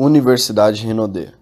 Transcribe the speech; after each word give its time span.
Universidade 0.00 0.86
Renaudet. 0.86 1.34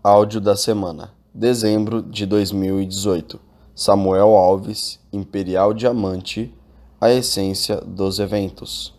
Áudio 0.00 0.40
da 0.40 0.54
semana. 0.54 1.12
Dezembro 1.34 2.00
de 2.00 2.24
2018. 2.24 3.40
Samuel 3.74 4.36
Alves, 4.36 5.00
Imperial 5.12 5.74
Diamante, 5.74 6.54
a 7.00 7.10
essência 7.10 7.78
dos 7.78 8.20
eventos. 8.20 8.94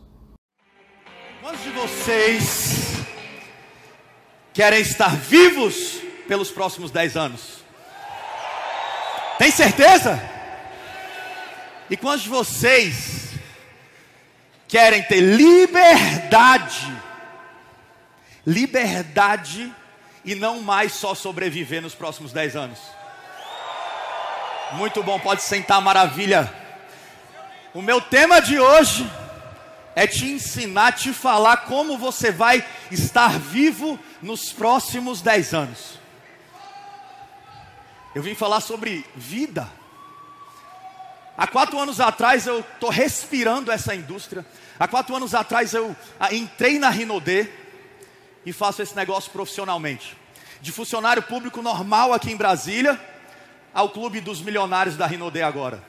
Quantos 1.41 1.63
de 1.63 1.70
vocês 1.70 3.05
querem 4.54 4.82
estar 4.82 5.16
vivos 5.16 6.02
pelos 6.27 6.52
próximos 6.52 6.91
10 6.91 7.16
anos? 7.16 7.63
Tem 9.39 9.50
certeza? 9.50 10.21
E 11.89 11.95
quantos 11.95 12.23
de 12.23 12.29
vocês 12.29 13.29
querem 14.68 15.02
ter 15.04 15.21
liberdade? 15.21 17.05
Liberdade 18.46 19.73
e 20.23 20.35
não 20.35 20.62
mais 20.62 20.94
só 20.94 21.16
sobreviver 21.16 21.81
nos 21.81 21.95
próximos 21.95 22.31
10 22.31 22.55
anos. 22.55 22.80
Muito 24.73 25.04
bom, 25.04 25.20
pode 25.20 25.41
sentar, 25.41 25.81
maravilha. 25.81 26.52
O 27.73 27.81
meu 27.81 28.02
tema 28.02 28.40
de 28.41 28.59
hoje 28.59 29.09
é 29.95 30.05
te 30.05 30.26
ensinar, 30.26 30.94
te 30.94 31.13
falar 31.13 31.58
como 31.58 31.98
você 31.98 32.31
vai 32.31 32.66
estar 32.91 33.40
vivo 33.40 33.99
nos 34.21 34.52
próximos 34.52 35.21
10 35.21 35.54
anos. 35.54 35.99
Eu 38.13 38.23
vim 38.23 38.34
falar 38.34 38.62
sobre 38.62 39.05
vida. 39.16 39.70
Há 41.38 41.46
quatro 41.48 41.77
anos 41.80 41.99
atrás 41.99 42.48
eu 42.48 42.62
estou 42.62 42.90
respirando 42.90 43.71
essa 43.71 43.93
indústria. 43.93 44.46
Há 44.80 44.88
quatro 44.88 45.16
anos 45.16 45.35
atrás 45.35 45.73
eu 45.73 45.96
ah, 46.20 46.34
entrei 46.34 46.80
na 46.80 46.90
Rinodê 46.90 47.49
e 48.45 48.54
faço 48.54 48.81
esse 48.81 48.95
negócio 48.95 49.31
profissionalmente. 49.31 50.16
De 50.62 50.72
funcionário 50.72 51.23
público 51.23 51.62
normal 51.62 52.13
aqui 52.13 52.32
em 52.32 52.38
Brasília 52.38 52.99
ao 53.74 53.90
clube 53.90 54.21
dos 54.21 54.41
milionários 54.41 54.96
da 54.96 55.05
Rinodê 55.05 55.41
agora. 55.41 55.84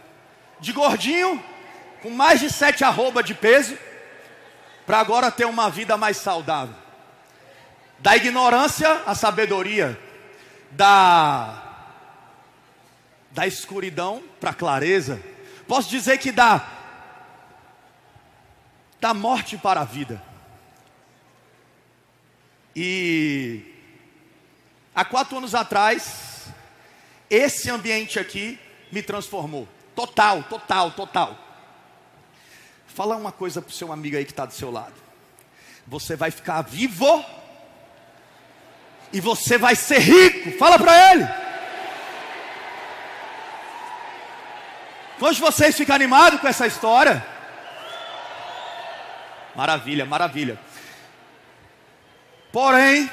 De 0.59 0.73
gordinho, 0.73 1.43
com 2.03 2.11
mais 2.11 2.41
de 2.41 2.51
sete 2.51 2.83
arroba 2.83 3.23
de 3.23 3.35
peso, 3.35 3.77
para 4.87 4.99
agora 4.99 5.31
ter 5.31 5.45
uma 5.45 5.69
vida 5.69 5.97
mais 5.97 6.17
saudável. 6.17 6.75
Da 7.99 8.17
ignorância 8.17 9.03
à 9.07 9.15
sabedoria, 9.15 9.99
da 10.71 11.63
da 13.31 13.47
escuridão 13.47 14.23
para 14.41 14.51
a 14.51 14.55
clareza. 14.55 15.23
Posso 15.69 15.91
dizer 15.91 16.17
que 16.19 16.33
da 16.33 16.67
da 18.99 19.13
morte 19.13 19.59
para 19.59 19.83
a 19.83 19.85
vida. 19.85 20.23
E 22.79 23.63
há 24.95 25.03
quatro 25.03 25.39
anos 25.39 25.55
atrás, 25.55 26.45
esse 27.31 27.71
ambiente 27.71 28.19
aqui 28.19 28.61
me 28.93 29.03
transformou. 29.03 29.67
Total, 29.95 30.43
total, 30.43 30.91
total. 30.91 31.39
Fala 32.87 33.17
uma 33.17 33.33
coisa 33.33 33.63
para 33.63 33.71
o 33.71 33.75
seu 33.75 33.91
amigo 33.91 34.19
aí 34.19 34.27
que 34.27 34.33
está 34.33 34.45
do 34.45 34.53
seu 34.53 34.71
lado. 34.71 34.93
Você 35.87 36.17
vai 36.17 36.31
ficar 36.31 36.61
vivo 36.61 37.25
e 39.11 39.23
você 39.23 39.57
vai 39.57 39.75
ser 39.75 40.01
rico. 40.01 40.59
Fala 40.59 40.79
para 40.79 41.13
ele. 41.13 41.27
Quantos 45.19 45.37
de 45.37 45.43
vocês 45.43 45.75
ficam 45.75 45.97
animados 45.97 46.41
com 46.41 46.47
essa 46.47 46.67
história? 46.67 47.27
Maravilha, 49.55 50.05
maravilha. 50.05 50.66
Porém, 52.57 53.11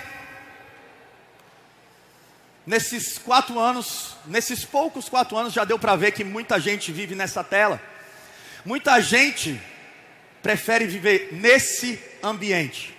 nesses 2.66 3.18
quatro 3.18 3.60
anos, 3.60 4.16
nesses 4.26 4.64
poucos 4.64 5.10
quatro 5.10 5.36
anos, 5.36 5.52
já 5.52 5.66
deu 5.66 5.78
para 5.78 5.98
ver 5.98 6.14
que 6.14 6.24
muita 6.24 6.62
gente 6.62 6.94
vive 6.94 7.14
nessa 7.14 7.44
tela. 7.44 7.78
Muita 8.64 9.02
gente 9.02 9.60
prefere 10.42 10.88
viver 10.88 11.34
nesse 11.34 12.02
ambiente. 12.24 12.96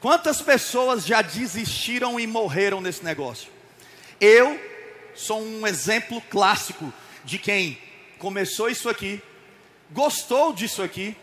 Quantas 0.00 0.40
pessoas 0.40 1.04
já 1.04 1.20
desistiram 1.20 2.20
e 2.20 2.28
morreram 2.28 2.80
nesse 2.80 3.04
negócio? 3.04 3.50
Eu 4.20 4.56
sou 5.16 5.42
um 5.42 5.66
exemplo 5.66 6.20
clássico 6.30 6.94
de 7.24 7.38
quem 7.38 7.76
começou 8.20 8.70
isso 8.70 8.88
aqui, 8.88 9.20
gostou 9.90 10.52
disso 10.52 10.80
aqui, 10.80 11.16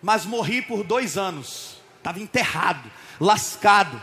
mas 0.00 0.24
morri 0.24 0.62
por 0.62 0.84
dois 0.84 1.18
anos, 1.18 1.81
estava 2.02 2.20
enterrado, 2.20 2.90
lascado. 3.20 4.02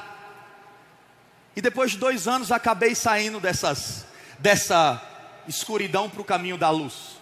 E 1.55 1.61
depois 1.61 1.91
de 1.91 1.97
dois 1.97 2.27
anos 2.27 2.51
acabei 2.51 2.95
saindo 2.95 3.39
dessas, 3.39 4.05
dessa 4.39 5.01
escuridão 5.47 6.09
para 6.09 6.21
o 6.21 6.25
caminho 6.25 6.57
da 6.57 6.69
luz. 6.69 7.19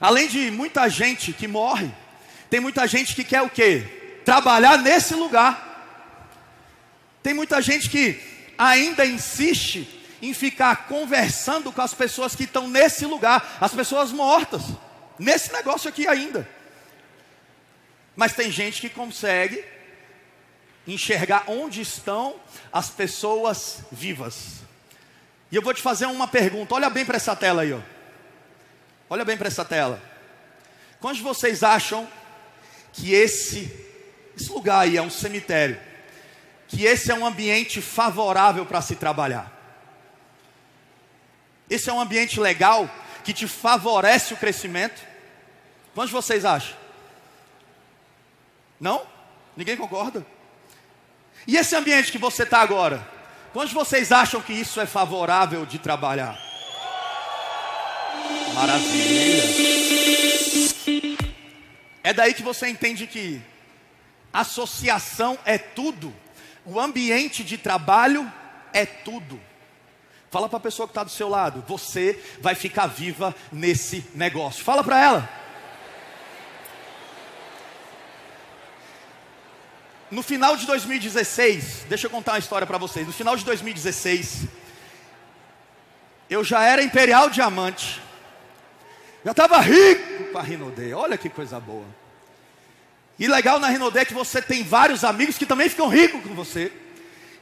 Além 0.00 0.28
de 0.28 0.50
muita 0.52 0.88
gente 0.88 1.32
que 1.32 1.48
morre, 1.48 1.90
tem 2.48 2.60
muita 2.60 2.86
gente 2.86 3.16
que 3.16 3.24
quer 3.24 3.42
o 3.42 3.50
quê? 3.50 4.20
Trabalhar 4.24 4.78
nesse 4.78 5.14
lugar. 5.14 5.64
Tem 7.20 7.34
muita 7.34 7.60
gente 7.60 7.90
que 7.90 8.20
ainda 8.56 9.04
insiste 9.04 9.96
em 10.22 10.32
ficar 10.32 10.86
conversando 10.86 11.72
com 11.72 11.82
as 11.82 11.94
pessoas 11.94 12.36
que 12.36 12.44
estão 12.44 12.68
nesse 12.68 13.04
lugar, 13.04 13.58
as 13.60 13.72
pessoas 13.74 14.12
mortas, 14.12 14.62
nesse 15.18 15.52
negócio 15.52 15.88
aqui 15.88 16.06
ainda. 16.06 16.48
Mas 18.18 18.32
tem 18.32 18.50
gente 18.50 18.80
que 18.80 18.88
consegue 18.88 19.64
enxergar 20.84 21.44
onde 21.46 21.80
estão 21.80 22.34
as 22.72 22.90
pessoas 22.90 23.84
vivas. 23.92 24.56
E 25.52 25.54
eu 25.54 25.62
vou 25.62 25.72
te 25.72 25.80
fazer 25.80 26.06
uma 26.06 26.26
pergunta, 26.26 26.74
olha 26.74 26.90
bem 26.90 27.06
para 27.06 27.14
essa 27.14 27.36
tela 27.36 27.62
aí, 27.62 27.72
ó. 27.72 27.78
Olha 29.08 29.24
bem 29.24 29.36
para 29.36 29.46
essa 29.46 29.64
tela. 29.64 30.02
Quantos 30.98 31.18
de 31.18 31.22
vocês 31.22 31.62
acham 31.62 32.08
que 32.92 33.14
esse, 33.14 33.72
esse 34.36 34.50
lugar 34.50 34.80
aí 34.80 34.96
é 34.96 35.02
um 35.02 35.10
cemitério? 35.10 35.80
Que 36.66 36.86
esse 36.86 37.12
é 37.12 37.14
um 37.14 37.24
ambiente 37.24 37.80
favorável 37.80 38.66
para 38.66 38.82
se 38.82 38.96
trabalhar? 38.96 39.48
Esse 41.70 41.88
é 41.88 41.92
um 41.92 42.00
ambiente 42.00 42.40
legal 42.40 42.90
que 43.22 43.32
te 43.32 43.46
favorece 43.46 44.34
o 44.34 44.36
crescimento? 44.36 45.00
Quantos 45.94 46.10
de 46.10 46.16
vocês 46.16 46.44
acham? 46.44 46.77
Não? 48.80 49.02
Ninguém 49.56 49.76
concorda? 49.76 50.26
E 51.46 51.56
esse 51.56 51.74
ambiente 51.74 52.12
que 52.12 52.18
você 52.18 52.42
está 52.42 52.60
agora? 52.60 53.06
Quantos 53.52 53.72
vocês 53.72 54.12
acham 54.12 54.40
que 54.40 54.52
isso 54.52 54.80
é 54.80 54.86
favorável 54.86 55.64
de 55.64 55.78
trabalhar? 55.78 56.38
Maravilha. 58.54 59.42
É 62.02 62.12
daí 62.12 62.34
que 62.34 62.42
você 62.42 62.68
entende 62.68 63.06
que 63.06 63.40
associação 64.32 65.38
é 65.44 65.58
tudo, 65.58 66.14
o 66.64 66.78
ambiente 66.78 67.42
de 67.42 67.58
trabalho 67.58 68.30
é 68.72 68.84
tudo. 68.86 69.40
Fala 70.30 70.48
para 70.48 70.58
a 70.58 70.60
pessoa 70.60 70.86
que 70.86 70.92
está 70.92 71.02
do 71.02 71.10
seu 71.10 71.28
lado, 71.28 71.64
você 71.66 72.22
vai 72.40 72.54
ficar 72.54 72.86
viva 72.86 73.34
nesse 73.50 74.04
negócio. 74.14 74.62
Fala 74.62 74.84
para 74.84 75.02
ela. 75.02 75.28
No 80.10 80.22
final 80.22 80.56
de 80.56 80.66
2016, 80.66 81.84
deixa 81.88 82.06
eu 82.06 82.10
contar 82.10 82.32
uma 82.32 82.38
história 82.38 82.66
para 82.66 82.78
vocês. 82.78 83.06
No 83.06 83.12
final 83.12 83.36
de 83.36 83.44
2016, 83.44 84.44
eu 86.30 86.42
já 86.42 86.64
era 86.64 86.82
Imperial 86.82 87.28
Diamante. 87.28 88.00
Já 89.24 89.32
estava 89.32 89.58
rico 89.60 90.32
com 90.32 90.38
a 90.38 90.42
Rinodê. 90.42 90.94
Olha 90.94 91.18
que 91.18 91.28
coisa 91.28 91.60
boa. 91.60 91.84
E 93.18 93.26
legal 93.26 93.58
na 93.58 93.68
Rinodê 93.68 94.00
é 94.00 94.04
que 94.04 94.14
você 94.14 94.40
tem 94.40 94.62
vários 94.62 95.04
amigos 95.04 95.36
que 95.36 95.44
também 95.44 95.68
ficam 95.68 95.88
ricos 95.88 96.22
com 96.22 96.34
você. 96.34 96.72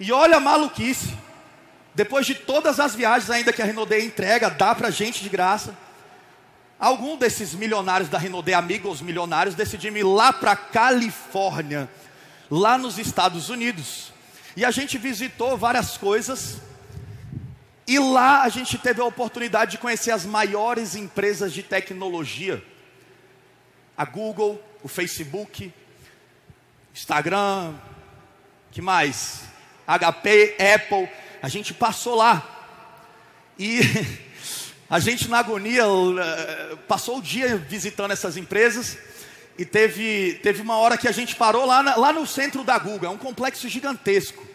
E 0.00 0.10
olha 0.10 0.38
a 0.38 0.40
maluquice. 0.40 1.16
Depois 1.94 2.26
de 2.26 2.34
todas 2.34 2.80
as 2.80 2.94
viagens 2.94 3.30
ainda 3.30 3.52
que 3.52 3.62
a 3.62 3.64
Rinodê 3.64 4.04
entrega, 4.04 4.50
dá 4.50 4.74
para 4.74 4.90
gente 4.90 5.22
de 5.22 5.28
graça. 5.28 5.76
Algum 6.78 7.16
desses 7.16 7.54
milionários 7.54 8.08
da 8.08 8.18
Rinodê, 8.18 8.52
amigos 8.52 9.00
milionários, 9.00 9.54
decidiram 9.54 9.96
ir 9.96 10.02
lá 10.02 10.32
para 10.32 10.54
Califórnia, 10.54 11.88
lá 12.50 12.78
nos 12.78 12.98
Estados 12.98 13.48
Unidos. 13.48 14.12
E 14.56 14.64
a 14.64 14.70
gente 14.70 14.98
visitou 14.98 15.56
várias 15.56 15.96
coisas 15.96 16.60
e 17.86 17.98
lá 17.98 18.42
a 18.42 18.48
gente 18.48 18.76
teve 18.78 19.00
a 19.00 19.04
oportunidade 19.04 19.72
de 19.72 19.78
conhecer 19.78 20.10
as 20.10 20.24
maiores 20.24 20.94
empresas 20.94 21.52
de 21.52 21.62
tecnologia: 21.62 22.62
a 23.96 24.04
Google, 24.04 24.60
o 24.82 24.88
Facebook, 24.88 25.72
Instagram, 26.94 27.74
que 28.72 28.82
mais? 28.82 29.42
HP, 29.86 30.56
Apple. 30.74 31.08
A 31.40 31.48
gente 31.48 31.72
passou 31.72 32.16
lá 32.16 32.56
e 33.58 33.80
a 34.90 34.98
gente 34.98 35.28
na 35.28 35.38
agonia 35.38 35.84
eh, 35.84 36.76
passou 36.88 37.18
o 37.18 37.22
dia 37.22 37.56
visitando 37.56 38.10
essas 38.10 38.36
empresas 38.36 38.98
E 39.58 39.64
teve, 39.64 40.38
teve 40.42 40.60
uma 40.60 40.76
hora 40.76 40.98
que 40.98 41.08
a 41.08 41.12
gente 41.12 41.34
parou 41.34 41.64
lá, 41.64 41.82
na, 41.82 41.96
lá 41.96 42.12
no 42.12 42.26
centro 42.26 42.62
da 42.62 42.78
Guga, 42.78 43.06
é 43.06 43.10
um 43.10 43.16
complexo 43.16 43.68
gigantesco. 43.68 44.46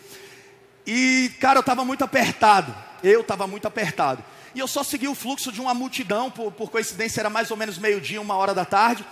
E, 0.85 1.31
cara, 1.39 1.57
eu 1.57 1.61
estava 1.61 1.83
muito 1.83 2.03
apertado. 2.03 2.75
Eu 3.03 3.21
estava 3.21 3.47
muito 3.47 3.67
apertado. 3.67 4.23
E 4.53 4.59
eu 4.59 4.67
só 4.67 4.83
segui 4.83 5.07
o 5.07 5.15
fluxo 5.15 5.51
de 5.51 5.61
uma 5.61 5.73
multidão, 5.73 6.29
por, 6.29 6.51
por 6.51 6.69
coincidência 6.69 7.21
era 7.21 7.29
mais 7.29 7.49
ou 7.49 7.57
menos 7.57 7.77
meio-dia, 7.77 8.21
uma 8.21 8.35
hora 8.35 8.53
da 8.53 8.65
tarde. 8.65 9.05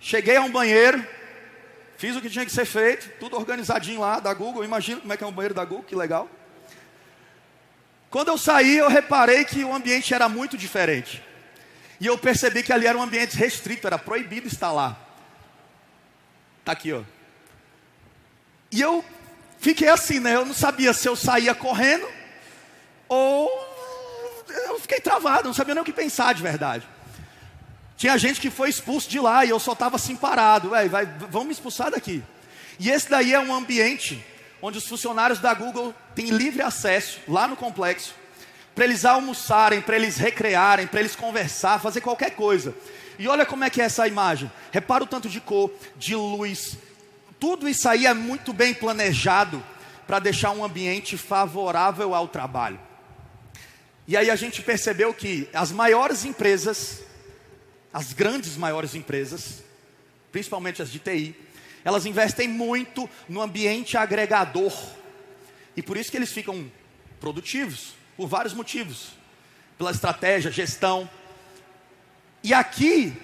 Cheguei 0.00 0.36
a 0.36 0.40
um 0.40 0.50
banheiro, 0.50 1.06
fiz 1.96 2.16
o 2.16 2.20
que 2.20 2.30
tinha 2.30 2.44
que 2.44 2.52
ser 2.52 2.64
feito, 2.64 3.10
tudo 3.20 3.36
organizadinho 3.36 4.00
lá 4.00 4.18
da 4.18 4.34
Google. 4.34 4.64
Imagina 4.64 5.00
como 5.00 5.12
é 5.12 5.16
que 5.16 5.22
é 5.22 5.26
um 5.26 5.32
banheiro 5.32 5.54
da 5.54 5.64
Google, 5.64 5.84
que 5.84 5.94
legal. 5.94 6.28
Quando 8.10 8.28
eu 8.28 8.38
saí, 8.38 8.76
eu 8.76 8.88
reparei 8.88 9.44
que 9.44 9.62
o 9.64 9.74
ambiente 9.74 10.14
era 10.14 10.28
muito 10.28 10.56
diferente. 10.56 11.22
E 12.04 12.06
eu 12.06 12.18
percebi 12.18 12.62
que 12.62 12.70
ali 12.70 12.86
era 12.86 12.98
um 12.98 13.02
ambiente 13.02 13.34
restrito, 13.34 13.86
era 13.86 13.98
proibido 13.98 14.46
estar 14.46 14.70
lá. 14.70 14.94
Tá 16.62 16.72
aqui, 16.72 16.92
ó. 16.92 17.00
E 18.70 18.78
eu 18.78 19.02
fiquei 19.58 19.88
assim, 19.88 20.20
né? 20.20 20.34
Eu 20.34 20.44
não 20.44 20.52
sabia 20.52 20.92
se 20.92 21.08
eu 21.08 21.16
saía 21.16 21.54
correndo 21.54 22.06
ou 23.08 23.48
eu 24.66 24.78
fiquei 24.80 25.00
travado, 25.00 25.44
não 25.44 25.54
sabia 25.54 25.74
nem 25.74 25.80
o 25.80 25.84
que 25.84 25.94
pensar 25.94 26.34
de 26.34 26.42
verdade. 26.42 26.86
Tinha 27.96 28.18
gente 28.18 28.38
que 28.38 28.50
foi 28.50 28.68
expulso 28.68 29.08
de 29.08 29.18
lá 29.18 29.46
e 29.46 29.48
eu 29.48 29.58
só 29.58 29.72
estava 29.72 29.96
assim 29.96 30.14
parado, 30.14 30.68
vai, 30.68 31.06
vão 31.06 31.44
me 31.44 31.52
expulsar 31.52 31.90
daqui. 31.90 32.22
E 32.78 32.90
esse 32.90 33.08
daí 33.08 33.32
é 33.32 33.40
um 33.40 33.54
ambiente 33.54 34.22
onde 34.60 34.76
os 34.76 34.86
funcionários 34.86 35.38
da 35.38 35.54
Google 35.54 35.94
têm 36.14 36.28
livre 36.28 36.60
acesso 36.60 37.20
lá 37.26 37.48
no 37.48 37.56
complexo 37.56 38.14
para 38.74 38.84
eles 38.84 39.04
almoçarem, 39.04 39.80
para 39.80 39.96
eles 39.96 40.16
recrearem, 40.16 40.86
para 40.86 41.00
eles 41.00 41.14
conversar, 41.14 41.80
fazer 41.80 42.00
qualquer 42.00 42.32
coisa. 42.32 42.74
E 43.18 43.28
olha 43.28 43.46
como 43.46 43.64
é 43.64 43.70
que 43.70 43.80
é 43.80 43.84
essa 43.84 44.08
imagem. 44.08 44.50
Repara 44.72 45.04
o 45.04 45.06
tanto 45.06 45.28
de 45.28 45.40
cor, 45.40 45.70
de 45.96 46.16
luz. 46.16 46.76
Tudo 47.38 47.68
isso 47.68 47.88
aí 47.88 48.06
é 48.06 48.14
muito 48.14 48.52
bem 48.52 48.74
planejado 48.74 49.62
para 50.06 50.18
deixar 50.18 50.50
um 50.50 50.64
ambiente 50.64 51.16
favorável 51.16 52.14
ao 52.14 52.26
trabalho. 52.26 52.80
E 54.06 54.16
aí 54.16 54.30
a 54.30 54.36
gente 54.36 54.60
percebeu 54.60 55.14
que 55.14 55.48
as 55.52 55.70
maiores 55.70 56.24
empresas, 56.24 57.02
as 57.92 58.12
grandes 58.12 58.56
maiores 58.56 58.94
empresas, 58.94 59.62
principalmente 60.30 60.82
as 60.82 60.90
de 60.90 60.98
TI, 60.98 61.34
elas 61.84 62.04
investem 62.06 62.48
muito 62.48 63.08
no 63.28 63.40
ambiente 63.40 63.96
agregador. 63.96 64.72
E 65.76 65.82
por 65.82 65.96
isso 65.96 66.10
que 66.10 66.16
eles 66.16 66.32
ficam 66.32 66.70
produtivos. 67.20 67.94
Por 68.16 68.26
vários 68.26 68.54
motivos. 68.54 69.12
Pela 69.76 69.90
estratégia, 69.90 70.50
gestão. 70.50 71.08
E 72.42 72.52
aqui, 72.52 73.16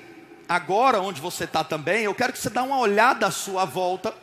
agora 0.49 1.01
onde 1.01 1.21
você 1.21 1.45
está 1.45 1.63
também, 1.63 2.05
eu 2.05 2.15
quero 2.15 2.33
que 2.33 2.39
você 2.39 2.51
dê 2.51 2.59
uma 2.59 2.79
olhada 2.79 3.27
à 3.27 3.31
sua 3.31 3.65
volta. 3.65 4.15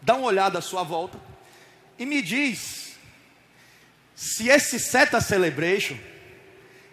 Dá 0.00 0.14
uma 0.14 0.26
olhada 0.26 0.58
à 0.58 0.62
sua 0.62 0.82
volta. 0.82 1.18
E 1.98 2.06
me 2.06 2.22
diz 2.22 2.96
se 4.14 4.48
esse 4.48 4.78
Seta 4.80 5.20
Celebration 5.20 5.96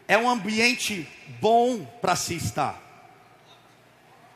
é 0.07 0.17
um 0.17 0.29
ambiente 0.29 1.07
bom 1.39 1.85
para 2.01 2.15
se 2.15 2.35
estar. 2.35 2.81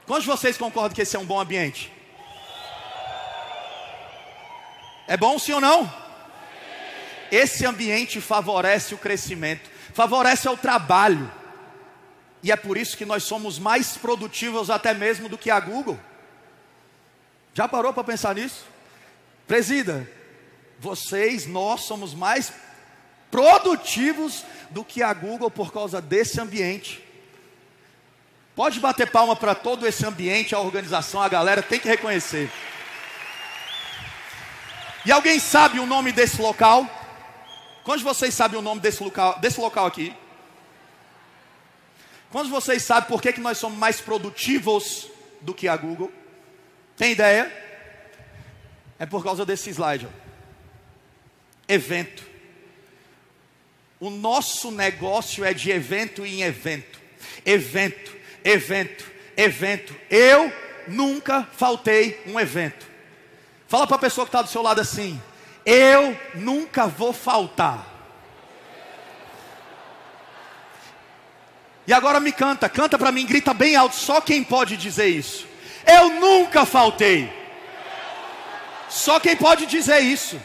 Quantos 0.06 0.24
de 0.24 0.30
vocês 0.30 0.58
concordam 0.58 0.96
que 0.96 1.02
esse 1.02 1.16
é 1.16 1.20
um 1.20 1.26
bom 1.26 1.40
ambiente? 1.40 1.92
É 5.06 5.18
bom 5.18 5.38
sim 5.38 5.52
ou 5.54 5.62
não? 5.62 6.07
Esse 7.32 7.66
ambiente 7.66 8.22
favorece 8.22 8.94
o 8.94 8.98
crescimento, 8.98 9.70
favorece 9.94 10.48
o 10.48 10.58
trabalho. 10.58 11.32
E 12.44 12.52
é 12.52 12.56
por 12.56 12.78
isso 12.78 12.98
que 12.98 13.06
nós 13.06 13.24
somos 13.24 13.60
mais 13.60 13.98
produtivos 13.98 14.70
até 14.70 14.94
mesmo 14.94 15.28
do 15.28 15.38
que 15.38 15.50
a 15.50 15.60
Google. 15.60 16.00
Já 17.54 17.68
parou 17.68 17.92
para 17.92 18.04
pensar 18.04 18.36
nisso? 18.36 18.66
Presida, 19.48 20.08
vocês, 20.80 21.48
nós 21.48 21.82
somos 21.82 22.14
mais 22.14 22.54
produtivos 23.32 24.44
do 24.70 24.84
que 24.84 25.02
a 25.02 25.14
Google 25.14 25.50
por 25.50 25.74
causa 25.74 26.02
desse 26.02 26.40
ambiente. 26.40 27.04
Pode 28.56 28.80
bater 28.80 29.10
palma 29.12 29.36
para 29.36 29.54
todo 29.54 29.86
esse 29.86 30.06
ambiente, 30.06 30.56
a 30.56 30.60
organização, 30.60 31.22
a 31.22 31.30
galera 31.30 31.62
tem 31.62 31.80
que 31.80 31.88
reconhecer. 31.88 32.52
E 35.06 35.12
alguém 35.12 35.40
sabe 35.40 35.80
o 35.80 35.86
nome 35.86 36.12
desse 36.12 36.42
local? 36.42 36.97
Quantos 37.88 38.02
de 38.02 38.04
vocês 38.04 38.34
sabem 38.34 38.60
o 38.60 38.62
nome 38.62 38.82
desse 38.82 39.02
local, 39.02 39.40
desse 39.40 39.62
local 39.62 39.86
aqui? 39.86 40.14
Quantos 42.30 42.50
de 42.50 42.54
vocês 42.54 42.84
sabem 42.84 43.08
por 43.08 43.22
que, 43.22 43.32
que 43.32 43.40
nós 43.40 43.58
somos 43.58 43.80
mais 43.80 44.02
produtivos 44.02 45.08
do 45.40 45.54
que 45.54 45.70
a 45.70 45.78
Google? 45.78 46.12
Tem 46.98 47.14
ideia? 47.14 47.50
É 49.00 49.06
por 49.06 49.24
causa 49.24 49.46
desse 49.46 49.70
slide. 49.70 50.06
Ó. 50.06 50.10
Evento. 51.66 52.26
O 54.02 54.10
nosso 54.10 54.70
negócio 54.70 55.46
é 55.46 55.54
de 55.54 55.72
evento 55.72 56.26
em 56.26 56.42
evento. 56.42 57.00
Evento, 57.46 58.14
evento, 58.44 59.10
evento. 59.38 59.96
Eu 60.10 60.52
nunca 60.90 61.48
faltei 61.54 62.22
um 62.26 62.38
evento. 62.38 62.86
Fala 63.66 63.88
para 63.88 63.96
a 63.96 64.00
pessoa 64.00 64.26
que 64.26 64.30
está 64.30 64.42
do 64.42 64.50
seu 64.50 64.62
lado 64.62 64.82
assim: 64.82 65.22
eu 65.68 66.18
nunca 66.34 66.88
vou 66.88 67.12
faltar. 67.12 67.86
E 71.86 71.92
agora 71.92 72.22
me 72.22 72.32
canta, 72.32 72.70
canta 72.70 72.98
para 72.98 73.12
mim, 73.12 73.26
grita 73.26 73.54
bem 73.54 73.76
alto, 73.76 73.96
só 73.96 74.22
quem 74.22 74.46
pode 74.46 74.78
dizer 74.78 75.08
isso. 75.08 75.46
Eu 75.86 76.10
nunca 76.22 76.66
faltei. 76.66 77.30
Só 78.90 79.20
quem 79.20 79.36
pode 79.36 79.66
dizer 79.66 80.00
isso. 80.00 80.40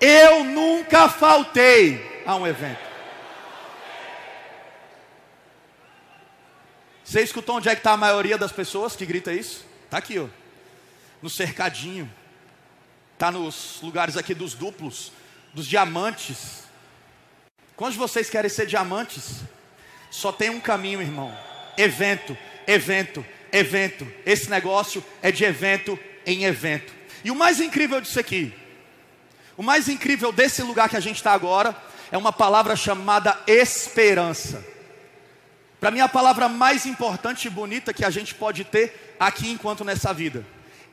Eu 0.00 0.44
nunca 0.44 1.08
faltei 1.08 2.22
a 2.24 2.36
um 2.36 2.46
evento. 2.46 2.84
Você 7.04 7.20
escutou 7.20 7.56
onde 7.56 7.68
é 7.68 7.74
que 7.74 7.80
está 7.80 7.92
a 7.92 7.96
maioria 7.96 8.38
das 8.38 8.52
pessoas 8.52 8.94
que 8.94 9.04
grita 9.04 9.32
isso? 9.32 9.66
Está 9.84 9.98
aqui, 9.98 10.20
ó. 10.20 10.28
No 11.20 11.28
cercadinho 11.28 12.10
está 13.14 13.30
nos 13.30 13.78
lugares 13.80 14.16
aqui 14.16 14.34
dos 14.34 14.54
duplos, 14.54 15.12
dos 15.54 15.66
diamantes. 15.66 16.64
Quantos 17.76 17.94
de 17.94 18.00
vocês 18.00 18.28
querem 18.28 18.50
ser 18.50 18.66
diamantes? 18.66 19.40
Só 20.10 20.30
tem 20.30 20.50
um 20.50 20.60
caminho, 20.60 21.00
irmão: 21.00 21.36
evento, 21.76 22.36
evento, 22.66 23.24
evento. 23.52 24.06
Esse 24.26 24.50
negócio 24.50 25.02
é 25.22 25.32
de 25.32 25.44
evento 25.44 25.98
em 26.26 26.44
evento. 26.44 26.92
E 27.24 27.30
o 27.30 27.34
mais 27.34 27.60
incrível 27.60 28.00
disso 28.00 28.20
aqui, 28.20 28.52
o 29.56 29.62
mais 29.62 29.88
incrível 29.88 30.30
desse 30.30 30.62
lugar 30.62 30.88
que 30.88 30.96
a 30.96 31.00
gente 31.00 31.16
está 31.16 31.32
agora, 31.32 31.74
é 32.10 32.18
uma 32.18 32.32
palavra 32.32 32.76
chamada 32.76 33.40
esperança. 33.46 34.64
Para 35.80 35.90
mim, 35.90 36.00
a 36.00 36.08
palavra 36.08 36.48
mais 36.48 36.86
importante 36.86 37.46
e 37.46 37.50
bonita 37.50 37.92
que 37.92 38.04
a 38.04 38.10
gente 38.10 38.34
pode 38.34 38.64
ter 38.64 39.16
aqui 39.18 39.50
enquanto 39.50 39.84
nessa 39.84 40.12
vida: 40.12 40.44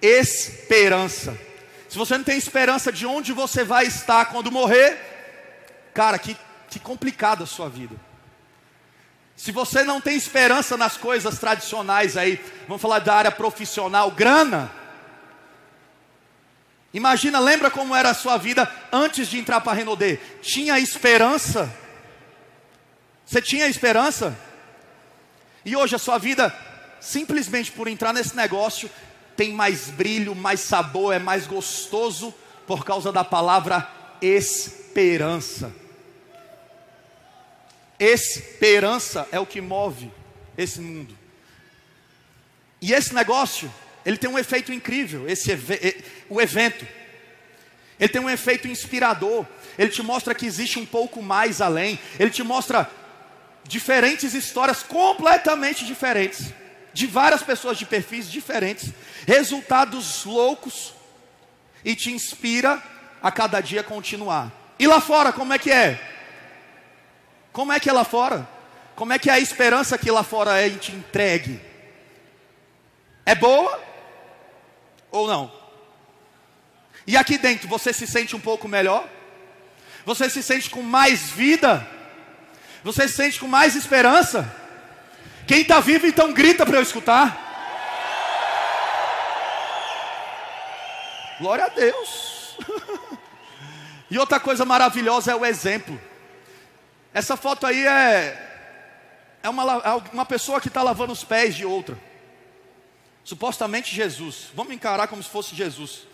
esperança. 0.01 1.50
Se 1.91 1.97
você 1.97 2.17
não 2.17 2.23
tem 2.23 2.37
esperança 2.37 2.89
de 2.89 3.05
onde 3.05 3.33
você 3.33 3.65
vai 3.65 3.85
estar 3.85 4.23
quando 4.27 4.49
morrer, 4.49 4.97
cara, 5.93 6.17
que, 6.17 6.37
que 6.69 6.79
complicada 6.79 7.43
a 7.43 7.45
sua 7.45 7.67
vida. 7.67 7.93
Se 9.35 9.51
você 9.51 9.83
não 9.83 9.99
tem 9.99 10.15
esperança 10.15 10.77
nas 10.77 10.95
coisas 10.95 11.37
tradicionais 11.37 12.15
aí, 12.15 12.41
vamos 12.65 12.81
falar 12.81 12.99
da 12.99 13.13
área 13.13 13.29
profissional, 13.29 14.09
grana. 14.09 14.71
Imagina, 16.93 17.39
lembra 17.39 17.69
como 17.69 17.93
era 17.93 18.11
a 18.11 18.13
sua 18.13 18.37
vida 18.37 18.73
antes 18.89 19.27
de 19.27 19.37
entrar 19.37 19.59
para 19.59 19.73
a 19.73 19.75
Renaudet? 19.75 20.17
Tinha 20.41 20.79
esperança? 20.79 21.69
Você 23.25 23.41
tinha 23.41 23.67
esperança? 23.67 24.33
E 25.65 25.75
hoje 25.75 25.97
a 25.97 25.99
sua 25.99 26.17
vida, 26.17 26.57
simplesmente 27.01 27.69
por 27.69 27.89
entrar 27.89 28.13
nesse 28.13 28.33
negócio, 28.33 28.89
tem 29.41 29.53
mais 29.53 29.89
brilho, 29.89 30.35
mais 30.35 30.59
sabor, 30.59 31.15
é 31.15 31.17
mais 31.17 31.47
gostoso 31.47 32.31
por 32.67 32.85
causa 32.85 33.11
da 33.11 33.23
palavra 33.23 33.89
esperança. 34.21 35.73
Esperança 37.99 39.27
é 39.31 39.39
o 39.39 39.45
que 39.47 39.59
move 39.59 40.11
esse 40.55 40.79
mundo. 40.79 41.17
E 42.79 42.93
esse 42.93 43.15
negócio, 43.15 43.73
ele 44.05 44.15
tem 44.15 44.29
um 44.29 44.37
efeito 44.37 44.71
incrível, 44.71 45.27
esse 45.27 45.49
o 46.29 46.39
evento. 46.39 46.87
Ele 47.99 48.09
tem 48.09 48.21
um 48.21 48.29
efeito 48.29 48.67
inspirador. 48.67 49.43
Ele 49.75 49.89
te 49.89 50.03
mostra 50.03 50.35
que 50.35 50.45
existe 50.45 50.77
um 50.77 50.85
pouco 50.85 51.19
mais 51.19 51.61
além. 51.61 51.97
Ele 52.19 52.29
te 52.29 52.43
mostra 52.43 52.87
diferentes 53.63 54.35
histórias 54.35 54.83
completamente 54.83 55.83
diferentes 55.83 56.53
de 56.93 57.07
várias 57.07 57.41
pessoas 57.41 57.77
de 57.77 57.85
perfis 57.85 58.29
diferentes, 58.29 58.91
resultados 59.27 60.25
loucos, 60.25 60.93
e 61.83 61.95
te 61.95 62.11
inspira 62.11 62.81
a 63.21 63.31
cada 63.31 63.61
dia 63.61 63.83
continuar. 63.83 64.51
E 64.77 64.87
lá 64.87 64.99
fora, 64.99 65.31
como 65.31 65.53
é 65.53 65.59
que 65.59 65.71
é? 65.71 65.99
Como 67.51 67.71
é 67.71 67.79
que 67.79 67.89
é 67.89 67.93
lá 67.93 68.03
fora? 68.03 68.47
Como 68.95 69.13
é 69.13 69.19
que 69.19 69.29
é 69.29 69.33
a 69.33 69.39
esperança 69.39 69.97
que 69.97 70.11
lá 70.11 70.23
fora 70.23 70.59
é 70.59 70.69
te 70.69 70.91
entregue? 70.91 71.59
É 73.25 73.35
boa 73.35 73.81
ou 75.11 75.27
não? 75.27 75.51
E 77.05 77.17
aqui 77.17 77.37
dentro, 77.37 77.67
você 77.67 77.91
se 77.91 78.05
sente 78.05 78.35
um 78.35 78.39
pouco 78.39 78.67
melhor? 78.67 79.07
Você 80.05 80.29
se 80.29 80.41
sente 80.41 80.69
com 80.69 80.81
mais 80.81 81.29
vida? 81.29 81.85
Você 82.83 83.07
se 83.07 83.15
sente 83.15 83.39
com 83.39 83.47
mais 83.47 83.75
esperança? 83.75 84.60
Quem 85.51 85.63
está 85.63 85.81
vivo, 85.81 86.07
então 86.07 86.31
grita 86.31 86.65
para 86.65 86.77
eu 86.77 86.81
escutar. 86.81 87.37
Glória 91.41 91.65
a 91.65 91.67
Deus. 91.67 92.55
e 94.09 94.17
outra 94.17 94.39
coisa 94.39 94.63
maravilhosa 94.63 95.33
é 95.33 95.35
o 95.35 95.45
exemplo. 95.45 95.99
Essa 97.13 97.35
foto 97.35 97.67
aí 97.67 97.85
é 97.85 98.47
é 99.43 99.49
uma, 99.49 99.73
é 99.73 99.93
uma 100.13 100.25
pessoa 100.25 100.61
que 100.61 100.69
está 100.69 100.81
lavando 100.81 101.11
os 101.11 101.25
pés 101.25 101.53
de 101.53 101.65
outra. 101.65 101.99
Supostamente 103.21 103.93
Jesus. 103.93 104.51
Vamos 104.55 104.73
encarar 104.73 105.09
como 105.09 105.21
se 105.21 105.29
fosse 105.29 105.53
Jesus. 105.53 106.07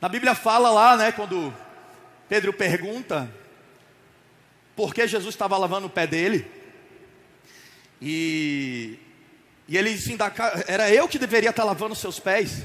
Na 0.00 0.08
Bíblia 0.08 0.34
fala 0.34 0.68
lá, 0.72 0.96
né, 0.96 1.12
quando 1.12 1.54
Pedro 2.28 2.52
pergunta 2.52 3.32
por 4.74 4.92
que 4.92 5.06
Jesus 5.06 5.32
estava 5.32 5.56
lavando 5.56 5.86
o 5.86 5.90
pé 5.90 6.08
dele. 6.08 6.57
E, 8.00 8.98
e 9.66 9.76
ele 9.76 9.92
disse: 9.92 10.16
era 10.66 10.90
eu 10.92 11.08
que 11.08 11.18
deveria 11.18 11.50
estar 11.50 11.64
lavando 11.64 11.92
os 11.92 11.98
seus 11.98 12.18
pés. 12.18 12.62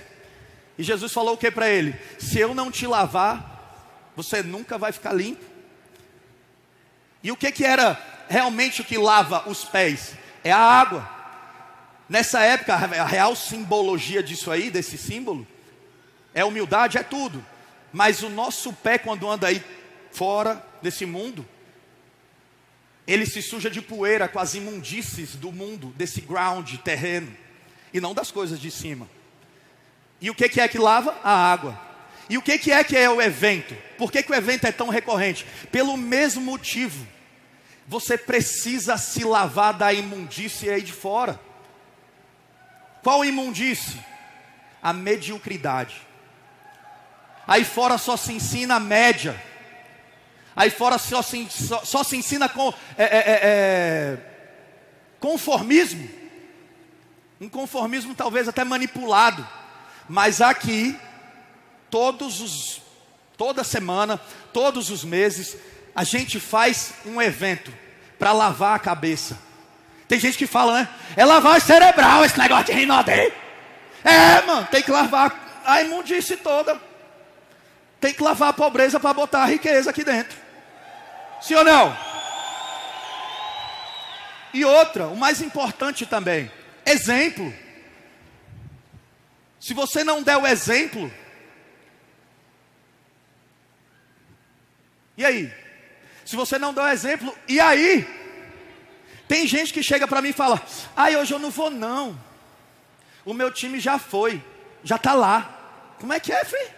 E 0.77 0.83
Jesus 0.83 1.11
falou 1.11 1.35
o 1.35 1.37
que 1.37 1.51
para 1.51 1.69
ele? 1.69 1.95
Se 2.17 2.39
eu 2.39 2.55
não 2.55 2.71
te 2.71 2.87
lavar, 2.87 4.11
você 4.15 4.41
nunca 4.41 4.77
vai 4.77 4.91
ficar 4.91 5.13
limpo. 5.13 5.43
E 7.21 7.31
o 7.31 7.37
que, 7.37 7.51
que 7.51 7.63
era 7.63 7.99
realmente 8.27 8.81
o 8.81 8.85
que 8.85 8.97
lava 8.97 9.49
os 9.49 9.63
pés? 9.63 10.13
É 10.43 10.51
a 10.51 10.59
água. 10.59 11.09
Nessa 12.09 12.41
época, 12.41 12.73
a 12.73 13.05
real 13.05 13.35
simbologia 13.35 14.21
disso 14.21 14.51
aí, 14.51 14.69
desse 14.69 14.97
símbolo, 14.97 15.47
é 16.33 16.43
humildade, 16.43 16.97
é 16.97 17.03
tudo. 17.03 17.43
Mas 17.91 18.23
o 18.23 18.29
nosso 18.29 18.73
pé, 18.73 18.97
quando 18.97 19.29
anda 19.29 19.47
aí 19.47 19.63
fora 20.11 20.63
desse 20.81 21.05
mundo, 21.05 21.47
ele 23.05 23.25
se 23.25 23.41
suja 23.41 23.69
de 23.69 23.81
poeira 23.81 24.27
com 24.27 24.39
as 24.39 24.55
imundícies 24.55 25.35
do 25.35 25.51
mundo, 25.51 25.93
desse 25.95 26.21
ground 26.21 26.75
terreno, 26.77 27.35
e 27.93 27.99
não 27.99 28.13
das 28.13 28.31
coisas 28.31 28.59
de 28.59 28.71
cima. 28.71 29.09
E 30.21 30.29
o 30.29 30.35
que, 30.35 30.47
que 30.47 30.61
é 30.61 30.67
que 30.67 30.77
lava? 30.77 31.19
A 31.23 31.51
água. 31.51 31.79
E 32.29 32.37
o 32.37 32.41
que, 32.41 32.57
que 32.57 32.71
é 32.71 32.83
que 32.83 32.95
é 32.95 33.09
o 33.09 33.21
evento? 33.21 33.75
Por 33.97 34.11
que, 34.11 34.23
que 34.23 34.31
o 34.31 34.35
evento 34.35 34.65
é 34.65 34.71
tão 34.71 34.89
recorrente? 34.89 35.45
Pelo 35.71 35.97
mesmo 35.97 36.41
motivo. 36.41 37.05
Você 37.87 38.17
precisa 38.17 38.97
se 38.97 39.23
lavar 39.25 39.73
da 39.73 39.91
imundície 39.91 40.69
aí 40.69 40.81
de 40.81 40.93
fora. 40.93 41.39
Qual 43.03 43.25
imundície? 43.25 43.99
A 44.81 44.93
mediocridade. 44.93 46.01
Aí 47.45 47.65
fora 47.65 47.97
só 47.97 48.15
se 48.15 48.31
ensina 48.31 48.75
a 48.75 48.79
média. 48.79 49.39
Aí 50.55 50.69
fora 50.69 50.97
só 50.97 51.21
se, 51.21 51.47
só, 51.49 51.83
só 51.83 52.03
se 52.03 52.15
ensina 52.15 52.47
com 52.47 52.73
é, 52.97 53.03
é, 53.03 53.07
é, 53.07 53.39
é 53.43 54.17
conformismo. 55.19 56.07
Um 57.39 57.49
conformismo 57.49 58.13
talvez 58.13 58.47
até 58.47 58.63
manipulado. 58.63 59.47
Mas 60.07 60.41
aqui, 60.41 60.97
todos 61.89 62.41
os, 62.41 62.81
toda 63.37 63.63
semana, 63.63 64.19
todos 64.51 64.89
os 64.89 65.03
meses, 65.03 65.57
a 65.95 66.03
gente 66.03 66.39
faz 66.39 66.93
um 67.05 67.21
evento 67.21 67.73
para 68.19 68.31
lavar 68.31 68.75
a 68.75 68.79
cabeça. 68.79 69.37
Tem 70.07 70.19
gente 70.19 70.37
que 70.37 70.47
fala, 70.47 70.81
né? 70.81 70.89
É 71.15 71.25
lavagem 71.25 71.67
cerebral 71.67 72.23
esse 72.23 72.37
negócio 72.37 72.65
de 72.65 72.73
rinodê. 72.73 73.31
É, 74.03 74.41
mano, 74.45 74.67
tem 74.69 74.83
que 74.83 74.91
lavar 74.91 75.61
a 75.65 75.81
imundice 75.81 76.37
toda. 76.37 76.79
Tem 77.99 78.13
que 78.13 78.21
lavar 78.21 78.49
a 78.49 78.53
pobreza 78.53 78.99
para 78.99 79.13
botar 79.13 79.43
a 79.43 79.45
riqueza 79.45 79.89
aqui 79.89 80.03
dentro. 80.03 80.42
Sim 81.43 81.55
ou 81.55 81.63
não? 81.65 81.97
E 84.53 84.63
outra, 84.63 85.07
o 85.07 85.17
mais 85.17 85.41
importante 85.41 86.05
também, 86.05 86.49
exemplo. 86.85 87.53
Se 89.59 89.73
você 89.73 90.05
não 90.05 90.23
der 90.23 90.37
o 90.37 90.47
exemplo, 90.47 91.11
e 95.17 95.25
aí? 95.25 95.53
Se 96.23 96.37
você 96.37 96.57
não 96.57 96.73
der 96.73 96.83
o 96.83 96.87
exemplo, 96.87 97.37
e 97.45 97.59
aí? 97.59 98.07
Tem 99.27 99.45
gente 99.45 99.73
que 99.73 99.83
chega 99.83 100.07
para 100.07 100.21
mim 100.21 100.29
e 100.29 100.33
fala: 100.33 100.61
"Ai, 100.95 101.17
hoje 101.17 101.33
eu 101.33 101.39
não 101.39 101.51
vou 101.51 101.69
não. 101.69 102.17
O 103.25 103.33
meu 103.33 103.51
time 103.51 103.81
já 103.81 103.99
foi, 103.99 104.41
já 104.81 104.95
está 104.95 105.13
lá. 105.13 105.93
Como 105.99 106.13
é 106.13 106.21
que 106.21 106.31
é, 106.31 106.45
filho? 106.45 106.71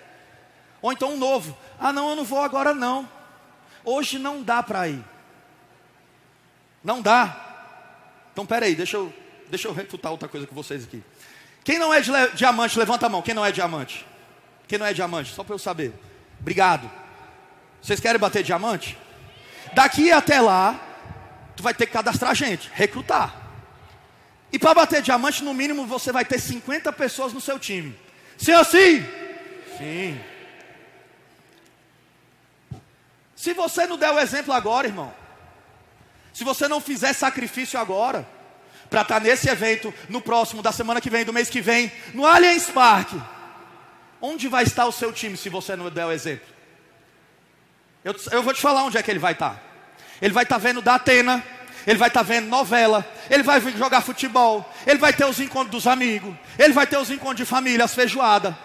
Ou 0.81 0.91
então 0.91 1.13
um 1.13 1.17
novo: 1.17 1.55
"Ah, 1.79 1.93
não, 1.93 2.09
eu 2.09 2.15
não 2.15 2.23
vou 2.23 2.41
agora 2.41 2.73
não. 2.73 3.07
Hoje 3.85 4.19
não 4.19 4.41
dá 4.41 4.61
para 4.63 4.89
ir. 4.89 5.03
Não 6.83 7.01
dá. 7.01 7.41
Então, 8.33 8.45
peraí, 8.45 8.75
deixa 8.75 8.97
eu, 8.97 9.13
deixa 9.47 9.67
eu 9.67 9.73
refutar 9.73 10.11
outra 10.11 10.27
coisa 10.27 10.45
com 10.45 10.53
vocês 10.53 10.83
aqui. 10.83 11.01
Quem 11.63 11.79
não 11.79 11.93
é 11.93 12.01
diamante, 12.33 12.77
levanta 12.77 13.05
a 13.05 13.09
mão. 13.09 13.21
Quem 13.21 13.33
não 13.33 13.45
é 13.45 13.51
diamante? 13.51 14.05
Quem 14.67 14.77
não 14.77 14.85
é 14.85 14.93
diamante? 14.93 15.33
Só 15.33 15.43
para 15.43 15.55
eu 15.55 15.59
saber. 15.59 15.93
Obrigado. 16.39 16.89
Vocês 17.81 17.99
querem 17.99 18.19
bater 18.19 18.43
diamante? 18.43 18.97
Daqui 19.73 20.11
até 20.11 20.39
lá, 20.41 20.79
tu 21.55 21.63
vai 21.63 21.73
ter 21.73 21.85
que 21.85 21.93
cadastrar 21.93 22.35
gente, 22.35 22.69
recrutar. 22.73 23.45
E 24.51 24.59
para 24.59 24.73
bater 24.73 25.01
diamante, 25.01 25.43
no 25.43 25.53
mínimo, 25.53 25.85
você 25.85 26.11
vai 26.11 26.23
ter 26.23 26.39
50 26.39 26.91
pessoas 26.93 27.33
no 27.33 27.41
seu 27.41 27.59
time. 27.59 27.95
Sim 28.37 28.53
ou 28.53 28.63
sim? 28.63 29.05
Sim. 29.77 30.21
Se 33.45 33.53
você 33.53 33.85
não 33.85 33.95
der 33.95 34.09
o 34.09 34.19
exemplo 34.19 34.51
agora, 34.51 34.87
irmão, 34.87 35.13
se 36.33 36.43
você 36.43 36.67
não 36.67 36.81
fizer 36.81 37.13
sacrifício 37.13 37.79
agora, 37.79 38.27
para 38.89 39.03
estar 39.03 39.19
tá 39.19 39.23
nesse 39.23 39.47
evento, 39.47 39.93
no 40.09 40.19
próximo, 40.19 40.63
da 40.63 40.71
semana 40.71 40.99
que 40.99 41.11
vem, 41.11 41.23
do 41.23 41.31
mês 41.31 41.47
que 41.47 41.61
vem, 41.61 41.91
no 42.11 42.25
Allianz 42.25 42.71
Parque. 42.71 43.21
Onde 44.19 44.47
vai 44.47 44.63
estar 44.63 44.87
o 44.87 44.91
seu 44.91 45.13
time 45.13 45.37
se 45.37 45.47
você 45.47 45.75
não 45.75 45.91
der 45.91 46.07
o 46.07 46.11
exemplo? 46.11 46.47
Eu, 48.03 48.15
eu 48.31 48.41
vou 48.41 48.51
te 48.51 48.59
falar 48.59 48.83
onde 48.83 48.97
é 48.97 49.03
que 49.03 49.11
ele 49.11 49.19
vai 49.19 49.33
estar. 49.33 49.51
Tá. 49.51 49.61
Ele 50.19 50.33
vai 50.33 50.41
estar 50.41 50.55
tá 50.55 50.59
vendo 50.59 50.81
da 50.81 50.95
Atena, 50.95 51.45
ele 51.85 51.99
vai 51.99 52.07
estar 52.07 52.23
vendo 52.23 52.47
novela, 52.47 53.07
ele 53.29 53.43
vai 53.43 53.61
jogar 53.61 54.01
futebol, 54.01 54.67
ele 54.87 54.97
vai 54.97 55.13
ter 55.13 55.25
os 55.25 55.39
encontros 55.39 55.69
dos 55.69 55.85
amigos, 55.85 56.33
ele 56.57 56.73
vai 56.73 56.87
ter 56.87 56.97
os 56.97 57.11
encontros 57.11 57.37
de 57.37 57.45
família, 57.45 57.85
as 57.85 57.93
feijoadas. 57.93 58.55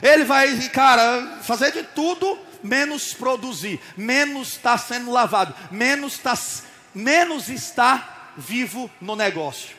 Ele 0.00 0.24
vai, 0.24 0.56
cara, 0.70 1.40
fazer 1.42 1.70
de 1.72 1.82
tudo 1.82 2.48
menos 2.62 3.12
produzir, 3.14 3.80
menos 3.96 4.48
está 4.52 4.76
sendo 4.76 5.10
lavado, 5.10 5.54
menos 5.70 6.14
está 6.14 6.34
menos 6.94 7.48
está 7.48 8.32
vivo 8.36 8.90
no 9.00 9.14
negócio. 9.14 9.76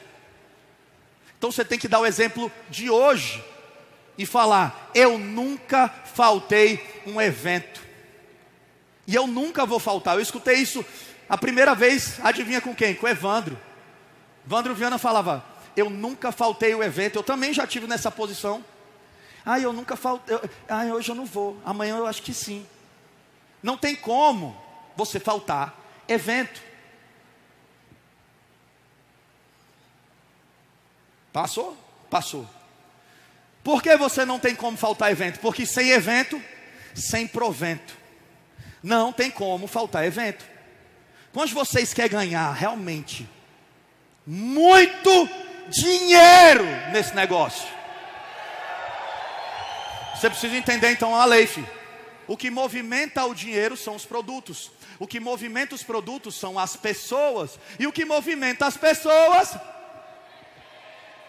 Então 1.38 1.52
você 1.52 1.66
tem 1.66 1.80
que 1.80 1.88
dar 1.88 2.00
o 2.00 2.06
exemplo 2.06 2.52
de 2.70 2.90
hoje 2.90 3.44
e 4.18 4.26
falar: 4.26 4.92
eu 4.94 5.18
nunca 5.18 5.90
faltei 6.14 7.02
um 7.06 7.20
evento. 7.20 7.82
E 9.08 9.16
eu 9.16 9.26
nunca 9.26 9.66
vou 9.66 9.80
faltar. 9.80 10.16
Eu 10.16 10.22
escutei 10.22 10.56
isso 10.58 10.86
a 11.28 11.38
primeira 11.38 11.74
vez, 11.74 12.20
adivinha 12.24 12.62
com 12.62 12.76
quem? 12.76 12.94
Com 12.94 13.08
Evandro. 13.08 13.58
Evandro 14.46 14.76
Viana 14.76 14.98
falava: 14.98 15.44
Eu 15.76 15.90
nunca 15.90 16.32
faltei 16.32 16.76
o 16.76 16.84
evento. 16.84 17.18
Eu 17.18 17.24
também 17.24 17.54
já 17.54 17.66
tive 17.66 17.88
nessa 17.88 18.12
posição. 18.12 18.64
Ah, 19.46 19.60
eu 19.60 19.74
nunca 19.74 19.96
faltei. 19.96 20.38
Ah, 20.68 20.86
hoje 20.86 21.10
eu 21.10 21.16
não 21.16 21.26
vou. 21.26 21.60
Amanhã 21.66 21.98
eu 21.98 22.06
acho 22.06 22.22
que 22.22 22.34
sim. 22.34 22.66
Não 23.62 23.78
tem 23.78 23.96
como 23.96 24.60
você 24.96 25.20
faltar 25.20 25.76
evento. 26.08 26.62
Passou? 31.32 31.78
Passou. 32.10 32.48
Por 33.64 33.82
que 33.82 33.96
você 33.96 34.26
não 34.26 34.40
tem 34.40 34.56
como 34.56 34.78
faltar 34.78 35.12
evento? 35.12 35.40
Porque 35.40 35.66
sem 35.66 35.90
evento, 35.92 36.42
sem 36.94 37.28
provento. 37.28 37.96
Não 38.84 39.14
tem 39.14 39.30
como 39.30 39.68
faltar 39.68 40.06
evento. 40.06 40.44
Quando 41.32 41.54
vocês 41.54 41.94
querem 41.94 42.12
ganhar 42.12 42.52
realmente 42.52 43.30
muito 44.26 45.30
dinheiro 45.70 46.66
nesse 46.92 47.16
negócio, 47.16 47.68
você 50.22 50.30
precisa 50.30 50.56
entender 50.56 50.92
então 50.92 51.16
a 51.16 51.26
lei. 51.26 51.48
Filho. 51.48 51.70
O 52.28 52.38
que 52.38 52.50
movimenta 52.52 53.26
o 53.26 53.34
dinheiro 53.34 53.76
são 53.76 53.96
os 53.96 54.06
produtos. 54.06 54.72
O 55.00 55.08
que 55.08 55.20
movimenta 55.20 55.74
os 55.74 55.84
produtos 55.84 56.36
são 56.36 56.60
as 56.60 56.76
pessoas. 56.76 57.60
E 57.80 57.88
o 57.88 57.92
que 57.92 58.06
movimenta 58.06 58.68
as 58.68 58.78
pessoas 58.78 59.58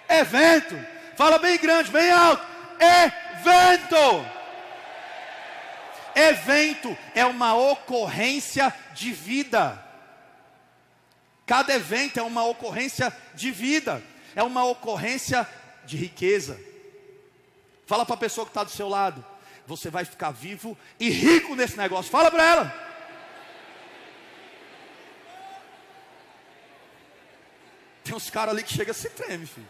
Evento. 0.08 0.78
Fala 1.16 1.38
bem 1.38 1.58
grande, 1.58 1.90
bem 1.90 2.10
alto. 2.10 2.44
Evento. 2.78 4.26
Evento 6.14 6.96
é 7.14 7.24
uma 7.24 7.54
ocorrência 7.54 8.74
de 8.92 9.10
vida. 9.10 9.82
Cada 11.46 11.74
evento 11.74 12.18
é 12.18 12.22
uma 12.22 12.44
ocorrência 12.44 13.14
de 13.34 13.50
vida, 13.50 14.02
é 14.36 14.42
uma 14.42 14.64
ocorrência 14.64 15.48
de 15.84 15.96
riqueza. 15.96 16.71
Fala 17.86 18.06
para 18.06 18.14
a 18.14 18.18
pessoa 18.18 18.44
que 18.44 18.50
está 18.50 18.64
do 18.64 18.70
seu 18.70 18.88
lado. 18.88 19.24
Você 19.66 19.90
vai 19.90 20.04
ficar 20.04 20.30
vivo 20.30 20.76
e 20.98 21.08
rico 21.10 21.54
nesse 21.54 21.76
negócio. 21.76 22.10
Fala 22.10 22.30
para 22.30 22.44
ela. 22.44 22.92
Tem 28.04 28.14
uns 28.14 28.30
caras 28.30 28.54
ali 28.54 28.62
que 28.62 28.72
chega 28.72 28.92
se 28.92 29.08
treme, 29.10 29.46
filho. 29.46 29.66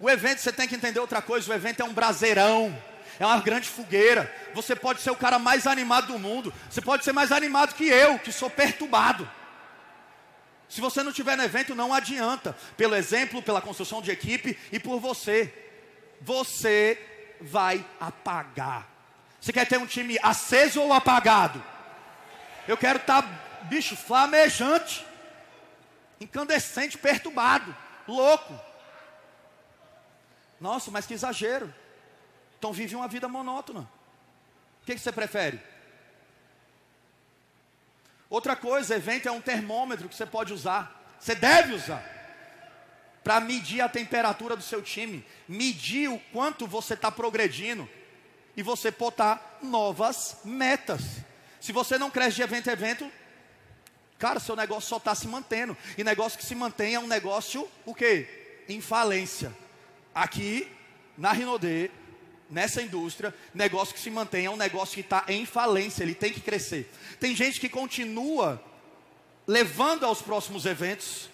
O 0.00 0.08
evento, 0.08 0.40
você 0.40 0.52
tem 0.52 0.68
que 0.68 0.74
entender 0.74 1.00
outra 1.00 1.22
coisa: 1.22 1.50
o 1.50 1.54
evento 1.54 1.80
é 1.80 1.84
um 1.84 1.92
braseirão, 1.92 2.76
é 3.18 3.26
uma 3.26 3.40
grande 3.40 3.68
fogueira. 3.68 4.32
Você 4.54 4.74
pode 4.74 5.00
ser 5.00 5.10
o 5.10 5.16
cara 5.16 5.38
mais 5.38 5.66
animado 5.66 6.08
do 6.08 6.18
mundo, 6.18 6.52
você 6.68 6.80
pode 6.80 7.04
ser 7.04 7.12
mais 7.12 7.32
animado 7.32 7.74
que 7.74 7.86
eu, 7.88 8.18
que 8.18 8.32
sou 8.32 8.50
perturbado. 8.50 9.28
Se 10.68 10.80
você 10.80 11.02
não 11.02 11.10
estiver 11.10 11.36
no 11.36 11.42
evento, 11.42 11.74
não 11.74 11.94
adianta. 11.94 12.54
Pelo 12.76 12.94
exemplo, 12.94 13.42
pela 13.42 13.60
construção 13.60 14.02
de 14.02 14.10
equipe 14.10 14.58
e 14.70 14.78
por 14.78 15.00
você. 15.00 15.67
Você 16.20 17.36
vai 17.40 17.84
apagar. 18.00 18.88
Você 19.40 19.52
quer 19.52 19.66
ter 19.66 19.78
um 19.78 19.86
time 19.86 20.18
aceso 20.22 20.80
ou 20.82 20.92
apagado? 20.92 21.62
Eu 22.66 22.76
quero 22.76 22.98
estar, 22.98 23.22
tá, 23.22 23.28
bicho, 23.64 23.96
flamejante, 23.96 25.06
incandescente, 26.20 26.98
perturbado, 26.98 27.74
louco. 28.06 28.58
Nossa, 30.60 30.90
mas 30.90 31.06
que 31.06 31.14
exagero. 31.14 31.72
Então 32.58 32.72
vive 32.72 32.96
uma 32.96 33.08
vida 33.08 33.28
monótona. 33.28 33.88
O 34.82 34.86
que, 34.86 34.94
que 34.94 35.00
você 35.00 35.12
prefere? 35.12 35.60
Outra 38.28 38.56
coisa, 38.56 38.96
evento 38.96 39.28
é 39.28 39.32
um 39.32 39.40
termômetro 39.40 40.08
que 40.08 40.14
você 40.14 40.26
pode 40.26 40.52
usar. 40.52 41.14
Você 41.18 41.34
deve 41.34 41.74
usar. 41.74 42.17
Para 43.28 43.40
medir 43.40 43.82
a 43.82 43.90
temperatura 43.90 44.56
do 44.56 44.62
seu 44.62 44.80
time. 44.80 45.22
Medir 45.46 46.08
o 46.08 46.18
quanto 46.32 46.66
você 46.66 46.94
está 46.94 47.12
progredindo. 47.12 47.86
E 48.56 48.62
você 48.62 48.90
botar 48.90 49.58
novas 49.62 50.38
metas. 50.46 51.02
Se 51.60 51.70
você 51.70 51.98
não 51.98 52.10
cresce 52.10 52.36
de 52.36 52.42
evento 52.42 52.68
em 52.70 52.72
evento, 52.72 53.12
cara, 54.18 54.40
seu 54.40 54.56
negócio 54.56 54.88
só 54.88 54.96
está 54.96 55.14
se 55.14 55.28
mantendo. 55.28 55.76
E 55.98 56.02
negócio 56.02 56.38
que 56.38 56.46
se 56.46 56.54
mantém 56.54 56.94
é 56.94 56.98
um 56.98 57.06
negócio, 57.06 57.68
o 57.84 57.94
quê? 57.94 58.64
Em 58.66 58.80
falência. 58.80 59.54
Aqui, 60.14 60.66
na 61.14 61.30
Rinodê, 61.30 61.90
nessa 62.48 62.80
indústria, 62.80 63.34
negócio 63.52 63.92
que 63.92 64.00
se 64.00 64.08
mantém 64.08 64.46
é 64.46 64.50
um 64.50 64.56
negócio 64.56 64.94
que 64.94 65.02
está 65.02 65.26
em 65.28 65.44
falência, 65.44 66.02
ele 66.02 66.14
tem 66.14 66.32
que 66.32 66.40
crescer. 66.40 66.90
Tem 67.20 67.36
gente 67.36 67.60
que 67.60 67.68
continua 67.68 68.58
levando 69.46 70.06
aos 70.06 70.22
próximos 70.22 70.64
eventos 70.64 71.28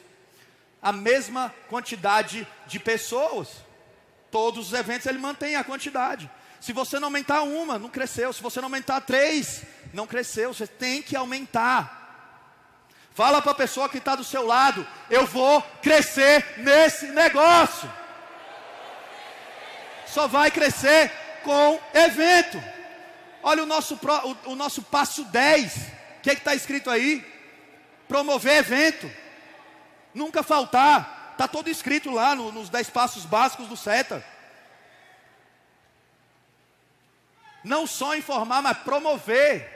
a 0.84 0.92
mesma 0.92 1.52
quantidade 1.68 2.46
de 2.68 2.78
pessoas. 2.78 3.48
Todos 4.30 4.68
os 4.68 4.72
eventos 4.78 5.06
ele 5.06 5.18
mantém 5.18 5.56
a 5.56 5.64
quantidade. 5.64 6.30
Se 6.60 6.72
você 6.72 7.00
não 7.00 7.08
aumentar 7.08 7.42
uma, 7.42 7.76
não 7.78 7.88
cresceu. 7.88 8.32
Se 8.32 8.40
você 8.40 8.60
não 8.60 8.66
aumentar 8.66 9.00
três, 9.00 9.64
não 9.92 10.06
cresceu. 10.06 10.54
Você 10.54 10.68
tem 10.68 11.02
que 11.02 11.16
aumentar. 11.16 12.02
Fala 13.14 13.42
para 13.42 13.52
a 13.52 13.56
pessoa 13.56 13.88
que 13.88 13.98
está 13.98 14.14
do 14.14 14.22
seu 14.22 14.46
lado: 14.46 14.86
eu 15.10 15.26
vou 15.26 15.60
crescer 15.82 16.54
nesse 16.58 17.06
negócio 17.06 17.90
só 20.14 20.28
vai 20.28 20.48
crescer 20.48 21.10
com 21.42 21.80
evento. 21.92 22.62
Olha 23.42 23.64
o 23.64 23.66
nosso, 23.66 23.98
o, 24.46 24.52
o 24.52 24.54
nosso 24.54 24.80
passo 24.80 25.24
10. 25.24 25.76
O 26.18 26.20
que 26.22 26.30
é 26.30 26.34
está 26.34 26.54
escrito 26.54 26.88
aí? 26.88 27.26
Promover 28.06 28.58
evento. 28.58 29.10
Nunca 30.14 30.42
faltar. 30.42 31.30
Está 31.33 31.49
todo 31.49 31.68
escrito 31.68 32.11
lá 32.11 32.35
no, 32.35 32.52
nos 32.52 32.68
10 32.68 32.90
passos 32.90 33.25
básicos 33.25 33.66
do 33.66 33.76
SETA. 33.76 34.25
Não 37.64 37.87
só 37.87 38.14
informar, 38.14 38.62
mas 38.62 38.78
promover. 38.78 39.73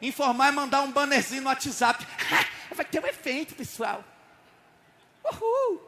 Informar 0.00 0.48
é 0.48 0.52
mandar 0.52 0.82
um 0.82 0.92
bannerzinho 0.92 1.42
no 1.42 1.48
WhatsApp. 1.48 2.06
Vai 2.72 2.84
ter 2.84 3.02
um 3.02 3.06
evento, 3.06 3.54
pessoal. 3.54 4.04
Uhul. 5.24 5.82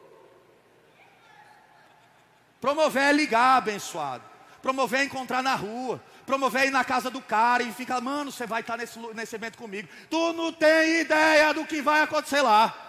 Promover 2.60 3.02
é 3.04 3.12
ligar, 3.12 3.58
abençoado. 3.58 4.24
Promover 4.60 5.00
é 5.00 5.04
encontrar 5.04 5.42
na 5.42 5.54
rua. 5.54 6.02
Promover 6.26 6.62
é 6.62 6.66
ir 6.66 6.70
na 6.70 6.84
casa 6.84 7.10
do 7.10 7.20
cara 7.20 7.62
e 7.62 7.72
ficar, 7.72 8.00
mano, 8.00 8.32
você 8.32 8.46
vai 8.46 8.62
estar 8.62 8.76
nesse, 8.76 8.98
nesse 9.14 9.36
evento 9.36 9.56
comigo. 9.56 9.88
Tu 10.10 10.32
não 10.32 10.52
tem 10.52 11.00
ideia 11.00 11.54
do 11.54 11.64
que 11.64 11.80
vai 11.80 12.02
acontecer 12.02 12.42
lá. 12.42 12.87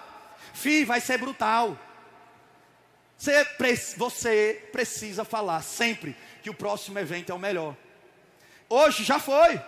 Fih, 0.59 0.83
vai 0.83 0.99
ser 0.99 1.17
brutal. 1.17 1.77
Você, 3.17 3.45
você 3.95 4.69
precisa 4.73 5.23
falar 5.23 5.61
sempre 5.61 6.15
que 6.43 6.49
o 6.49 6.53
próximo 6.53 6.99
evento 6.99 7.31
é 7.31 7.35
o 7.35 7.39
melhor. 7.39 7.75
Hoje 8.67 9.05
já 9.05 9.19
foi. 9.19 9.59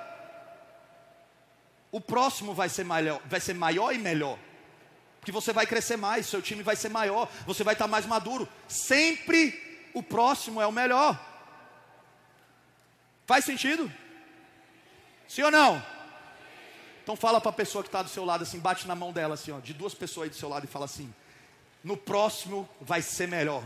O 1.92 2.02
próximo 2.02 2.54
vai 2.54 2.68
ser 2.68 2.84
maior, 2.84 3.22
vai 3.26 3.40
ser 3.40 3.54
maior 3.54 3.94
e 3.94 3.98
melhor. 3.98 4.38
Porque 5.20 5.32
você 5.32 5.54
vai 5.54 5.66
crescer 5.66 5.98
mais, 5.98 6.26
seu 6.26 6.42
time 6.42 6.62
vai 6.62 6.76
ser 6.76 6.90
maior, 6.90 7.30
você 7.46 7.64
vai 7.64 7.74
estar 7.74 7.88
mais 7.88 8.06
maduro. 8.06 8.48
Sempre 8.68 9.90
o 9.94 10.04
próximo 10.04 10.62
é 10.62 10.68
o 10.68 10.72
melhor. 10.72 11.20
Faz 13.26 13.46
sentido? 13.46 13.92
Sim 15.28 15.44
ou 15.44 15.52
não? 15.52 15.82
Então 17.04 17.16
fala 17.16 17.42
para 17.42 17.50
a 17.50 17.54
pessoa 17.54 17.84
que 17.84 17.88
está 17.90 18.02
do 18.02 18.10
seu 18.10 18.24
lado 18.24 18.44
assim, 18.44 18.60
bate 18.60 18.88
na 18.88 18.96
mão 18.96 19.12
dela 19.12 19.34
assim, 19.34 19.52
ó, 19.52 19.60
de 19.60 19.74
duas 19.74 19.94
pessoas 19.94 20.26
aí 20.26 20.30
do 20.30 20.36
seu 20.36 20.50
lado 20.50 20.66
e 20.66 20.68
fala 20.68 20.86
assim: 20.86 21.14
no 21.84 21.98
próximo 21.98 22.70
vai 22.80 23.02
ser 23.02 23.28
melhor. 23.28 23.64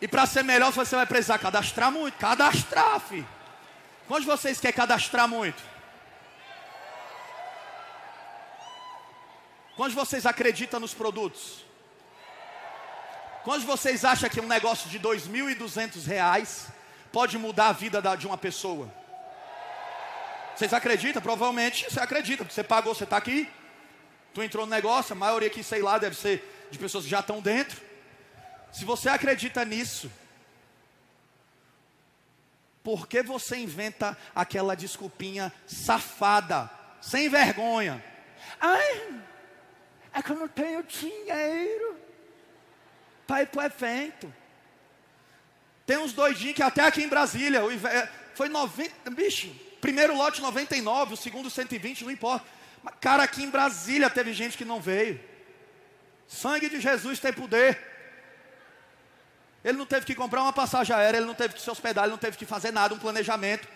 E 0.00 0.06
para 0.06 0.26
ser 0.26 0.44
melhor 0.44 0.72
você 0.72 0.94
vai 0.94 1.06
precisar 1.06 1.38
cadastrar 1.38 1.90
muito, 1.90 2.16
cadastrar, 2.18 3.00
filho. 3.00 3.28
Quantos 4.06 4.24
de 4.24 4.30
vocês 4.30 4.60
quer 4.60 4.72
cadastrar 4.72 5.28
muito? 5.28 5.62
Quantos 9.76 9.92
de 9.92 10.00
vocês 10.00 10.24
acreditam 10.24 10.80
nos 10.80 10.94
produtos? 10.94 11.67
Quantos 13.48 13.64
vocês 13.64 14.04
acham 14.04 14.28
que 14.28 14.42
um 14.42 14.46
negócio 14.46 14.90
de 14.90 14.98
R$ 14.98 15.04
2.200 15.04 16.66
pode 17.10 17.38
mudar 17.38 17.68
a 17.68 17.72
vida 17.72 17.98
de 18.14 18.26
uma 18.26 18.36
pessoa? 18.36 18.92
Vocês 20.54 20.74
acreditam? 20.74 21.22
Provavelmente 21.22 21.86
você 21.90 21.98
acredita, 21.98 22.44
porque 22.44 22.52
você 22.52 22.62
pagou, 22.62 22.94
você 22.94 23.04
está 23.04 23.16
aqui. 23.16 23.48
Tu 24.34 24.42
entrou 24.42 24.66
no 24.66 24.70
negócio, 24.70 25.14
a 25.14 25.16
maioria 25.16 25.48
aqui, 25.48 25.64
sei 25.64 25.80
lá, 25.80 25.96
deve 25.96 26.14
ser 26.14 26.68
de 26.70 26.78
pessoas 26.78 27.04
que 27.04 27.10
já 27.10 27.20
estão 27.20 27.40
dentro. 27.40 27.80
Se 28.70 28.84
você 28.84 29.08
acredita 29.08 29.64
nisso, 29.64 30.12
por 32.82 33.08
que 33.08 33.22
você 33.22 33.56
inventa 33.56 34.14
aquela 34.34 34.76
desculpinha 34.76 35.50
safada, 35.66 36.68
sem 37.00 37.30
vergonha? 37.30 38.04
Ai, 38.60 39.22
é 40.12 40.22
que 40.22 40.32
eu 40.32 40.36
não 40.36 40.48
tenho 40.48 40.82
dinheiro 40.82 41.97
para 43.28 43.42
ir 43.42 43.46
para 43.48 43.62
o 43.62 43.66
evento. 43.66 44.34
Tem 45.84 45.98
uns 45.98 46.14
doidinhos 46.14 46.56
que 46.56 46.62
até 46.62 46.80
aqui 46.80 47.02
em 47.02 47.08
Brasília, 47.08 47.60
foi 48.34 48.48
90, 48.48 49.10
bicho, 49.10 49.54
primeiro 49.82 50.16
lote 50.16 50.40
99, 50.40 51.12
o 51.12 51.16
segundo 51.16 51.50
120, 51.50 52.04
não 52.04 52.10
importa. 52.10 52.46
Mas, 52.82 52.94
cara, 53.00 53.22
aqui 53.22 53.42
em 53.42 53.50
Brasília 53.50 54.08
teve 54.08 54.32
gente 54.32 54.56
que 54.56 54.64
não 54.64 54.80
veio. 54.80 55.20
Sangue 56.26 56.70
de 56.70 56.80
Jesus 56.80 57.18
tem 57.20 57.32
poder. 57.32 57.78
Ele 59.62 59.76
não 59.76 59.86
teve 59.86 60.06
que 60.06 60.14
comprar 60.14 60.42
uma 60.42 60.52
passagem 60.52 60.96
aérea, 60.96 61.18
ele 61.18 61.26
não 61.26 61.34
teve 61.34 61.52
que 61.52 61.60
se 61.60 61.70
hospedar, 61.70 62.04
ele 62.04 62.12
não 62.12 62.18
teve 62.18 62.38
que 62.38 62.46
fazer 62.46 62.70
nada, 62.70 62.94
um 62.94 62.98
planejamento. 62.98 63.68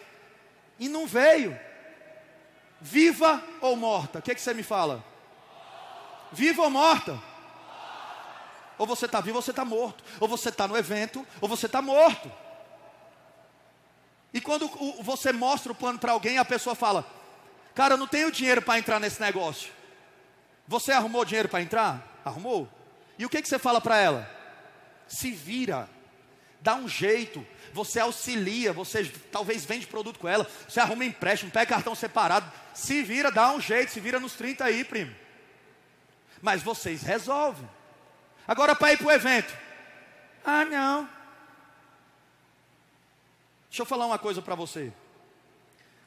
E 0.78 0.88
não 0.88 1.06
veio. 1.06 1.58
Viva 2.80 3.42
ou 3.60 3.76
morta? 3.76 4.18
O 4.18 4.22
que, 4.22 4.34
que 4.34 4.40
você 4.40 4.54
me 4.54 4.62
fala? 4.62 5.04
Viva 6.32 6.62
ou 6.62 6.70
morta? 6.70 7.31
Ou 8.82 8.86
você 8.86 9.06
está 9.06 9.20
vivo 9.20 9.36
ou 9.36 9.42
você 9.42 9.52
está 9.52 9.64
morto. 9.64 10.02
Ou 10.18 10.26
você 10.26 10.48
está 10.48 10.66
no 10.66 10.76
evento 10.76 11.24
ou 11.40 11.48
você 11.48 11.66
está 11.66 11.80
morto. 11.80 12.30
E 14.34 14.40
quando 14.40 14.66
você 15.02 15.32
mostra 15.32 15.70
o 15.70 15.74
plano 15.74 16.00
para 16.00 16.10
alguém, 16.10 16.38
a 16.38 16.44
pessoa 16.44 16.74
fala: 16.74 17.06
Cara, 17.76 17.94
eu 17.94 17.98
não 17.98 18.08
tenho 18.08 18.32
dinheiro 18.32 18.60
para 18.60 18.78
entrar 18.78 18.98
nesse 18.98 19.20
negócio. 19.20 19.70
Você 20.66 20.90
arrumou 20.90 21.24
dinheiro 21.24 21.48
para 21.48 21.62
entrar? 21.62 22.20
Arrumou? 22.24 22.68
E 23.16 23.24
o 23.24 23.28
que, 23.28 23.40
que 23.40 23.48
você 23.48 23.58
fala 23.58 23.80
para 23.80 23.98
ela? 23.98 24.28
Se 25.06 25.30
vira, 25.30 25.88
dá 26.60 26.74
um 26.74 26.88
jeito, 26.88 27.46
você 27.72 28.00
auxilia, 28.00 28.72
você 28.72 29.04
talvez 29.30 29.64
vende 29.64 29.86
produto 29.86 30.18
com 30.18 30.28
ela, 30.28 30.48
você 30.68 30.80
arruma 30.80 31.04
empréstimo, 31.04 31.52
pega 31.52 31.66
cartão 31.66 31.94
separado, 31.94 32.50
se 32.74 33.02
vira, 33.02 33.30
dá 33.30 33.52
um 33.52 33.60
jeito, 33.60 33.92
se 33.92 34.00
vira 34.00 34.18
nos 34.18 34.32
30 34.32 34.64
aí, 34.64 34.82
primo 34.82 35.22
mas 36.42 36.60
vocês 36.60 37.02
resolvem. 37.02 37.70
Agora 38.46 38.74
para 38.74 38.92
ir 38.92 38.98
para 38.98 39.06
o 39.06 39.10
evento. 39.10 39.56
Ah, 40.44 40.64
não. 40.64 41.08
Deixa 43.68 43.82
eu 43.82 43.86
falar 43.86 44.06
uma 44.06 44.18
coisa 44.18 44.42
para 44.42 44.54
você. 44.54 44.92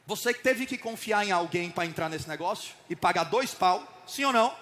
Você 0.06 0.32
que 0.32 0.40
teve 0.40 0.66
que 0.66 0.78
confiar 0.78 1.26
em 1.26 1.32
alguém 1.32 1.70
para 1.70 1.84
entrar 1.84 2.08
nesse 2.08 2.28
negócio 2.28 2.74
e 2.88 2.94
pagar 2.94 3.24
dois 3.24 3.52
pau, 3.52 4.04
sim 4.06 4.24
ou 4.24 4.32
não? 4.32 4.56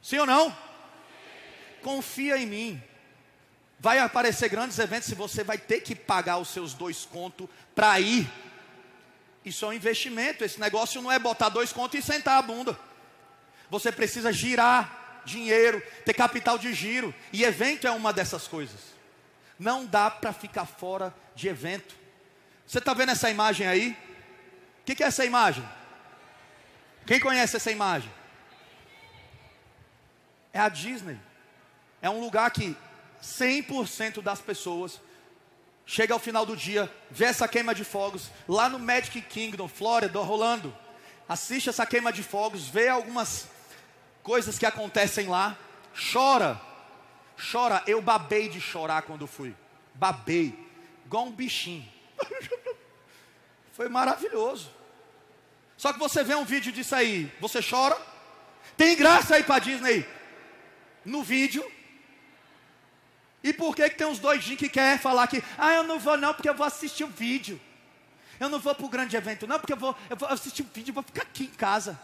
Sim 0.00 0.18
ou 0.18 0.26
não? 0.26 0.56
Confia 1.82 2.38
em 2.38 2.46
mim. 2.46 2.82
Vai 3.80 3.98
aparecer 3.98 4.48
grandes 4.48 4.78
eventos 4.78 5.08
e 5.08 5.14
você 5.14 5.42
vai 5.42 5.58
ter 5.58 5.80
que 5.80 5.94
pagar 5.94 6.38
os 6.38 6.48
seus 6.48 6.72
dois 6.72 7.04
contos 7.04 7.48
para 7.74 7.98
ir. 7.98 8.30
Isso 9.44 9.64
é 9.64 9.68
um 9.68 9.72
investimento. 9.72 10.44
Esse 10.44 10.60
negócio 10.60 11.02
não 11.02 11.10
é 11.10 11.18
botar 11.18 11.48
dois 11.48 11.72
contos 11.72 11.98
e 11.98 12.02
sentar 12.02 12.38
a 12.38 12.42
bunda. 12.42 12.78
Você 13.68 13.90
precisa 13.90 14.32
girar 14.32 15.05
dinheiro, 15.26 15.82
ter 16.04 16.14
capital 16.14 16.56
de 16.56 16.72
giro. 16.72 17.14
E 17.32 17.44
evento 17.44 17.86
é 17.86 17.90
uma 17.90 18.12
dessas 18.12 18.48
coisas. 18.48 18.80
Não 19.58 19.84
dá 19.84 20.10
para 20.10 20.32
ficar 20.32 20.64
fora 20.64 21.14
de 21.34 21.48
evento. 21.48 21.94
Você 22.66 22.78
está 22.78 22.94
vendo 22.94 23.12
essa 23.12 23.30
imagem 23.30 23.66
aí? 23.66 23.90
O 24.80 24.84
que, 24.86 24.94
que 24.94 25.04
é 25.04 25.06
essa 25.06 25.24
imagem? 25.24 25.68
Quem 27.06 27.20
conhece 27.20 27.56
essa 27.56 27.70
imagem? 27.70 28.10
É 30.52 30.60
a 30.60 30.68
Disney. 30.68 31.18
É 32.00 32.08
um 32.08 32.20
lugar 32.20 32.50
que 32.50 32.76
100% 33.22 34.22
das 34.22 34.40
pessoas 34.40 35.00
chega 35.86 36.12
ao 36.12 36.20
final 36.20 36.44
do 36.44 36.56
dia, 36.56 36.92
vê 37.10 37.26
essa 37.26 37.46
queima 37.46 37.72
de 37.72 37.84
fogos 37.84 38.30
lá 38.48 38.68
no 38.68 38.78
Magic 38.78 39.22
Kingdom, 39.22 39.68
Flórida, 39.68 40.18
rolando. 40.18 40.76
Assiste 41.28 41.68
essa 41.68 41.86
queima 41.86 42.12
de 42.12 42.24
fogos, 42.24 42.66
vê 42.68 42.88
algumas 42.88 43.48
coisas 44.26 44.58
que 44.58 44.66
acontecem 44.66 45.28
lá, 45.28 45.56
chora. 46.12 46.60
Chora, 47.52 47.80
eu 47.86 48.02
babei 48.02 48.48
de 48.48 48.60
chorar 48.60 49.02
quando 49.02 49.24
fui. 49.24 49.54
Babei, 49.94 50.52
igual 51.04 51.26
um 51.26 51.30
bichinho. 51.30 51.88
Foi 53.72 53.88
maravilhoso. 53.88 54.68
Só 55.76 55.92
que 55.92 55.98
você 56.00 56.24
vê 56.24 56.34
um 56.34 56.44
vídeo 56.44 56.72
disso 56.72 56.96
aí, 56.96 57.32
você 57.40 57.60
chora. 57.62 57.96
Tem 58.76 58.96
graça 58.96 59.36
aí 59.36 59.44
para 59.44 59.60
Disney 59.60 60.04
no 61.04 61.22
vídeo, 61.22 61.64
e 63.44 63.52
por 63.52 63.76
que, 63.76 63.88
que 63.88 63.96
tem 63.96 64.08
uns 64.08 64.18
doidinhos 64.18 64.58
que 64.58 64.68
querem 64.68 64.98
falar 64.98 65.28
que, 65.28 65.40
ah, 65.56 65.72
eu 65.72 65.84
não 65.84 66.00
vou 66.00 66.16
não, 66.16 66.34
porque 66.34 66.48
eu 66.48 66.54
vou 66.54 66.66
assistir 66.66 67.04
o 67.04 67.06
um 67.06 67.10
vídeo. 67.10 67.60
Eu 68.40 68.48
não 68.48 68.58
vou 68.58 68.74
para 68.74 68.86
o 68.86 68.88
grande 68.88 69.16
evento, 69.16 69.46
não, 69.46 69.60
porque 69.60 69.74
eu 69.74 69.76
vou, 69.76 69.94
eu 70.10 70.16
vou 70.16 70.28
assistir 70.28 70.62
o 70.62 70.64
um 70.64 70.70
vídeo, 70.74 70.90
eu 70.90 70.94
vou 70.94 71.04
ficar 71.04 71.22
aqui 71.22 71.44
em 71.44 71.56
casa. 71.56 71.96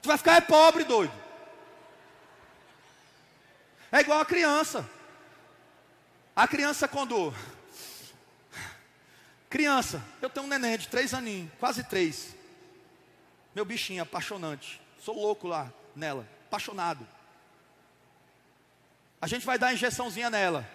Tu 0.00 0.06
vai 0.06 0.16
ficar 0.16 0.36
é 0.36 0.40
pobre, 0.40 0.84
doido. 0.84 1.23
É 3.94 4.00
igual 4.00 4.18
a 4.18 4.26
criança. 4.26 4.90
A 6.34 6.48
criança 6.48 6.88
quando. 6.88 7.32
Criança, 9.48 10.02
eu 10.20 10.28
tenho 10.28 10.46
um 10.46 10.48
neném 10.48 10.76
de 10.76 10.88
três 10.88 11.14
aninhos, 11.14 11.52
quase 11.60 11.84
três. 11.84 12.34
Meu 13.54 13.64
bichinho 13.64 14.02
apaixonante. 14.02 14.82
Sou 14.98 15.14
louco 15.14 15.46
lá 15.46 15.72
nela, 15.94 16.26
apaixonado. 16.48 17.06
A 19.22 19.28
gente 19.28 19.46
vai 19.46 19.60
dar 19.60 19.72
injeçãozinha 19.72 20.28
nela. 20.28 20.68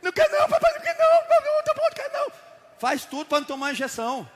Não 0.00 0.12
quer 0.12 0.30
não, 0.30 0.48
papai, 0.48 0.72
não 0.72 0.80
quer 0.80 0.96
não, 0.96 1.12
não, 1.12 1.64
tá 1.64 1.74
não 1.76 1.90
quer 1.90 2.12
não. 2.12 2.32
Faz 2.78 3.04
tudo 3.04 3.26
para 3.26 3.40
não 3.40 3.46
tomar 3.48 3.72
injeção. 3.72 4.30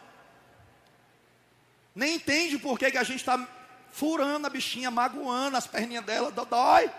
Nem 1.95 2.17
entende 2.17 2.59
por 2.59 2.81
que, 2.81 2.91
que 2.91 2.99
a 2.99 3.05
gente 3.05 3.21
está 3.21 3.47
furando 3.93 4.49
a 4.49 4.51
bichinha, 4.51 4.91
magoando 4.91 5.57
as 5.57 5.69
perninhas 5.69 6.05
dela. 6.05 6.33
Dói, 6.33 6.91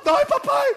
dói, 0.00 0.24
papai. 0.26 0.76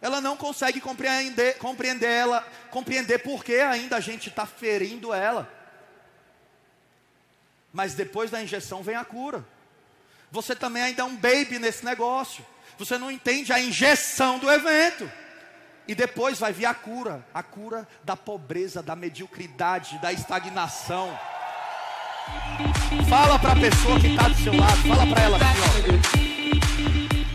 Ela 0.00 0.20
não 0.20 0.36
consegue 0.36 0.80
compreender, 0.80 1.56
compreender 1.56 2.10
ela, 2.10 2.46
compreender 2.70 3.20
por 3.20 3.42
que 3.42 3.56
ainda 3.56 3.96
a 3.96 4.00
gente 4.00 4.28
está 4.28 4.44
ferindo 4.44 5.14
ela. 5.14 5.48
Mas 7.72 7.94
depois 7.94 8.30
da 8.30 8.42
injeção 8.42 8.82
vem 8.82 8.96
a 8.96 9.04
cura. 9.04 9.44
Você 10.30 10.54
também 10.54 10.82
ainda 10.82 11.02
é 11.02 11.04
um 11.04 11.16
baby 11.16 11.58
nesse 11.58 11.84
negócio. 11.84 12.44
Você 12.76 12.98
não 12.98 13.10
entende 13.10 13.52
a 13.52 13.58
injeção 13.58 14.38
do 14.38 14.50
evento. 14.50 15.10
E 15.86 15.94
depois 15.94 16.38
vai 16.38 16.52
vir 16.52 16.66
a 16.66 16.74
cura 16.74 17.24
a 17.32 17.42
cura 17.42 17.86
da 18.02 18.16
pobreza, 18.16 18.82
da 18.82 18.96
mediocridade, 18.96 19.98
da 19.98 20.12
estagnação. 20.12 21.18
Fala 23.08 23.38
para 23.38 23.52
a 23.52 23.56
pessoa 23.56 24.00
que 24.00 24.06
está 24.08 24.28
do 24.28 24.34
seu 24.36 24.54
lado, 24.56 24.76
fala 24.88 25.06
para 25.06 25.22
ela 25.22 25.36
assim: 25.36 26.60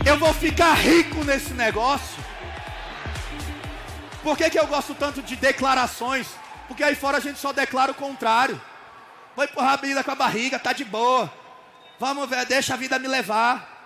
ó, 0.04 0.08
Eu 0.08 0.18
vou 0.18 0.32
ficar 0.34 0.74
rico 0.74 1.24
nesse 1.24 1.52
negócio. 1.52 2.22
Por 4.22 4.36
que, 4.36 4.50
que 4.50 4.58
eu 4.58 4.66
gosto 4.66 4.94
tanto 4.94 5.22
de 5.22 5.36
declarações? 5.36 6.26
Porque 6.68 6.82
aí 6.82 6.94
fora 6.94 7.18
a 7.18 7.20
gente 7.20 7.38
só 7.38 7.52
declara 7.52 7.92
o 7.92 7.94
contrário. 7.94 8.60
Vou 9.34 9.44
empurrar 9.44 9.74
a 9.74 9.76
vida 9.76 10.04
com 10.04 10.10
a 10.10 10.14
barriga, 10.14 10.58
tá 10.58 10.72
de 10.72 10.84
boa. 10.84 11.32
Vamos 11.98 12.28
ver, 12.28 12.44
deixa 12.46 12.74
a 12.74 12.76
vida 12.76 12.98
me 12.98 13.08
levar. 13.08 13.78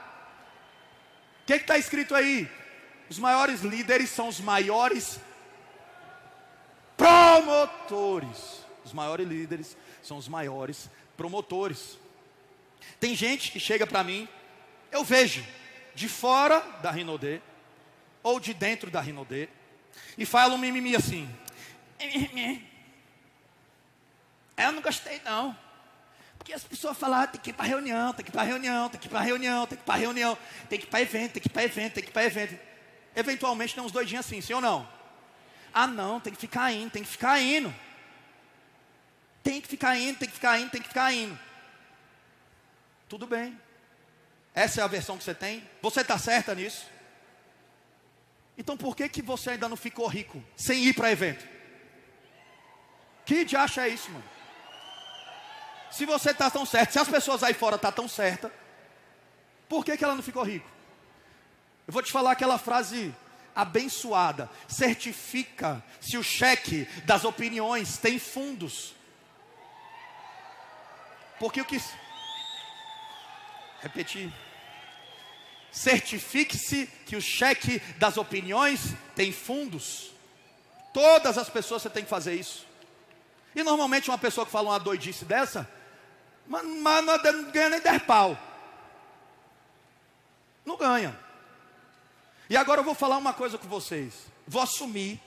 O 1.43 1.47
que 1.47 1.55
está 1.55 1.77
escrito 1.77 2.15
aí? 2.15 2.51
Os 3.09 3.19
maiores 3.19 3.61
líderes 3.61 4.11
são 4.11 4.29
os 4.29 4.41
maiores 4.41 5.21
promotores. 6.97 8.65
Os 8.85 8.93
maiores 8.93 9.27
líderes 9.27 9.77
são 10.03 10.17
os 10.17 10.29
maiores 10.29 10.91
promotores. 11.17 11.99
Tem 13.01 13.15
gente 13.15 13.51
que 13.51 13.61
chega 13.61 13.87
para 13.87 14.05
mim, 14.05 14.29
eu 14.91 15.05
vejo 15.05 15.45
de 15.95 16.09
fora 16.09 16.61
da 16.83 16.91
Rinodê 16.91 17.41
ou 18.23 18.41
de 18.41 18.55
dentro 18.55 18.91
da 18.91 19.01
Rinodê 19.01 19.49
e 20.17 20.25
fala 20.25 20.55
um 20.55 20.59
mimimi 20.59 20.97
assim. 20.97 21.29
Eu 24.57 24.73
não 24.73 24.83
gostei 24.83 25.21
não. 25.25 25.57
Porque 26.39 26.53
as 26.53 26.65
pessoas 26.65 26.97
falam, 26.99 27.21
ah, 27.21 27.27
tem 27.27 27.41
que 27.41 27.51
ir 27.51 27.53
para 27.55 27.65
reunião, 27.65 28.13
tem 28.13 28.25
que 28.25 28.31
ir 28.31 28.33
para 28.33 28.43
reunião, 28.43 28.89
tem 28.91 29.01
que 29.01 29.07
ir 29.07 29.11
para 29.11 29.21
reunião, 29.21 29.67
tem 29.67 29.79
que 29.79 29.83
ir 29.83 29.87
para 29.87 29.95
reunião, 29.95 30.39
tem 30.69 30.79
que 30.79 30.85
ir 30.85 30.89
para 30.89 31.01
evento, 31.01 31.33
tem 31.33 31.43
que 31.43 31.49
ir 31.49 31.51
para 31.51 31.65
evento, 31.65 31.93
tem 31.95 32.03
que 32.05 32.11
ir 32.11 32.13
para 32.13 32.25
evento. 32.25 32.59
Eventualmente 33.17 33.75
tem 33.75 33.83
uns 33.83 33.93
doidinhos 33.93 34.27
assim, 34.27 34.41
sim 34.41 34.53
ou 34.53 34.61
não? 34.61 34.87
Ah 35.73 35.87
não, 35.87 36.21
tem 36.21 36.33
que 36.33 36.39
ficar 36.39 36.71
indo, 36.73 36.91
tem 36.91 37.03
que 37.03 37.09
ficar 37.09 37.41
indo. 37.41 37.75
Tem 39.45 39.61
que 39.61 39.69
ficar 39.69 39.97
indo, 39.97 40.19
tem 40.19 40.29
que 40.29 40.35
ficar 40.35 40.59
indo, 40.59 40.71
tem 40.71 40.83
que 40.83 40.89
ficar 40.89 41.13
indo. 41.13 41.39
Tudo 43.09 43.27
bem. 43.27 43.57
Essa 44.55 44.81
é 44.81 44.85
a 44.85 44.89
versão 44.89 45.17
que 45.17 45.23
você 45.23 45.35
tem? 45.35 45.63
Você 45.83 46.01
está 46.01 46.19
certa 46.19 46.55
nisso? 46.55 46.87
Então 48.57 48.77
por 48.77 48.97
que, 48.97 49.09
que 49.09 49.21
você 49.21 49.51
ainda 49.51 49.69
não 49.69 49.77
ficou 49.77 50.07
rico 50.07 50.43
sem 50.57 50.85
ir 50.85 50.95
para 50.95 51.13
evento? 51.13 51.47
Que 53.27 53.45
diacho 53.45 53.81
é 53.81 53.89
isso, 53.89 54.11
mano? 54.11 54.25
Se 55.91 56.07
você 56.07 56.31
está 56.31 56.51
tão 56.51 56.65
certo, 56.65 56.93
se 56.93 56.99
as 56.99 57.09
pessoas 57.09 57.43
aí 57.43 57.55
fora 57.55 57.77
estão 57.77 57.91
tá 57.91 57.95
tão 57.95 58.09
certas, 58.09 58.51
por 59.69 59.85
que, 59.85 59.97
que 59.97 60.05
ela 60.05 60.15
não 60.15 60.23
ficou 60.23 60.43
rica? 60.43 60.67
Eu 61.87 61.93
vou 61.93 62.03
te 62.03 62.11
falar 62.11 62.33
aquela 62.33 62.59
frase 62.59 63.15
abençoada: 63.55 64.51
certifica 64.67 65.83
se 66.01 66.17
o 66.17 66.23
cheque 66.23 66.87
das 67.05 67.25
opiniões 67.25 67.99
tem 67.99 68.19
fundos. 68.19 68.95
Porque 71.39 71.61
o 71.61 71.65
que. 71.65 71.81
Repetir. 73.81 74.33
Certifique-se 75.71 76.87
que 77.05 77.17
o 77.17 77.21
cheque 77.21 77.81
das 77.99 78.17
opiniões 78.17 78.95
tem 79.17 79.33
fundos. 79.33 80.13
Todas 80.93 81.37
as 81.37 81.49
pessoas 81.49 81.83
você 81.83 81.91
tem 81.91 82.05
que 82.05 82.11
fazer 82.11 82.35
isso. 82.35 82.65
E 83.55 83.63
normalmente 83.63 84.09
uma 84.09 84.19
pessoa 84.19 84.47
que 84.47 84.53
fala 84.53 84.71
uma 84.71 84.79
doidice 84.79 85.25
dessa, 85.25 85.69
mas, 86.47 86.65
mas 86.65 87.05
não 87.05 87.51
ganha 87.51 87.71
nem 87.71 87.81
10 87.81 88.03
pau. 88.03 88.39
Não 90.65 90.77
ganha. 90.77 91.19
E 92.49 92.57
agora 92.57 92.81
eu 92.81 92.85
vou 92.85 92.95
falar 92.95 93.17
uma 93.17 93.33
coisa 93.33 93.59
com 93.59 93.69
vocês. 93.69 94.15
Vou 94.47 94.63
assumir, 94.63 95.21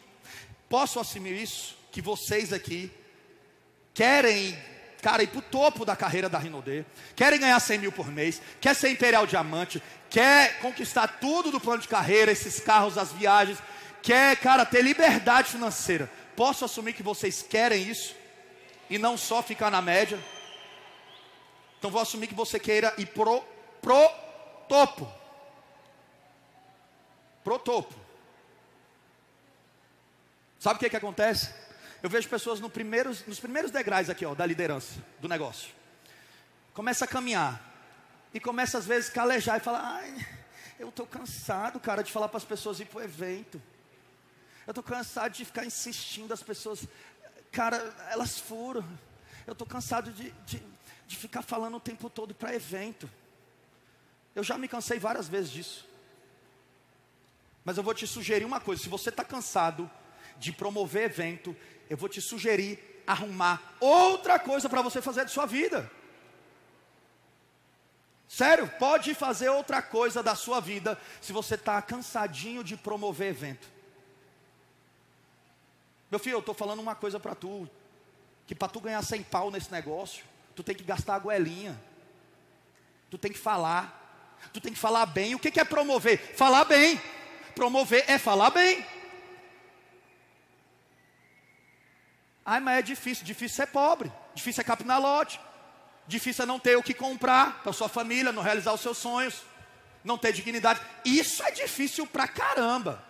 posso 0.70 1.00
assumir 1.00 1.42
isso, 1.42 1.76
que 1.92 2.02
vocês 2.02 2.54
aqui 2.54 2.92
querem, 3.94 4.58
cara, 5.02 5.24
ir 5.24 5.28
para 5.28 5.40
o 5.40 5.44
topo 5.44 5.86
da 5.86 5.96
carreira 5.96 6.28
da 6.28 6.38
Rinodê, 6.38 6.84
querem 7.16 7.40
ganhar 7.40 7.60
100 7.60 7.80
mil 7.80 7.92
por 7.92 8.08
mês, 8.08 8.42
quer 8.60 8.76
ser 8.76 8.90
Imperial 8.90 9.26
Diamante, 9.26 9.82
quer 10.10 10.60
conquistar 10.60 11.08
tudo 11.20 11.52
do 11.52 11.60
plano 11.60 11.82
de 11.82 11.88
carreira, 11.88 12.32
esses 12.32 12.60
carros, 12.60 12.98
as 12.98 13.12
viagens, 13.12 13.60
quer, 14.02 14.38
cara, 14.38 14.66
ter 14.66 14.82
liberdade 14.82 15.50
financeira. 15.50 16.10
Posso 16.36 16.66
assumir 16.66 16.94
que 16.94 17.04
vocês 17.04 17.42
querem 17.42 17.84
isso? 17.84 18.16
E 18.90 18.98
não 18.98 19.18
só 19.18 19.42
ficar 19.42 19.70
na 19.70 19.82
média? 19.82 20.20
Então 21.78 21.92
vou 21.92 22.02
assumir 22.02 22.28
que 22.28 22.36
você 22.36 22.60
queira 22.60 22.94
ir 22.98 23.08
pro, 23.08 23.44
pro 23.82 24.10
topo. 24.68 25.12
Pro 27.44 27.60
topo. 27.60 27.94
Sabe 30.60 30.78
o 30.78 30.80
que, 30.80 30.90
que 30.90 30.98
acontece? 30.98 31.67
Eu 32.02 32.10
vejo 32.10 32.30
pessoas 32.30 32.60
no 32.60 32.70
primeiros, 32.70 33.26
nos 33.26 33.40
primeiros 33.40 33.72
degraus 33.72 34.10
aqui, 34.10 34.26
ó, 34.26 34.36
da 34.36 34.46
liderança, 34.46 35.04
do 35.20 35.28
negócio. 35.28 35.72
Começa 36.74 37.06
a 37.06 37.08
caminhar. 37.08 37.64
E 38.34 38.40
começa 38.40 38.78
às 38.78 38.86
vezes 38.86 39.10
a 39.10 39.14
calejar 39.14 39.58
e 39.58 39.62
falar, 39.62 39.82
ai, 39.82 40.28
eu 40.78 40.90
estou 40.90 41.08
cansado, 41.08 41.80
cara, 41.80 42.04
de 42.04 42.12
falar 42.12 42.28
para 42.28 42.38
as 42.38 42.46
pessoas 42.46 42.80
ir 42.80 42.86
para 42.86 43.00
o 43.00 43.04
evento. 43.04 43.62
Eu 44.66 44.72
estou 44.72 44.84
cansado 44.84 45.32
de 45.32 45.46
ficar 45.46 45.66
insistindo 45.66 46.34
as 46.34 46.44
pessoas. 46.44 46.86
cara, 47.52 47.78
elas 48.12 48.38
furam. 48.38 48.86
Eu 49.48 49.54
estou 49.54 49.66
cansado 49.66 50.12
de, 50.12 50.30
de, 50.46 50.62
de 51.08 51.16
ficar 51.16 51.42
falando 51.42 51.78
o 51.78 51.80
tempo 51.80 52.10
todo 52.10 52.36
para 52.36 52.54
evento. 52.54 53.10
Eu 54.36 54.44
já 54.44 54.58
me 54.58 54.68
cansei 54.68 55.00
várias 55.00 55.28
vezes 55.28 55.50
disso. 55.50 55.88
Mas 57.66 57.78
eu 57.78 57.84
vou 57.84 57.94
te 57.94 58.06
sugerir 58.06 58.46
uma 58.46 58.60
coisa: 58.60 58.84
se 58.84 58.90
você 58.90 59.10
está 59.10 59.24
cansado 59.24 59.90
de 60.38 60.52
promover 60.52 61.06
evento, 61.06 61.56
eu 61.90 61.98
vou 61.98 62.10
te 62.10 62.22
sugerir 62.22 62.80
arrumar 63.08 63.76
outra 63.80 64.38
coisa 64.38 64.68
para 64.68 64.82
você 64.82 65.02
fazer 65.02 65.26
de 65.26 65.32
sua 65.32 65.46
vida. 65.46 65.90
Sério, 68.28 68.68
pode 68.78 69.14
fazer 69.16 69.48
outra 69.48 69.82
coisa 69.82 70.22
da 70.22 70.36
sua 70.36 70.60
vida 70.60 71.00
se 71.22 71.32
você 71.32 71.56
está 71.56 71.82
cansadinho 71.82 72.64
de 72.64 72.76
promover 72.76 73.30
evento. 73.30 73.68
Meu 76.12 76.20
filho, 76.20 76.36
eu 76.36 76.40
estou 76.40 76.54
falando 76.54 76.80
uma 76.80 76.96
coisa 76.96 77.20
para 77.20 77.34
tu, 77.34 77.70
que 78.46 78.54
para 78.54 78.68
tu 78.68 78.82
ganhar 78.82 79.02
100 79.02 79.24
pau 79.24 79.50
nesse 79.50 79.72
negócio, 79.72 80.26
tu 80.56 80.64
tem 80.64 80.76
que 80.76 80.84
gastar 80.84 81.16
a 81.16 81.20
goelinha, 81.20 81.80
tu 83.10 83.18
tem 83.18 83.32
que 83.32 83.40
falar, 83.40 84.36
tu 84.54 84.60
tem 84.60 84.74
que 84.74 84.80
falar 84.80 85.06
bem. 85.06 85.36
O 85.36 85.40
que, 85.40 85.52
que 85.52 85.60
é 85.60 85.66
promover? 85.66 86.36
Falar 86.36 86.66
bem. 86.66 87.02
Promover 87.56 88.04
é 88.08 88.18
falar 88.18 88.52
bem. 88.52 88.86
Ai, 92.50 92.62
mas 92.62 92.80
é 92.80 92.82
difícil, 92.82 93.26
difícil 93.26 93.58
ser 93.58 93.68
pobre, 93.68 94.10
difícil 94.34 94.62
é 94.62 94.64
capinar 94.64 95.02
lote, 95.02 95.38
difícil 96.08 96.44
é 96.44 96.46
não 96.46 96.58
ter 96.58 96.78
o 96.78 96.82
que 96.82 96.94
comprar 96.94 97.62
para 97.62 97.74
sua 97.74 97.90
família, 97.90 98.32
não 98.32 98.42
realizar 98.42 98.72
os 98.72 98.80
seus 98.80 98.98
sonhos, 98.98 99.42
não 100.02 100.18
ter 100.18 100.32
dignidade. 100.32 100.80
Isso 101.04 101.44
é 101.44 101.52
difícil 101.52 102.08
pra 102.08 102.26
caramba. 102.26 103.04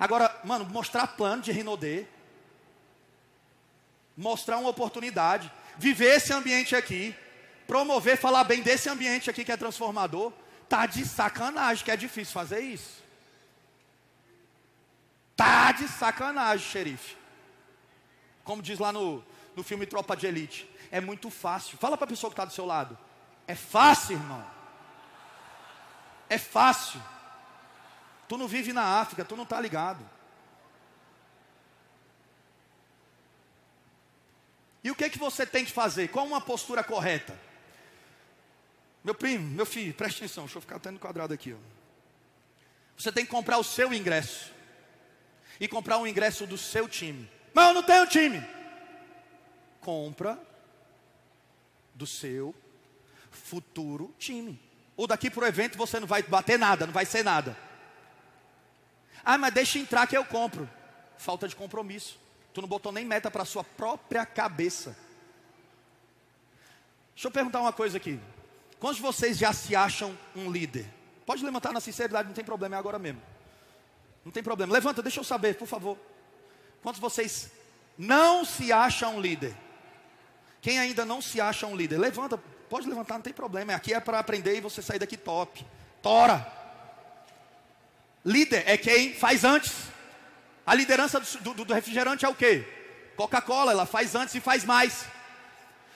Agora, 0.00 0.34
mano, 0.42 0.64
mostrar 0.64 1.06
plano 1.08 1.42
de 1.42 1.52
Rinodê, 1.52 2.06
mostrar 4.16 4.56
uma 4.56 4.70
oportunidade, 4.70 5.52
viver 5.76 6.16
esse 6.16 6.32
ambiente 6.32 6.74
aqui, 6.74 7.14
promover, 7.66 8.16
falar 8.16 8.44
bem 8.44 8.62
desse 8.62 8.88
ambiente 8.88 9.28
aqui 9.28 9.44
que 9.44 9.52
é 9.52 9.56
transformador, 9.58 10.32
tá 10.66 10.86
de 10.86 11.04
sacanagem 11.04 11.84
que 11.84 11.90
é 11.90 11.96
difícil 11.96 12.32
fazer 12.32 12.60
isso. 12.60 13.04
Tá 15.36 15.72
de 15.72 15.86
sacanagem, 15.88 16.66
xerife. 16.66 17.17
Como 18.48 18.62
diz 18.62 18.78
lá 18.78 18.90
no, 18.90 19.22
no 19.54 19.62
filme 19.62 19.84
Tropa 19.84 20.16
de 20.16 20.26
Elite. 20.26 20.66
É 20.90 21.02
muito 21.02 21.28
fácil. 21.28 21.76
Fala 21.76 21.98
para 21.98 22.06
a 22.06 22.08
pessoa 22.08 22.30
que 22.30 22.32
está 22.32 22.46
do 22.46 22.52
seu 22.54 22.64
lado. 22.64 22.96
É 23.46 23.54
fácil, 23.54 24.16
irmão. 24.16 24.42
É 26.30 26.38
fácil. 26.38 26.98
Tu 28.26 28.38
não 28.38 28.48
vive 28.48 28.72
na 28.72 29.02
África, 29.02 29.22
tu 29.22 29.36
não 29.36 29.44
está 29.44 29.60
ligado. 29.60 30.02
E 34.82 34.90
o 34.90 34.94
que, 34.94 35.04
é 35.04 35.10
que 35.10 35.18
você 35.18 35.44
tem 35.44 35.62
que 35.62 35.70
fazer? 35.70 36.08
Qual 36.08 36.24
uma 36.24 36.40
postura 36.40 36.82
correta? 36.82 37.38
Meu 39.04 39.14
primo, 39.14 39.46
meu 39.46 39.66
filho, 39.66 39.92
preste 39.92 40.24
atenção, 40.24 40.44
deixa 40.44 40.56
eu 40.56 40.62
ficar 40.62 40.76
até 40.76 40.90
no 40.90 40.98
quadrado 40.98 41.34
aqui. 41.34 41.52
Ó. 41.52 41.58
Você 42.96 43.12
tem 43.12 43.26
que 43.26 43.30
comprar 43.30 43.58
o 43.58 43.64
seu 43.64 43.92
ingresso. 43.92 44.50
E 45.60 45.68
comprar 45.68 45.98
um 45.98 46.06
ingresso 46.06 46.46
do 46.46 46.56
seu 46.56 46.88
time. 46.88 47.36
Mas 47.52 47.68
eu 47.68 47.74
não 47.74 47.82
tenho 47.82 48.06
time. 48.06 48.46
Compra 49.80 50.38
do 51.94 52.06
seu 52.06 52.54
futuro 53.30 54.14
time. 54.18 54.60
Ou 54.96 55.06
daqui 55.06 55.30
para 55.30 55.44
o 55.44 55.46
evento 55.46 55.78
você 55.78 56.00
não 56.00 56.06
vai 56.06 56.22
bater 56.22 56.58
nada, 56.58 56.86
não 56.86 56.92
vai 56.92 57.04
ser 57.06 57.24
nada. 57.24 57.56
Ah, 59.24 59.38
mas 59.38 59.52
deixa 59.52 59.78
entrar 59.78 60.06
que 60.06 60.16
eu 60.16 60.24
compro. 60.24 60.68
Falta 61.16 61.48
de 61.48 61.54
compromisso. 61.54 62.18
Tu 62.52 62.60
não 62.60 62.68
botou 62.68 62.90
nem 62.92 63.04
meta 63.04 63.30
para 63.30 63.44
sua 63.44 63.62
própria 63.62 64.24
cabeça. 64.24 64.96
Deixa 67.14 67.28
eu 67.28 67.32
perguntar 67.32 67.60
uma 67.60 67.72
coisa 67.72 67.96
aqui. 67.96 68.20
Quantos 68.78 68.96
de 68.96 69.02
vocês 69.02 69.36
já 69.36 69.52
se 69.52 69.74
acham 69.74 70.16
um 70.34 70.50
líder? 70.50 70.88
Pode 71.26 71.44
levantar 71.44 71.72
na 71.72 71.80
sinceridade, 71.80 72.28
não 72.28 72.34
tem 72.34 72.44
problema, 72.44 72.76
é 72.76 72.78
agora 72.78 72.98
mesmo. 72.98 73.20
Não 74.24 74.32
tem 74.32 74.42
problema. 74.42 74.72
Levanta, 74.72 75.02
deixa 75.02 75.20
eu 75.20 75.24
saber, 75.24 75.56
por 75.56 75.66
favor. 75.66 75.98
Quantos 76.82 77.00
de 77.00 77.02
vocês 77.02 77.50
não 77.96 78.44
se 78.44 78.72
acham 78.72 79.20
líder? 79.20 79.54
Quem 80.60 80.78
ainda 80.78 81.04
não 81.04 81.20
se 81.20 81.40
acha 81.40 81.66
um 81.66 81.76
líder, 81.76 81.98
levanta, 81.98 82.38
pode 82.68 82.88
levantar, 82.88 83.14
não 83.14 83.22
tem 83.22 83.32
problema. 83.32 83.74
Aqui 83.74 83.94
é 83.94 84.00
para 84.00 84.18
aprender 84.18 84.56
e 84.56 84.60
você 84.60 84.82
sair 84.82 84.98
daqui 84.98 85.16
top. 85.16 85.64
Tora. 86.02 86.46
Líder 88.24 88.64
é 88.66 88.76
quem 88.76 89.14
faz 89.14 89.44
antes. 89.44 89.72
A 90.66 90.74
liderança 90.74 91.18
do, 91.18 91.54
do, 91.54 91.64
do 91.64 91.74
refrigerante 91.74 92.24
é 92.24 92.28
o 92.28 92.34
quê? 92.34 92.66
Coca-Cola, 93.16 93.72
ela 93.72 93.86
faz 93.86 94.14
antes 94.14 94.34
e 94.34 94.40
faz 94.40 94.64
mais. 94.64 95.06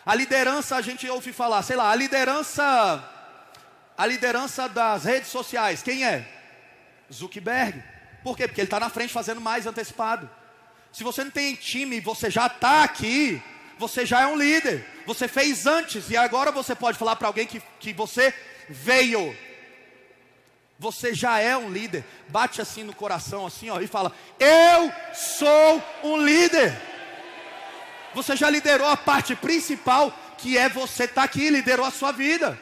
A 0.04 0.14
liderança, 0.14 0.76
a 0.76 0.82
gente 0.82 1.08
ouve 1.08 1.32
falar, 1.32 1.62
sei 1.62 1.76
lá, 1.76 1.90
a 1.90 1.94
liderança, 1.94 3.08
a 3.96 4.06
liderança 4.06 4.68
das 4.68 5.04
redes 5.04 5.28
sociais, 5.28 5.82
quem 5.82 6.04
é? 6.04 6.26
Zuckerberg. 7.12 7.82
Por 8.22 8.36
quê? 8.36 8.48
Porque 8.48 8.60
ele 8.60 8.66
está 8.66 8.80
na 8.80 8.88
frente 8.88 9.12
fazendo 9.12 9.40
mais 9.40 9.66
antecipado. 9.66 10.28
Se 10.92 11.02
você 11.02 11.24
não 11.24 11.30
tem 11.30 11.54
time, 11.54 12.00
você 12.00 12.30
já 12.30 12.46
está 12.46 12.84
aqui, 12.84 13.42
você 13.78 14.04
já 14.04 14.20
é 14.20 14.26
um 14.26 14.36
líder. 14.36 14.86
Você 15.06 15.26
fez 15.26 15.66
antes 15.66 16.10
e 16.10 16.16
agora 16.16 16.52
você 16.52 16.74
pode 16.74 16.98
falar 16.98 17.16
para 17.16 17.26
alguém 17.26 17.46
que, 17.46 17.62
que 17.80 17.92
você 17.94 18.34
veio. 18.68 19.34
Você 20.78 21.14
já 21.14 21.38
é 21.38 21.56
um 21.56 21.70
líder. 21.70 22.04
Bate 22.28 22.60
assim 22.60 22.84
no 22.84 22.94
coração, 22.94 23.46
assim, 23.46 23.70
ó, 23.70 23.80
e 23.80 23.86
fala: 23.86 24.12
Eu 24.38 24.92
sou 25.14 25.82
um 26.04 26.18
líder. 26.18 26.78
Você 28.14 28.36
já 28.36 28.50
liderou 28.50 28.86
a 28.86 28.96
parte 28.96 29.34
principal, 29.34 30.12
que 30.36 30.58
é 30.58 30.68
você 30.68 31.04
estar 31.04 31.14
tá 31.14 31.22
aqui, 31.22 31.48
liderou 31.48 31.86
a 31.86 31.90
sua 31.90 32.12
vida. 32.12 32.60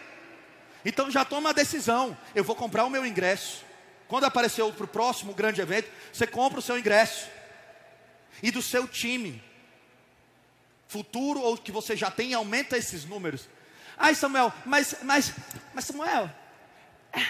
Então 0.84 1.10
já 1.10 1.24
toma 1.24 1.50
a 1.50 1.52
decisão. 1.52 2.16
Eu 2.32 2.44
vou 2.44 2.54
comprar 2.54 2.84
o 2.84 2.90
meu 2.90 3.04
ingresso. 3.04 3.64
Quando 4.06 4.24
aparecer 4.24 4.64
para 4.72 4.84
o 4.84 4.88
próximo 4.88 5.34
grande 5.34 5.60
evento, 5.60 5.90
você 6.12 6.26
compra 6.26 6.60
o 6.60 6.62
seu 6.62 6.78
ingresso 6.78 7.39
e 8.42 8.50
do 8.50 8.62
seu 8.62 8.86
time. 8.86 9.42
Futuro 10.88 11.40
ou 11.40 11.56
que 11.56 11.70
você 11.70 11.96
já 11.96 12.10
tem, 12.10 12.34
aumenta 12.34 12.76
esses 12.76 13.04
números. 13.04 13.48
Ai, 13.96 14.14
Samuel, 14.14 14.52
mas, 14.64 14.96
mas, 15.02 15.32
mas 15.74 15.84
Samuel, 15.84 16.30
é, 17.12 17.20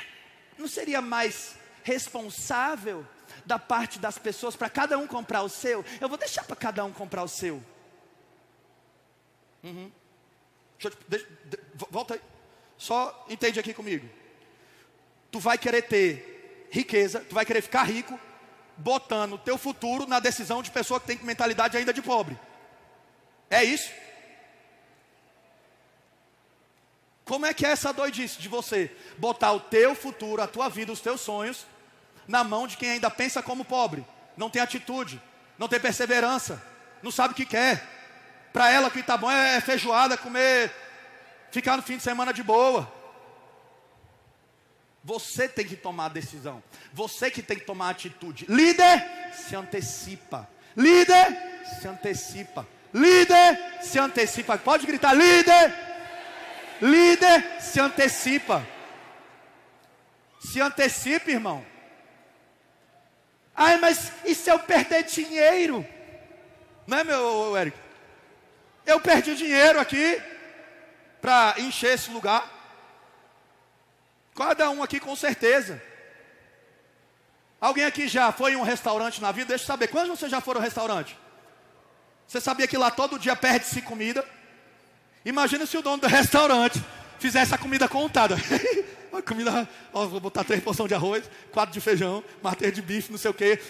não 0.59 0.69
seria 0.69 1.01
mais 1.01 1.57
responsável 1.83 3.07
da 3.45 3.59
parte 3.59 3.99
das 3.99 4.19
pessoas 4.19 4.57
para 4.57 4.71
cada 4.71 4.97
um 4.97 5.07
comprar 5.07 5.43
o 5.43 5.49
seu? 5.49 5.85
Eu 6.01 6.09
vou 6.09 6.17
deixar 6.17 6.45
para 6.45 6.57
cada 6.57 6.85
um 6.85 6.93
comprar 6.93 7.23
o 7.23 7.29
seu. 7.29 7.63
Uhum. 9.63 9.91
Deixa 10.79 10.97
deixa, 11.09 11.27
volta 11.91 12.15
aí. 12.15 12.21
Só 12.79 13.27
entende 13.29 13.61
aqui 13.61 13.75
comigo. 13.75 14.09
Tu 15.31 15.39
vai 15.39 15.59
querer 15.59 15.83
ter 15.83 16.69
riqueza, 16.71 17.21
tu 17.29 17.35
vai 17.35 17.45
querer 17.45 17.61
ficar 17.61 17.83
rico, 17.83 18.19
botando 18.81 19.35
o 19.35 19.39
teu 19.39 19.59
futuro 19.59 20.07
na 20.07 20.19
decisão 20.19 20.63
de 20.63 20.71
pessoa 20.71 20.99
que 20.99 21.07
tem 21.07 21.19
mentalidade 21.23 21.77
ainda 21.77 21.93
de 21.93 22.03
pobre. 22.03 22.39
É 23.49 23.63
isso? 23.63 23.91
Como 27.25 27.47
é 27.47 27.55
que 27.55 27.65
é 27.65 27.71
essa 27.71 27.93
doidice 27.93 28.41
de 28.41 28.49
você 28.49 28.91
botar 29.17 29.53
o 29.53 29.61
teu 29.61 29.95
futuro, 29.95 30.43
a 30.43 30.49
tua 30.49 30.69
vida, 30.69 30.91
os 30.91 31.01
teus 31.01 31.21
sonhos 31.21 31.67
na 32.27 32.43
mão 32.43 32.67
de 32.67 32.77
quem 32.77 32.91
ainda 32.91 33.11
pensa 33.11 33.43
como 33.43 33.65
pobre, 33.65 34.07
não 34.37 34.49
tem 34.49 34.63
atitude, 34.63 35.21
não 35.59 35.69
tem 35.69 35.81
perseverança, 35.81 36.63
não 37.03 37.11
sabe 37.11 37.33
o 37.33 37.37
que 37.37 37.45
quer. 37.45 37.85
Para 38.53 38.71
ela 38.71 38.89
o 38.89 38.91
que 38.91 39.01
está 39.01 39.17
bom 39.17 39.31
é 39.31 39.61
feijoada, 39.61 40.17
comer, 40.17 40.73
ficar 41.51 41.77
no 41.77 41.83
fim 41.83 41.97
de 41.97 42.03
semana 42.03 42.33
de 42.33 42.43
boa. 42.43 43.00
Você 45.03 45.49
tem 45.49 45.67
que 45.67 45.77
tomar 45.77 46.07
a 46.07 46.11
decisão. 46.11 46.63
Você 46.93 47.31
que 47.31 47.43
tem 47.43 47.59
que 47.59 47.65
tomar 47.65 47.87
a 47.87 47.91
atitude. 47.91 48.47
Líder 48.49 49.33
se 49.33 49.57
antecipa. 49.57 50.49
Líder 50.77 51.37
se 51.81 51.89
antecipa. 51.89 52.67
Líder 52.93 53.59
se 53.83 53.99
antecipa. 53.99 54.59
Pode 54.59 54.87
gritar: 54.87 55.15
líder. 55.15 55.75
Líder 56.83 57.61
se 57.61 57.81
antecipa. 57.81 58.67
Se 60.41 60.61
antecipa, 60.61 61.31
irmão. 61.31 61.65
Ai, 63.55 63.79
mas 63.79 64.13
e 64.25 64.35
se 64.35 64.51
eu 64.51 64.59
perder 64.59 65.05
dinheiro? 65.05 65.87
Não 66.87 66.99
é, 66.99 67.05
meu 67.05 67.57
Eric? 67.57 67.77
Eu 68.87 69.01
perdi 69.01 69.35
dinheiro 69.35 69.79
aqui 69.79 70.21
para 71.21 71.55
encher 71.59 71.95
esse 71.95 72.11
lugar. 72.11 72.60
Cada 74.41 74.71
um 74.71 74.83
aqui 74.83 74.99
com 74.99 75.15
certeza. 75.15 75.81
Alguém 77.61 77.85
aqui 77.85 78.09
já 78.09 78.33
foi 78.33 78.53
em 78.53 78.57
um 78.57 78.63
restaurante 78.63 79.21
na 79.21 79.31
vida? 79.31 79.49
Deixa 79.49 79.65
eu 79.65 79.67
saber. 79.67 79.89
Quantos 79.89 80.19
você 80.19 80.29
já 80.29 80.41
foram 80.41 80.61
ao 80.61 80.65
restaurante? 80.65 81.17
Você 82.27 82.41
sabia 82.41 82.67
que 82.67 82.79
lá 82.79 82.91
todo 82.91 83.19
dia 83.19 83.37
perde-se 83.37 83.83
comida? 83.83 84.25
Imagina 85.25 85.67
se 85.67 85.77
o 85.77 85.83
dono 85.83 85.99
do 85.99 86.07
restaurante 86.07 86.83
fizesse 87.19 87.55
a 87.55 87.59
comida 87.59 87.87
contada. 87.87 88.37
a 89.13 89.21
comida, 89.21 89.69
ó, 89.93 90.07
vou 90.07 90.21
botar 90.21 90.43
três 90.43 90.63
porções 90.63 90.89
de 90.89 90.95
arroz, 90.95 91.29
quatro 91.53 91.73
de 91.75 91.81
feijão, 91.81 92.25
matéria 92.43 92.73
de 92.73 92.81
bife, 92.81 93.11
não 93.11 93.19
sei 93.19 93.31
o 93.31 93.35
quê. 93.35 93.61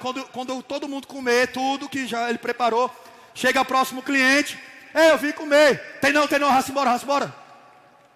Quando, 0.00 0.24
quando 0.28 0.62
todo 0.62 0.88
mundo 0.88 1.06
comer 1.06 1.48
tudo 1.48 1.88
que 1.88 2.06
já 2.06 2.30
ele 2.30 2.38
preparou, 2.38 2.90
Chega 3.34 3.64
próximo 3.64 4.02
cliente, 4.02 4.58
é, 4.92 5.12
eu 5.12 5.16
vim 5.16 5.30
comer. 5.30 6.00
Tem 6.00 6.12
não, 6.12 6.26
tem 6.26 6.40
não, 6.40 6.50
raça 6.50 6.72
embora, 6.72 6.90
raça 6.90 7.04
embora. 7.04 7.32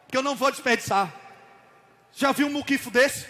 Que 0.09 0.17
eu 0.17 0.23
não 0.23 0.35
vou 0.35 0.51
desperdiçar. 0.51 1.22
Já 2.15 2.33
viu 2.33 2.47
um 2.47 2.53
muquifo 2.53 2.91
desse? 2.91 3.27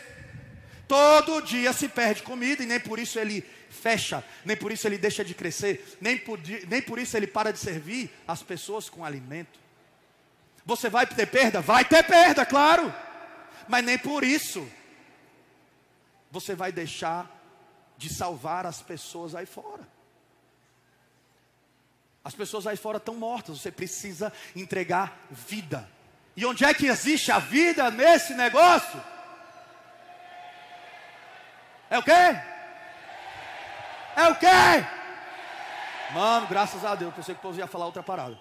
Todo 0.88 1.40
dia 1.40 1.72
se 1.72 1.88
perde 1.88 2.22
comida 2.22 2.62
e 2.62 2.66
nem 2.66 2.80
por 2.80 2.98
isso 2.98 3.18
ele 3.18 3.42
fecha, 3.70 4.22
nem 4.44 4.56
por 4.56 4.70
isso 4.70 4.86
ele 4.86 4.98
deixa 4.98 5.24
de 5.24 5.34
crescer, 5.34 5.96
nem 6.00 6.18
por, 6.18 6.38
nem 6.68 6.82
por 6.82 6.98
isso 6.98 7.16
ele 7.16 7.26
para 7.26 7.52
de 7.52 7.58
servir 7.58 8.10
as 8.28 8.42
pessoas 8.42 8.90
com 8.90 9.04
alimento. 9.04 9.58
Você 10.64 10.88
vai 10.88 11.06
ter 11.06 11.26
perda? 11.26 11.60
Vai 11.60 11.84
ter 11.84 12.02
perda, 12.04 12.44
claro. 12.44 12.92
Mas 13.68 13.84
nem 13.84 13.98
por 13.98 14.22
isso 14.22 14.68
você 16.30 16.54
vai 16.54 16.72
deixar 16.72 17.30
de 17.96 18.12
salvar 18.12 18.66
as 18.66 18.82
pessoas 18.82 19.34
aí 19.34 19.46
fora. 19.46 19.86
As 22.24 22.34
pessoas 22.34 22.66
aí 22.66 22.76
fora 22.76 22.98
estão 22.98 23.14
mortas, 23.14 23.60
você 23.60 23.70
precisa 23.70 24.32
entregar 24.54 25.26
vida. 25.30 25.88
E 26.36 26.46
onde 26.46 26.64
é 26.64 26.72
que 26.72 26.86
existe 26.86 27.30
a 27.30 27.38
vida 27.38 27.90
nesse 27.90 28.34
negócio? 28.34 29.02
É 31.90 31.98
o 31.98 32.02
quê? 32.02 32.40
É 34.16 34.28
o 34.28 34.34
quê? 34.36 34.86
Mano, 36.14 36.46
graças 36.46 36.84
a 36.84 36.94
Deus, 36.94 37.14
pensei 37.14 37.34
que 37.34 37.40
o 37.40 37.42
povo 37.42 37.58
ia 37.58 37.66
falar 37.66 37.86
outra 37.86 38.02
parada. 38.02 38.38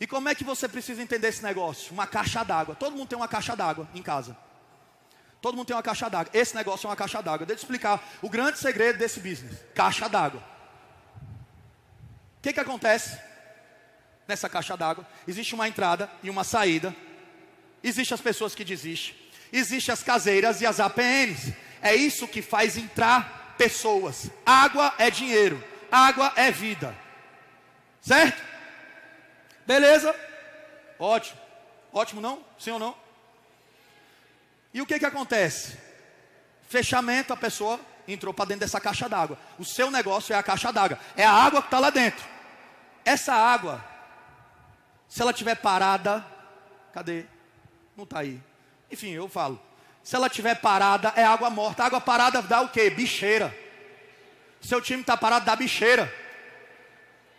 E 0.00 0.06
como 0.06 0.28
é 0.28 0.34
que 0.34 0.44
você 0.44 0.68
precisa 0.68 1.02
entender 1.02 1.28
esse 1.28 1.42
negócio? 1.42 1.92
Uma 1.92 2.06
caixa 2.06 2.42
d'água. 2.42 2.74
Todo 2.74 2.96
mundo 2.96 3.08
tem 3.08 3.16
uma 3.16 3.28
caixa 3.28 3.54
d'água 3.54 3.88
em 3.94 4.02
casa. 4.02 4.36
Todo 5.40 5.56
mundo 5.56 5.66
tem 5.66 5.76
uma 5.76 5.82
caixa 5.82 6.08
d'água. 6.08 6.30
Esse 6.32 6.54
negócio 6.54 6.86
é 6.86 6.90
uma 6.90 6.96
caixa 6.96 7.22
d'água. 7.22 7.46
Deixa 7.46 7.60
eu 7.60 7.64
explicar 7.64 8.02
o 8.22 8.28
grande 8.28 8.58
segredo 8.58 8.98
desse 8.98 9.20
business: 9.20 9.62
caixa 9.74 10.08
d'água. 10.08 10.42
O 12.38 12.42
que, 12.42 12.52
que 12.52 12.60
acontece 12.60 13.18
nessa 14.26 14.48
caixa 14.48 14.76
d'água? 14.76 15.06
Existe 15.26 15.54
uma 15.54 15.68
entrada 15.68 16.10
e 16.22 16.30
uma 16.30 16.44
saída. 16.44 16.94
Existem 17.82 18.14
as 18.14 18.20
pessoas 18.20 18.54
que 18.54 18.64
desistem. 18.64 19.14
Existem 19.52 19.92
as 19.92 20.02
caseiras 20.02 20.60
e 20.60 20.66
as 20.66 20.80
APNs. 20.80 21.54
É 21.80 21.94
isso 21.94 22.26
que 22.26 22.42
faz 22.42 22.76
entrar 22.76 23.54
pessoas. 23.58 24.30
Água 24.44 24.94
é 24.98 25.10
dinheiro. 25.10 25.62
Água 25.90 26.32
é 26.36 26.50
vida. 26.50 26.96
Certo? 28.00 28.42
Beleza? 29.66 30.14
Ótimo. 30.98 31.40
Ótimo 31.92 32.20
não? 32.20 32.44
Sim 32.58 32.72
ou 32.72 32.78
não? 32.78 32.96
E 34.72 34.82
o 34.82 34.86
que 34.86 34.98
que 34.98 35.06
acontece? 35.06 35.78
Fechamento, 36.68 37.32
a 37.32 37.36
pessoa 37.36 37.78
entrou 38.08 38.34
para 38.34 38.46
dentro 38.46 38.60
dessa 38.60 38.80
caixa 38.80 39.08
d'água. 39.08 39.38
O 39.58 39.64
seu 39.64 39.90
negócio 39.90 40.34
é 40.34 40.36
a 40.36 40.42
caixa 40.42 40.72
d'água. 40.72 40.98
É 41.16 41.24
a 41.24 41.30
água 41.32 41.62
que 41.62 41.68
está 41.68 41.78
lá 41.78 41.90
dentro. 41.90 42.24
Essa 43.04 43.32
água, 43.32 43.84
se 45.08 45.22
ela 45.22 45.30
estiver 45.30 45.54
parada, 45.56 46.24
cadê? 46.92 47.24
Não 47.96 48.04
está 48.04 48.20
aí. 48.20 48.40
Enfim, 48.90 49.10
eu 49.10 49.28
falo. 49.28 49.60
Se 50.02 50.14
ela 50.16 50.26
estiver 50.26 50.60
parada, 50.60 51.12
é 51.16 51.24
água 51.24 51.48
morta. 51.48 51.84
Água 51.84 52.00
parada 52.00 52.42
dá 52.42 52.60
o 52.60 52.68
quê? 52.68 52.90
Bicheira. 52.90 53.56
Seu 54.60 54.80
time 54.80 55.00
está 55.00 55.16
parado, 55.16 55.46
dá 55.46 55.56
bicheira. 55.56 56.12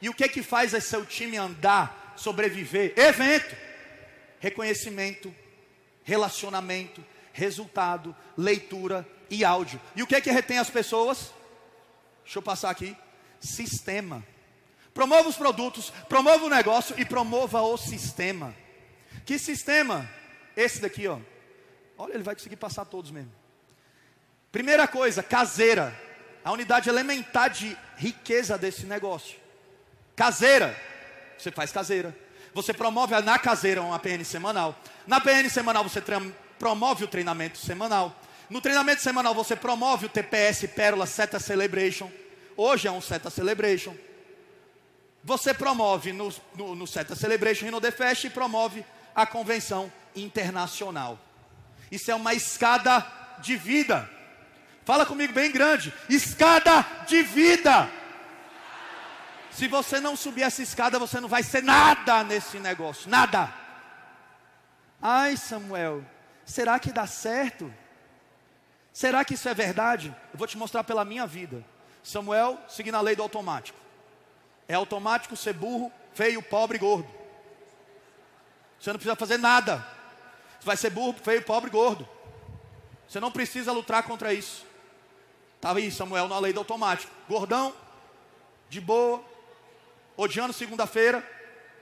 E 0.02 0.10
o 0.10 0.14
que 0.14 0.28
que 0.28 0.44
faz 0.44 0.74
esse 0.74 0.90
seu 0.90 1.06
time 1.06 1.38
andar, 1.38 2.14
sobreviver? 2.16 2.94
Evento, 2.98 3.56
reconhecimento, 4.40 5.34
relacionamento, 6.04 7.04
resultado, 7.34 8.16
leitura 8.38 9.08
e 9.30 9.44
áudio. 9.44 9.82
E 9.96 10.04
o 10.04 10.08
que 10.08 10.22
que 10.22 10.32
retém 10.32 10.58
as 10.58 10.70
pessoas? 10.70 11.34
Deixa 12.24 12.40
eu 12.40 12.44
passar 12.44 12.70
aqui. 12.70 12.96
Sistema. 13.40 14.24
Promova 14.96 15.28
os 15.28 15.36
produtos, 15.36 15.92
promova 16.08 16.46
o 16.46 16.50
negócio 16.50 16.96
e 16.98 17.04
promova 17.04 17.62
o 17.62 17.76
sistema. 17.76 18.56
Que 19.26 19.38
sistema? 19.38 20.10
Esse 20.56 20.80
daqui, 20.80 21.06
ó. 21.06 21.20
Olha, 21.98 22.14
ele 22.14 22.24
vai 22.24 22.34
conseguir 22.34 22.56
passar 22.56 22.86
todos 22.86 23.12
mesmo. 23.12 23.32
Primeira 24.54 24.88
coisa, 24.88 25.22
caseira. 25.22 25.94
A 26.46 26.52
unidade 26.54 26.88
elementar 26.88 27.50
de 27.50 27.78
riqueza 27.98 28.58
desse 28.58 28.86
negócio. 28.86 29.38
Caseira. 30.16 30.74
Você 31.38 31.52
faz 31.52 31.74
caseira. 31.74 32.18
Você 32.54 32.74
promove 32.74 33.20
na 33.20 33.38
caseira 33.38 33.82
uma 33.82 34.00
PN 34.00 34.24
semanal. 34.24 34.80
Na 35.06 35.20
PN 35.20 35.50
semanal 35.50 35.84
você 35.84 36.02
promove 36.58 37.04
o 37.04 37.08
treinamento 37.10 37.58
semanal. 37.58 38.18
No 38.50 38.62
treinamento 38.62 39.02
semanal 39.02 39.36
você 39.36 39.58
promove 39.58 40.06
o 40.06 40.10
TPS 40.10 40.68
Pérola 40.74 41.06
Seta 41.06 41.38
Celebration. 41.38 42.10
Hoje 42.56 42.88
é 42.88 42.92
um 42.92 43.02
Seta 43.02 43.30
Celebration. 43.30 43.94
Você 45.26 45.54
promove 45.54 46.14
no, 46.14 46.34
no, 46.56 46.74
no 46.74 46.88
Seta 46.88 47.16
Celebration 47.16 47.66
e 47.66 47.72
no 47.72 47.82
The 47.82 47.92
Fest 47.92 48.24
e 48.24 48.30
promove 48.30 48.86
a 49.14 49.26
convenção 49.26 49.92
internacional. 50.16 51.20
Isso 51.92 52.10
é 52.10 52.16
uma 52.16 52.34
escada 52.34 53.06
de 53.40 53.58
vida. 53.58 54.10
Fala 54.86 55.06
comigo 55.06 55.34
bem 55.34 55.52
grande. 55.52 55.94
Escada 56.08 56.86
de 57.06 57.22
vida. 57.24 57.92
Se 59.52 59.68
você 59.68 60.00
não 60.00 60.16
subir 60.16 60.44
essa 60.44 60.62
escada, 60.62 60.98
você 60.98 61.20
não 61.20 61.28
vai 61.28 61.44
ser 61.44 61.62
nada 61.62 62.24
nesse 62.24 62.58
negócio. 62.60 63.10
Nada. 63.10 63.54
Ai, 65.02 65.36
Samuel, 65.36 66.06
Será 66.46 66.78
que 66.80 66.92
dá 66.92 67.08
certo? 67.08 67.74
Será 68.94 69.26
que 69.26 69.34
isso 69.34 69.50
é 69.50 69.54
verdade? 69.54 70.16
Eu 70.32 70.38
vou 70.38 70.48
te 70.48 70.58
mostrar 70.58 70.84
pela 70.84 71.04
minha 71.04 71.26
vida. 71.26 71.66
Samuel, 72.04 72.60
seguindo 72.70 72.96
a 72.96 73.02
lei 73.02 73.16
do 73.16 73.24
automático. 73.24 73.78
É 74.68 74.74
automático 74.74 75.36
ser 75.36 75.54
burro, 75.54 75.92
feio, 76.14 76.42
pobre 76.42 76.78
gordo. 76.78 77.08
Você 78.80 78.92
não 78.92 78.98
precisa 78.98 79.16
fazer 79.16 79.38
nada. 79.38 79.86
Você 80.60 80.66
vai 80.66 80.78
ser 80.78 80.90
burro, 80.90 81.16
feio, 81.22 81.42
pobre 81.42 81.70
gordo. 81.70 82.08
Você 83.08 83.20
não 83.20 83.32
precisa 83.32 83.72
lutar 83.72 84.04
contra 84.04 84.34
isso. 84.34 84.66
Estava 85.56 85.80
aí 85.80 85.92
Samuel 85.92 86.28
na 86.28 86.40
lei 86.40 86.54
do 86.54 86.60
automático. 86.60 87.12
Gordão, 87.28 87.74
de 88.70 88.82
boa, 88.82 89.24
odiando 90.18 90.54
segunda-feira 90.54 91.28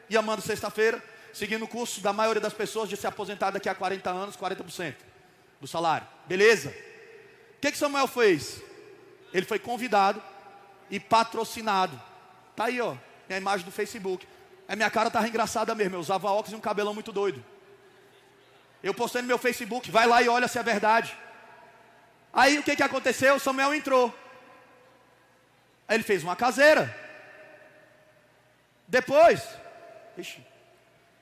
e 0.10 0.17
amando 0.17 0.41
sexta-feira 0.41 1.02
seguindo 1.34 1.65
o 1.65 1.67
curso 1.67 2.00
da 2.00 2.13
maioria 2.13 2.39
das 2.39 2.54
pessoas 2.54 2.88
de 2.88 2.96
se 2.96 3.08
aposentar 3.08 3.50
daqui 3.50 3.67
a 3.67 3.74
40 3.74 4.10
anos, 4.10 4.38
40% 4.38 4.96
do 5.60 5.67
salário. 5.67 6.08
Beleza? 6.28 6.69
O 6.69 7.60
que, 7.60 7.72
que 7.72 7.78
Samuel 7.78 8.08
fez? 8.08 8.62
Ele 9.34 9.46
foi 9.46 9.58
convidado 9.58 10.22
e 10.91 11.00
patrocinado. 11.00 12.00
Tá 12.56 12.66
aí, 12.66 12.80
ó, 12.80 12.96
minha 13.28 13.38
imagem 13.38 13.66
do 13.66 13.72
Facebook. 13.72 14.28
A 14.68 14.76
minha 14.76 14.89
cara 14.89 15.08
estava 15.08 15.28
engraçada 15.28 15.74
mesmo. 15.76 15.96
Eu 15.96 16.00
usava 16.00 16.30
óculos 16.30 16.54
e 16.54 16.56
um 16.56 16.62
cabelão 16.62 16.94
muito 16.94 17.12
doido. 17.12 17.44
Eu 18.82 18.94
postei 18.94 19.22
no 19.22 19.28
meu 19.28 19.38
Facebook, 19.38 19.89
vai 19.89 20.06
lá 20.06 20.22
e 20.22 20.28
olha 20.28 20.48
se 20.48 20.60
é 20.60 20.63
verdade. 20.63 21.18
Aí 22.34 22.58
o 22.60 22.63
que, 22.63 22.76
que 22.76 22.84
aconteceu? 22.84 23.39
Samuel 23.39 23.74
entrou. 23.74 24.13
Aí 25.88 25.96
ele 25.96 26.04
fez 26.04 26.24
uma 26.24 26.36
caseira. 26.36 26.94
Depois, 28.88 29.42
ixi, 30.18 30.46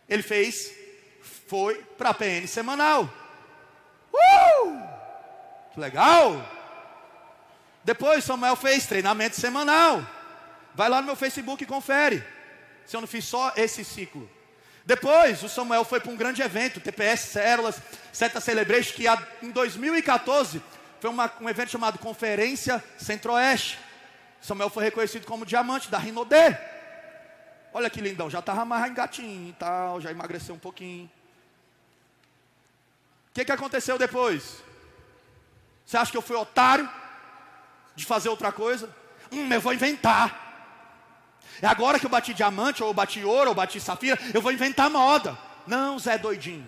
ele 0.09 0.23
fez, 0.23 0.73
foi 1.47 1.83
para 1.97 2.09
a 2.09 2.13
PN 2.13 2.47
semanal. 2.47 3.03
Uh! 4.13 4.81
Que 5.73 5.79
legal! 5.79 6.43
Depois 7.83 8.23
Samuel 8.23 8.55
fez 8.55 8.85
treinamento 8.85 9.35
semanal. 9.39 10.05
Vai 10.73 10.89
lá 10.89 11.01
no 11.01 11.07
meu 11.07 11.15
Facebook 11.15 11.63
e 11.63 11.67
confere. 11.67 12.23
Se 12.85 12.95
eu 12.95 13.01
não 13.01 13.07
fiz 13.07 13.25
só 13.25 13.53
esse 13.55 13.83
ciclo. 13.83 14.29
Depois 14.85 15.43
o 15.43 15.49
Samuel 15.49 15.83
foi 15.83 15.99
para 15.99 16.11
um 16.11 16.15
grande 16.15 16.41
evento, 16.41 16.79
TPS 16.79 17.21
Células, 17.21 17.79
Seta 18.11 18.41
Celebration, 18.41 18.93
que 18.93 19.05
em 19.45 19.51
2014 19.51 20.61
foi 20.99 21.09
uma, 21.09 21.31
um 21.39 21.49
evento 21.49 21.69
chamado 21.69 21.99
Conferência 21.99 22.83
Centro-Oeste. 22.97 23.79
Samuel 24.41 24.69
foi 24.69 24.83
reconhecido 24.83 25.25
como 25.25 25.45
diamante 25.45 25.89
da 25.89 25.97
Rinodê. 25.97 26.57
Olha 27.73 27.89
que 27.89 28.01
lindão, 28.01 28.29
já 28.29 28.39
estava 28.39 28.65
mais 28.65 28.91
engatinho 28.91 29.49
e 29.49 29.53
tal, 29.53 30.01
já 30.01 30.11
emagreceu 30.11 30.55
um 30.55 30.59
pouquinho. 30.59 31.09
O 33.29 33.33
que, 33.33 33.45
que 33.45 33.51
aconteceu 33.51 33.97
depois? 33.97 34.57
Você 35.85 35.95
acha 35.95 36.11
que 36.11 36.17
eu 36.17 36.21
fui 36.21 36.35
otário 36.35 36.89
de 37.95 38.05
fazer 38.05 38.29
outra 38.29 38.51
coisa? 38.51 38.93
Hum, 39.31 39.51
eu 39.53 39.61
vou 39.61 39.73
inventar. 39.73 40.40
É 41.61 41.67
agora 41.67 41.99
que 41.99 42.05
eu 42.05 42.09
bati 42.09 42.33
diamante, 42.33 42.83
ou 42.83 42.93
bati 42.93 43.23
ouro, 43.23 43.49
ou 43.49 43.55
bati 43.55 43.79
safira, 43.79 44.19
eu 44.33 44.41
vou 44.41 44.51
inventar 44.51 44.89
moda. 44.89 45.37
Não, 45.65 45.97
Zé 45.97 46.17
doidinho. 46.17 46.67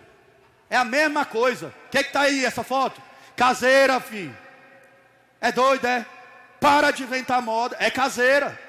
É 0.69 0.77
a 0.77 0.85
mesma 0.85 1.25
coisa. 1.25 1.73
O 1.87 1.89
que 1.89 1.99
está 1.99 2.21
aí 2.21 2.43
essa 2.43 2.63
foto? 2.63 3.01
Caseira, 3.35 3.99
filho. 3.99 4.35
É 5.39 5.51
doido, 5.51 5.85
é? 5.85 6.05
Para 6.59 6.91
de 6.91 7.03
inventar 7.03 7.41
moda. 7.41 7.75
É 7.79 7.91
caseira. 7.91 8.59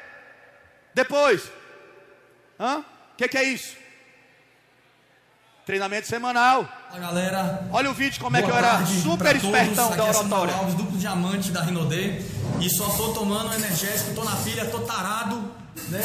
Depois? 0.93 1.51
O 2.59 2.85
que, 3.17 3.29
que, 3.29 3.39
é 3.39 3.45
isso? 3.45 3.77
Treinamento 5.65 6.07
semanal. 6.07 6.69
Olha, 6.91 7.01
galera. 7.01 7.69
Olha 7.73 7.91
o 7.91 7.95
vídeo 7.95 8.21
como 8.21 8.37
é 8.37 8.43
que 8.43 8.51
eu 8.51 8.57
era 8.57 8.85
super 8.87 9.37
espertão 9.37 9.97
da 9.97 10.05
oratória. 10.05 10.55
Alves, 10.55 10.75
duplo 10.75 10.99
diamante 10.99 11.51
da 11.51 11.63
Rinodê. 11.63 12.21
E 12.61 12.71
só 12.71 12.89
tô 12.91 13.09
tomando 13.09 13.53
energético, 13.55 14.15
tô 14.15 14.25
na 14.25 14.37
pilha, 14.37 14.65
tô 14.67 14.79
tarado, 14.81 15.43
né? 15.89 16.01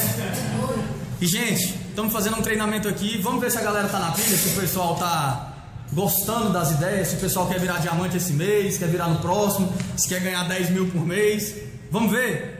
E 1.22 1.26
gente, 1.26 1.76
estamos 1.89 2.12
fazendo 2.12 2.38
um 2.38 2.41
treinamento 2.41 2.88
aqui. 2.88 3.18
Vamos 3.22 3.41
ver 3.41 3.52
se 3.52 3.58
a 3.58 3.62
galera 3.62 3.88
tá 3.88 4.00
na 4.00 4.12
pilha, 4.12 4.38
se 4.38 4.50
o 4.50 4.60
pessoal 4.60 4.95
tá 4.95 5.54
gostando 5.91 6.52
das 6.52 6.72
ideias, 6.72 7.10
se 7.10 7.16
o 7.16 7.20
pessoal 7.20 7.47
quer 7.47 7.60
virar 7.60 7.80
diamante 7.80 8.18
esse 8.18 8.34
mês, 8.34 8.78
quer 8.78 8.88
virar 8.88 9.08
no 9.08 9.20
próximo, 9.20 9.74
se 9.97 10.08
quer 10.08 10.22
ganhar 10.22 10.47
10 10.47 10.70
mil 10.72 10.88
por 10.89 11.06
mês. 11.06 11.56
Vamos 11.91 12.12
ver? 12.12 12.60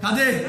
Cadê? 0.00 0.46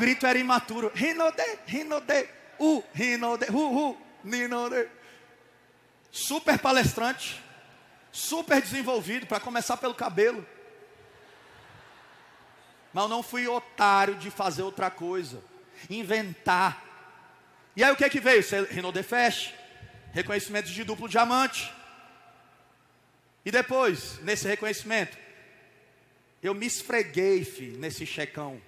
Grito 0.00 0.26
era 0.26 0.38
imaturo. 0.38 0.90
Rinode, 0.94 1.42
rinode, 1.66 2.28
u, 2.58 2.82
rinode, 2.92 3.46
hu, 3.50 3.90
hu, 3.90 3.98
ninode. 4.24 4.88
Super 6.10 6.58
palestrante, 6.58 7.40
super 8.10 8.60
desenvolvido, 8.60 9.26
para 9.26 9.38
começar 9.38 9.76
pelo 9.76 9.94
cabelo. 9.94 10.44
Mas 12.92 13.04
eu 13.04 13.08
não 13.08 13.22
fui 13.22 13.46
otário 13.46 14.16
de 14.16 14.30
fazer 14.30 14.62
outra 14.62 14.90
coisa, 14.90 15.40
inventar. 15.88 16.82
E 17.76 17.84
aí 17.84 17.92
o 17.92 17.96
que 17.96 18.04
é 18.04 18.10
que 18.10 18.18
veio? 18.18 18.42
Rinode 18.68 19.02
Fest, 19.04 19.52
reconhecimento 20.12 20.70
de 20.70 20.82
duplo 20.82 21.08
diamante. 21.08 21.72
E 23.44 23.50
depois, 23.50 24.18
nesse 24.22 24.48
reconhecimento, 24.48 25.16
eu 26.42 26.54
me 26.54 26.66
esfreguei, 26.66 27.44
filho, 27.44 27.78
nesse 27.78 28.04
checão. 28.04 28.60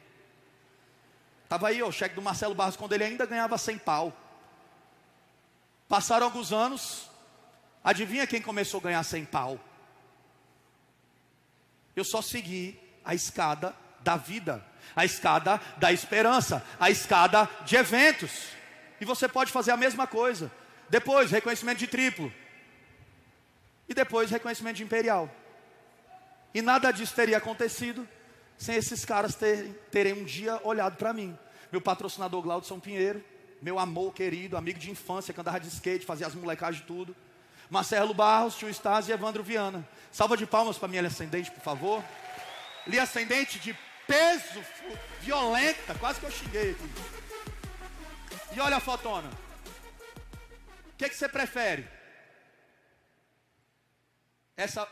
Estava 1.52 1.68
aí 1.68 1.82
ó, 1.82 1.88
o 1.88 1.92
cheque 1.92 2.14
do 2.14 2.22
Marcelo 2.22 2.54
Barros 2.54 2.76
quando 2.76 2.94
ele 2.94 3.04
ainda 3.04 3.26
ganhava 3.26 3.58
100 3.58 3.76
pau. 3.76 4.10
Passaram 5.86 6.24
alguns 6.24 6.50
anos, 6.50 7.10
adivinha 7.84 8.26
quem 8.26 8.40
começou 8.40 8.80
a 8.80 8.84
ganhar 8.84 9.02
100 9.02 9.26
pau? 9.26 9.60
Eu 11.94 12.04
só 12.04 12.22
segui 12.22 12.80
a 13.04 13.14
escada 13.14 13.76
da 14.00 14.16
vida, 14.16 14.64
a 14.96 15.04
escada 15.04 15.60
da 15.76 15.92
esperança, 15.92 16.64
a 16.80 16.88
escada 16.88 17.46
de 17.66 17.76
eventos. 17.76 18.46
E 18.98 19.04
você 19.04 19.28
pode 19.28 19.52
fazer 19.52 19.72
a 19.72 19.76
mesma 19.76 20.06
coisa. 20.06 20.50
Depois, 20.88 21.30
reconhecimento 21.30 21.80
de 21.80 21.86
triplo. 21.86 22.32
E 23.86 23.92
depois, 23.92 24.30
reconhecimento 24.30 24.78
de 24.78 24.84
imperial. 24.84 25.30
E 26.54 26.62
nada 26.62 26.90
disso 26.90 27.14
teria 27.14 27.36
acontecido 27.36 28.08
sem 28.62 28.76
esses 28.76 29.04
caras 29.04 29.34
terem, 29.34 29.72
terem 29.90 30.12
um 30.12 30.24
dia 30.24 30.60
olhado 30.62 30.96
para 30.96 31.12
mim. 31.12 31.36
Meu 31.72 31.80
patrocinador 31.80 32.40
Glaudson 32.42 32.78
Pinheiro, 32.78 33.22
meu 33.60 33.76
amor 33.76 34.14
querido, 34.14 34.56
amigo 34.56 34.78
de 34.78 34.88
infância, 34.88 35.34
que 35.34 35.40
andava 35.40 35.58
de 35.58 35.66
skate, 35.66 36.06
fazia 36.06 36.28
as 36.28 36.34
molecagens 36.36 36.80
de 36.80 36.86
tudo. 36.86 37.16
Marcelo 37.68 38.14
Barros, 38.14 38.54
Tio 38.54 38.68
Stasi 38.68 39.10
e 39.10 39.14
Evandro 39.14 39.42
Viana. 39.42 39.86
Salva 40.12 40.36
de 40.36 40.46
palmas 40.46 40.78
para 40.78 40.86
minha 40.86 41.04
ascendente, 41.04 41.50
por 41.50 41.60
favor. 41.60 42.04
Linha 42.86 43.02
ascendente 43.02 43.58
de 43.58 43.76
peso, 44.06 44.64
violenta, 45.20 45.96
quase 45.96 46.20
que 46.20 46.26
eu 46.26 46.30
xinguei 46.30 46.70
aqui. 46.70 46.90
E 48.54 48.60
olha 48.60 48.76
a 48.76 48.80
fotona. 48.80 49.28
O 50.92 50.96
que, 50.96 51.08
que 51.08 51.16
você 51.16 51.28
prefere? 51.28 51.88
Essa, 54.56 54.84
o 54.84 54.88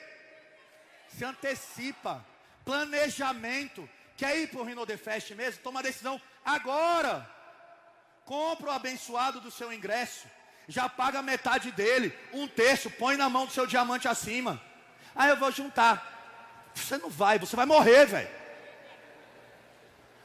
Se 1.08 1.24
antecipa. 1.24 2.24
Planejamento. 2.66 3.90
Quer 4.18 4.38
ir 4.38 4.48
para 4.48 4.60
o 4.60 4.64
Rinodefest 4.64 5.34
mesmo? 5.36 5.62
Toma 5.62 5.80
a 5.80 5.84
decisão 5.84 6.22
agora. 6.46 7.30
Compra 8.26 8.68
o 8.68 8.74
abençoado 8.74 9.40
do 9.40 9.52
seu 9.52 9.72
ingresso. 9.72 10.28
Já 10.68 10.90
paga 10.90 11.22
metade 11.22 11.72
dele. 11.72 12.18
Um 12.34 12.48
terço. 12.48 12.90
Põe 12.90 13.16
na 13.16 13.30
mão 13.30 13.46
do 13.46 13.52
seu 13.52 13.66
diamante 13.66 14.08
acima. 14.08 14.62
Aí 15.16 15.30
eu 15.30 15.38
vou 15.38 15.52
juntar. 15.52 16.12
Você 16.74 16.98
não 16.98 17.10
vai, 17.10 17.38
você 17.38 17.56
vai 17.56 17.66
morrer, 17.66 18.06
velho. 18.06 18.30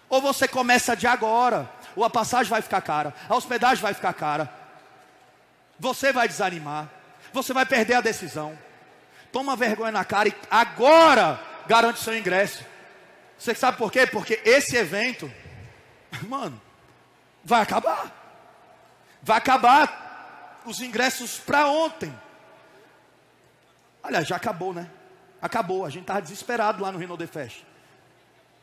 Ou 0.08 0.20
você 0.20 0.48
começa 0.48 0.96
de 0.96 1.06
agora. 1.06 1.70
Ou 1.94 2.04
a 2.04 2.10
passagem 2.10 2.50
vai 2.50 2.62
ficar 2.62 2.80
cara. 2.80 3.14
A 3.28 3.36
hospedagem 3.36 3.82
vai 3.82 3.94
ficar 3.94 4.14
cara. 4.14 4.52
Você 5.78 6.12
vai 6.12 6.26
desanimar 6.26 6.97
você 7.42 7.52
vai 7.52 7.66
perder 7.66 7.94
a 7.94 8.00
decisão. 8.00 8.58
Toma 9.32 9.56
vergonha 9.56 9.92
na 9.92 10.04
cara 10.04 10.28
e 10.28 10.34
agora 10.50 11.40
garante 11.66 12.00
seu 12.00 12.16
ingresso. 12.16 12.64
Você 13.38 13.54
sabe 13.54 13.76
por 13.76 13.92
quê? 13.92 14.06
Porque 14.06 14.40
esse 14.44 14.76
evento, 14.76 15.30
mano, 16.26 16.60
vai 17.44 17.62
acabar. 17.62 18.14
Vai 19.22 19.36
acabar 19.36 20.60
os 20.64 20.80
ingressos 20.80 21.38
para 21.38 21.66
ontem. 21.66 22.12
Olha, 24.02 24.24
já 24.24 24.36
acabou, 24.36 24.72
né? 24.72 24.90
Acabou. 25.40 25.84
A 25.84 25.90
gente 25.90 26.02
estava 26.02 26.22
desesperado 26.22 26.82
lá 26.82 26.90
no 26.90 26.98
Rino 26.98 27.16
de 27.16 27.26
Fest. 27.26 27.62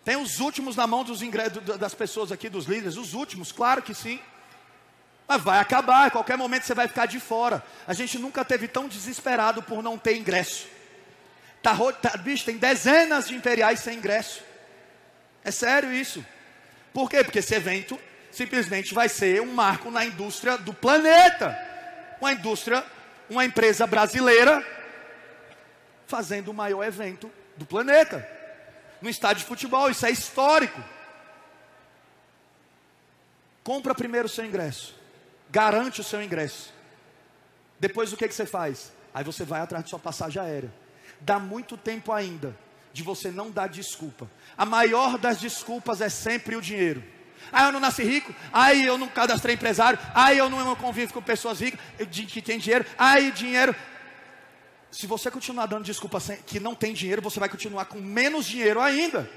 Tem 0.03 0.15
os 0.15 0.39
últimos 0.39 0.75
na 0.75 0.85
mão 0.85 1.03
dos 1.03 1.21
ingressos 1.21 1.63
das 1.63 1.93
pessoas 1.93 2.31
aqui, 2.31 2.49
dos 2.49 2.65
líderes. 2.65 2.97
Os 2.97 3.13
últimos, 3.13 3.51
claro 3.51 3.81
que 3.81 3.93
sim. 3.93 4.19
Mas 5.27 5.41
vai 5.41 5.59
acabar, 5.59 6.07
a 6.07 6.11
qualquer 6.11 6.37
momento 6.37 6.63
você 6.63 6.73
vai 6.73 6.87
ficar 6.87 7.07
de 7.07 7.19
fora. 7.19 7.63
A 7.87 7.93
gente 7.93 8.19
nunca 8.19 8.45
teve 8.45 8.67
tão 8.67 8.87
desesperado 8.87 9.61
por 9.63 9.81
não 9.81 9.97
ter 9.97 10.15
ingresso. 10.17 10.67
Tá, 11.63 11.75
tá, 11.93 12.15
bicho, 12.17 12.45
tem 12.45 12.57
dezenas 12.57 13.27
de 13.27 13.35
imperiais 13.35 13.79
sem 13.79 13.97
ingresso. 13.97 14.43
É 15.43 15.49
sério 15.49 15.91
isso. 15.91 16.23
Por 16.93 17.09
quê? 17.09 17.23
Porque 17.23 17.39
esse 17.39 17.55
evento 17.55 17.99
simplesmente 18.31 18.93
vai 18.93 19.09
ser 19.09 19.41
um 19.41 19.51
marco 19.51 19.89
na 19.89 20.05
indústria 20.05 20.57
do 20.57 20.73
planeta. 20.73 21.57
Uma 22.21 22.33
indústria, 22.33 22.83
uma 23.29 23.43
empresa 23.43 23.87
brasileira 23.87 24.63
fazendo 26.05 26.49
o 26.49 26.53
maior 26.53 26.83
evento 26.83 27.31
do 27.57 27.65
planeta. 27.65 28.27
No 29.01 29.09
estádio 29.09 29.41
de 29.41 29.47
futebol, 29.47 29.89
isso 29.89 30.05
é 30.05 30.11
histórico. 30.11 30.83
Compra 33.63 33.95
primeiro 33.95 34.27
o 34.27 34.29
seu 34.29 34.45
ingresso 34.45 35.04
garante 35.49 36.01
o 36.01 36.03
seu 36.03 36.21
ingresso. 36.21 36.73
Depois 37.79 38.11
o 38.13 38.17
que, 38.17 38.27
que 38.27 38.35
você 38.35 38.45
faz? 38.45 38.91
Aí 39.13 39.23
você 39.23 39.43
vai 39.43 39.61
atrás 39.61 39.83
de 39.83 39.89
sua 39.89 39.99
passagem 39.99 40.41
aérea. 40.41 40.73
Dá 41.21 41.39
muito 41.39 41.77
tempo 41.77 42.11
ainda 42.11 42.55
de 42.91 43.03
você 43.03 43.29
não 43.29 43.51
dar 43.51 43.67
desculpa. 43.67 44.29
A 44.57 44.65
maior 44.65 45.17
das 45.17 45.39
desculpas 45.39 46.01
é 46.01 46.09
sempre 46.09 46.55
o 46.55 46.61
dinheiro. 46.61 47.03
Ah, 47.51 47.65
eu 47.65 47.71
não 47.71 47.79
nasci 47.79 48.03
rico. 48.03 48.33
Ah, 48.51 48.73
eu 48.73 48.97
não 48.97 49.07
cadastrei 49.07 49.55
empresário. 49.55 49.99
Ah, 50.13 50.33
eu 50.33 50.49
não 50.49 50.75
convivo 50.75 51.13
com 51.13 51.21
pessoas 51.21 51.59
ricas 51.59 51.79
que 52.29 52.41
têm 52.41 52.57
dinheiro. 52.57 52.85
Ah, 52.97 53.19
e 53.19 53.31
dinheiro. 53.31 53.75
Se 54.91 55.05
você 55.07 55.29
continuar 55.29 55.65
dando 55.65 55.83
desculpa 55.83 56.19
que 56.45 56.59
não 56.59 56.73
tem 56.73 56.93
dinheiro, 56.93 57.21
você 57.21 57.39
vai 57.39 57.49
continuar 57.49 57.85
com 57.85 57.99
menos 57.99 58.45
dinheiro 58.45 58.79
ainda. 58.79 59.29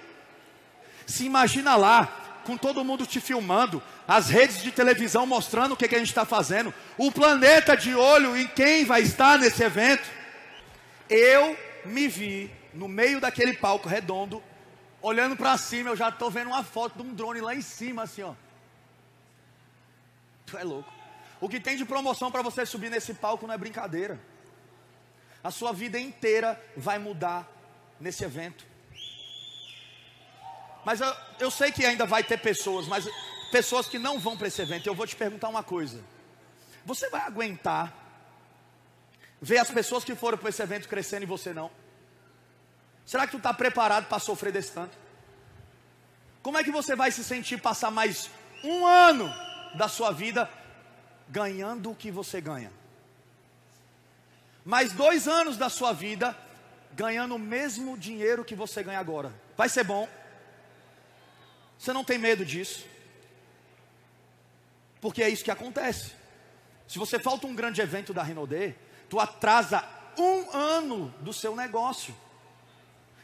Se 1.04 1.24
imagina 1.24 1.74
lá, 1.74 2.17
com 2.48 2.56
todo 2.56 2.82
mundo 2.82 3.06
te 3.06 3.20
filmando, 3.20 3.82
as 4.06 4.30
redes 4.30 4.62
de 4.62 4.72
televisão 4.72 5.26
mostrando 5.26 5.72
o 5.72 5.76
que, 5.76 5.86
que 5.86 5.94
a 5.94 5.98
gente 5.98 6.08
está 6.08 6.24
fazendo, 6.24 6.72
o 6.96 7.12
planeta 7.12 7.76
de 7.76 7.94
olho 7.94 8.34
em 8.34 8.48
quem 8.48 8.86
vai 8.86 9.02
estar 9.02 9.38
nesse 9.38 9.62
evento. 9.62 10.08
Eu 11.10 11.54
me 11.84 12.08
vi 12.08 12.50
no 12.72 12.88
meio 12.88 13.20
daquele 13.20 13.52
palco 13.52 13.86
redondo, 13.86 14.42
olhando 15.02 15.36
para 15.36 15.58
cima, 15.58 15.90
eu 15.90 15.96
já 15.96 16.08
estou 16.08 16.30
vendo 16.30 16.46
uma 16.46 16.64
foto 16.64 16.96
de 16.96 17.06
um 17.06 17.12
drone 17.12 17.42
lá 17.42 17.54
em 17.54 17.60
cima, 17.60 18.04
assim, 18.04 18.22
ó. 18.22 18.32
Tu 20.46 20.56
é 20.56 20.64
louco. 20.64 20.90
O 21.42 21.50
que 21.50 21.60
tem 21.60 21.76
de 21.76 21.84
promoção 21.84 22.30
para 22.30 22.40
você 22.40 22.64
subir 22.64 22.90
nesse 22.90 23.12
palco 23.12 23.46
não 23.46 23.52
é 23.52 23.58
brincadeira. 23.58 24.18
A 25.44 25.50
sua 25.50 25.74
vida 25.74 26.00
inteira 26.00 26.58
vai 26.74 26.98
mudar 26.98 27.46
nesse 28.00 28.24
evento. 28.24 28.64
Mas 30.88 31.02
eu, 31.02 31.16
eu 31.38 31.50
sei 31.50 31.70
que 31.70 31.84
ainda 31.84 32.06
vai 32.06 32.24
ter 32.24 32.38
pessoas, 32.38 32.86
mas 32.86 33.06
pessoas 33.52 33.86
que 33.86 33.98
não 33.98 34.18
vão 34.18 34.38
para 34.38 34.48
esse 34.48 34.62
evento. 34.62 34.86
Eu 34.86 34.94
vou 34.94 35.06
te 35.06 35.14
perguntar 35.14 35.50
uma 35.50 35.62
coisa: 35.62 36.02
você 36.86 37.10
vai 37.10 37.20
aguentar 37.20 37.92
Ver 39.40 39.58
as 39.58 39.70
pessoas 39.70 40.04
que 40.04 40.14
foram 40.14 40.36
para 40.36 40.48
esse 40.48 40.62
evento 40.62 40.88
crescendo 40.88 41.22
e 41.22 41.26
você 41.26 41.52
não? 41.52 41.70
Será 43.06 43.24
que 43.26 43.32
tu 43.32 43.36
está 43.36 43.54
preparado 43.54 44.06
para 44.06 44.18
sofrer 44.18 44.52
desse 44.52 44.72
tanto? 44.72 44.96
Como 46.42 46.58
é 46.58 46.64
que 46.64 46.70
você 46.70 46.96
vai 46.96 47.10
se 47.10 47.22
sentir 47.22 47.60
passar 47.60 47.90
mais 47.90 48.30
um 48.64 48.86
ano 48.86 49.32
da 49.76 49.88
sua 49.88 50.10
vida 50.10 50.50
ganhando 51.28 51.90
o 51.90 51.94
que 51.94 52.10
você 52.10 52.40
ganha? 52.40 52.72
Mais 54.64 54.92
dois 54.92 55.28
anos 55.28 55.56
da 55.56 55.68
sua 55.68 55.92
vida 55.92 56.36
ganhando 56.94 57.36
o 57.36 57.38
mesmo 57.38 57.96
dinheiro 57.96 58.44
que 58.44 58.56
você 58.56 58.82
ganha 58.82 58.98
agora. 58.98 59.32
Vai 59.56 59.68
ser 59.68 59.84
bom? 59.84 60.08
Você 61.78 61.92
não 61.92 62.02
tem 62.02 62.18
medo 62.18 62.44
disso? 62.44 62.84
Porque 65.00 65.22
é 65.22 65.28
isso 65.28 65.44
que 65.44 65.50
acontece. 65.50 66.12
Se 66.88 66.98
você 66.98 67.18
falta 67.18 67.46
um 67.46 67.54
grande 67.54 67.80
evento 67.80 68.12
da 68.12 68.22
Renaudê, 68.22 68.74
tu 69.08 69.20
atrasa 69.20 69.84
um 70.16 70.50
ano 70.50 71.14
do 71.20 71.32
seu 71.32 71.54
negócio. 71.54 72.14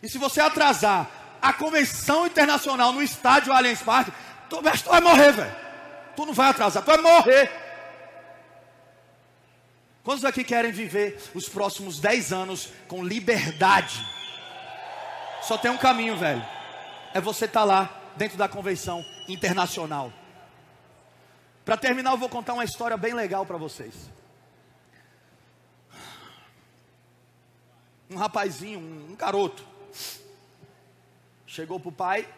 E 0.03 0.09
se 0.09 0.19
você 0.19 0.41
atrasar 0.41 1.11
a 1.43 1.53
convenção 1.53 2.27
internacional 2.27 2.93
no 2.93 3.03
estádio 3.03 3.53
Allianz 3.53 3.83
Parque, 3.83 4.13
tu, 4.49 4.59
tu 4.59 4.91
vai 4.91 5.01
morrer, 5.01 5.33
velho. 5.33 5.57
Tu 6.15 6.25
não 6.25 6.33
vai 6.33 6.51
atrasar, 6.51 6.83
tu 6.83 6.87
vai 6.87 6.99
morrer. 6.99 7.51
Quantos 10.05 10.25
aqui 10.25 10.45
querem 10.45 10.71
viver 10.71 11.19
os 11.35 11.49
próximos 11.49 11.99
10 11.99 12.33
anos 12.33 12.69
com 12.87 13.03
liberdade? 13.03 14.07
Só 15.43 15.59
tem 15.59 15.71
um 15.71 15.79
caminho, 15.79 16.17
velho. 16.17 16.45
É 17.13 17.21
você 17.21 17.47
estar 17.47 17.61
tá 17.61 17.65
lá 17.65 18.04
dentro 18.17 18.37
da 18.37 18.49
convenção 18.49 19.05
internacional. 19.29 20.13
Para 21.65 21.77
terminar, 21.77 22.13
eu 22.13 22.19
vou 22.19 22.29
contar 22.29 22.53
uma 22.53 22.65
história 22.65 22.97
bem 22.97 23.15
legal 23.15 23.47
para 23.47 23.57
vocês. 23.57 24.11
Um 28.11 28.17
rapazinho, 28.17 28.79
um 28.79 29.17
garoto, 29.17 29.67
chegou 31.47 31.81
para 31.81 31.89
o 31.89 31.93
pai 31.93 32.29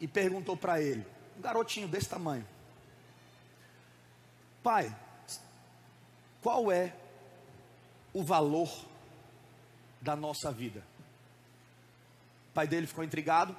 e 0.00 0.06
perguntou 0.06 0.56
para 0.56 0.80
ele, 0.80 1.04
um 1.36 1.40
garotinho 1.40 1.88
desse 1.88 2.08
tamanho: 2.08 2.46
Pai, 4.62 4.94
qual 6.42 6.70
é 6.70 6.94
o 8.12 8.22
valor 8.22 8.70
da 10.00 10.14
nossa 10.14 10.52
vida? 10.52 10.84
O 12.50 12.54
pai 12.54 12.68
dele 12.68 12.86
ficou 12.86 13.02
intrigado 13.02 13.56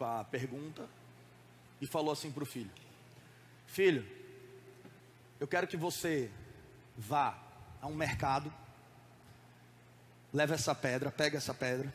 com 0.00 0.06
a 0.06 0.24
pergunta 0.24 0.88
e 1.78 1.86
falou 1.86 2.10
assim 2.10 2.32
para 2.32 2.42
o 2.42 2.46
filho: 2.46 2.70
Filho, 3.66 4.06
eu 5.38 5.46
quero 5.46 5.66
que 5.66 5.76
você 5.76 6.30
vá 6.96 7.38
a 7.82 7.86
um 7.86 7.94
mercado, 7.94 8.50
leve 10.32 10.54
essa 10.54 10.74
pedra, 10.74 11.10
pega 11.10 11.36
essa 11.36 11.52
pedra 11.52 11.92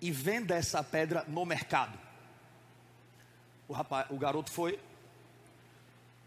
e 0.00 0.10
venda 0.10 0.54
essa 0.54 0.82
pedra 0.82 1.26
no 1.28 1.44
mercado. 1.44 1.98
O, 3.68 3.74
rapaz, 3.74 4.06
o 4.08 4.16
garoto 4.16 4.50
foi, 4.50 4.80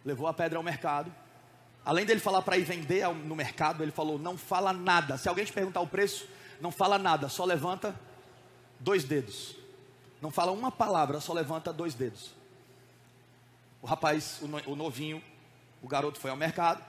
levou 0.06 0.28
a 0.28 0.34
pedra 0.34 0.60
ao 0.60 0.64
mercado. 0.64 1.12
Além 1.84 2.06
dele 2.06 2.20
falar 2.20 2.44
para 2.44 2.56
ir 2.56 2.64
vender 2.64 3.08
no 3.08 3.36
mercado, 3.36 3.84
ele 3.84 3.92
falou: 3.92 4.20
não 4.20 4.38
fala 4.38 4.72
nada. 4.72 5.18
Se 5.18 5.28
alguém 5.28 5.44
te 5.44 5.54
perguntar 5.54 5.82
o 5.82 5.88
preço, 5.88 6.28
não 6.60 6.72
fala 6.72 7.00
nada, 7.00 7.30
só 7.30 7.46
levanta 7.46 8.00
dois 8.80 9.04
dedos. 9.04 9.60
Não 10.22 10.30
fala 10.30 10.52
uma 10.52 10.72
palavra, 10.72 11.20
só 11.20 11.34
levanta 11.34 11.74
dois 11.74 11.96
dedos. 11.96 12.32
O 13.82 13.88
rapaz, 13.88 14.40
o 14.68 14.76
novinho, 14.76 15.22
o 15.82 15.88
garoto 15.88 16.20
foi 16.20 16.30
ao 16.30 16.38
mercado. 16.38 16.84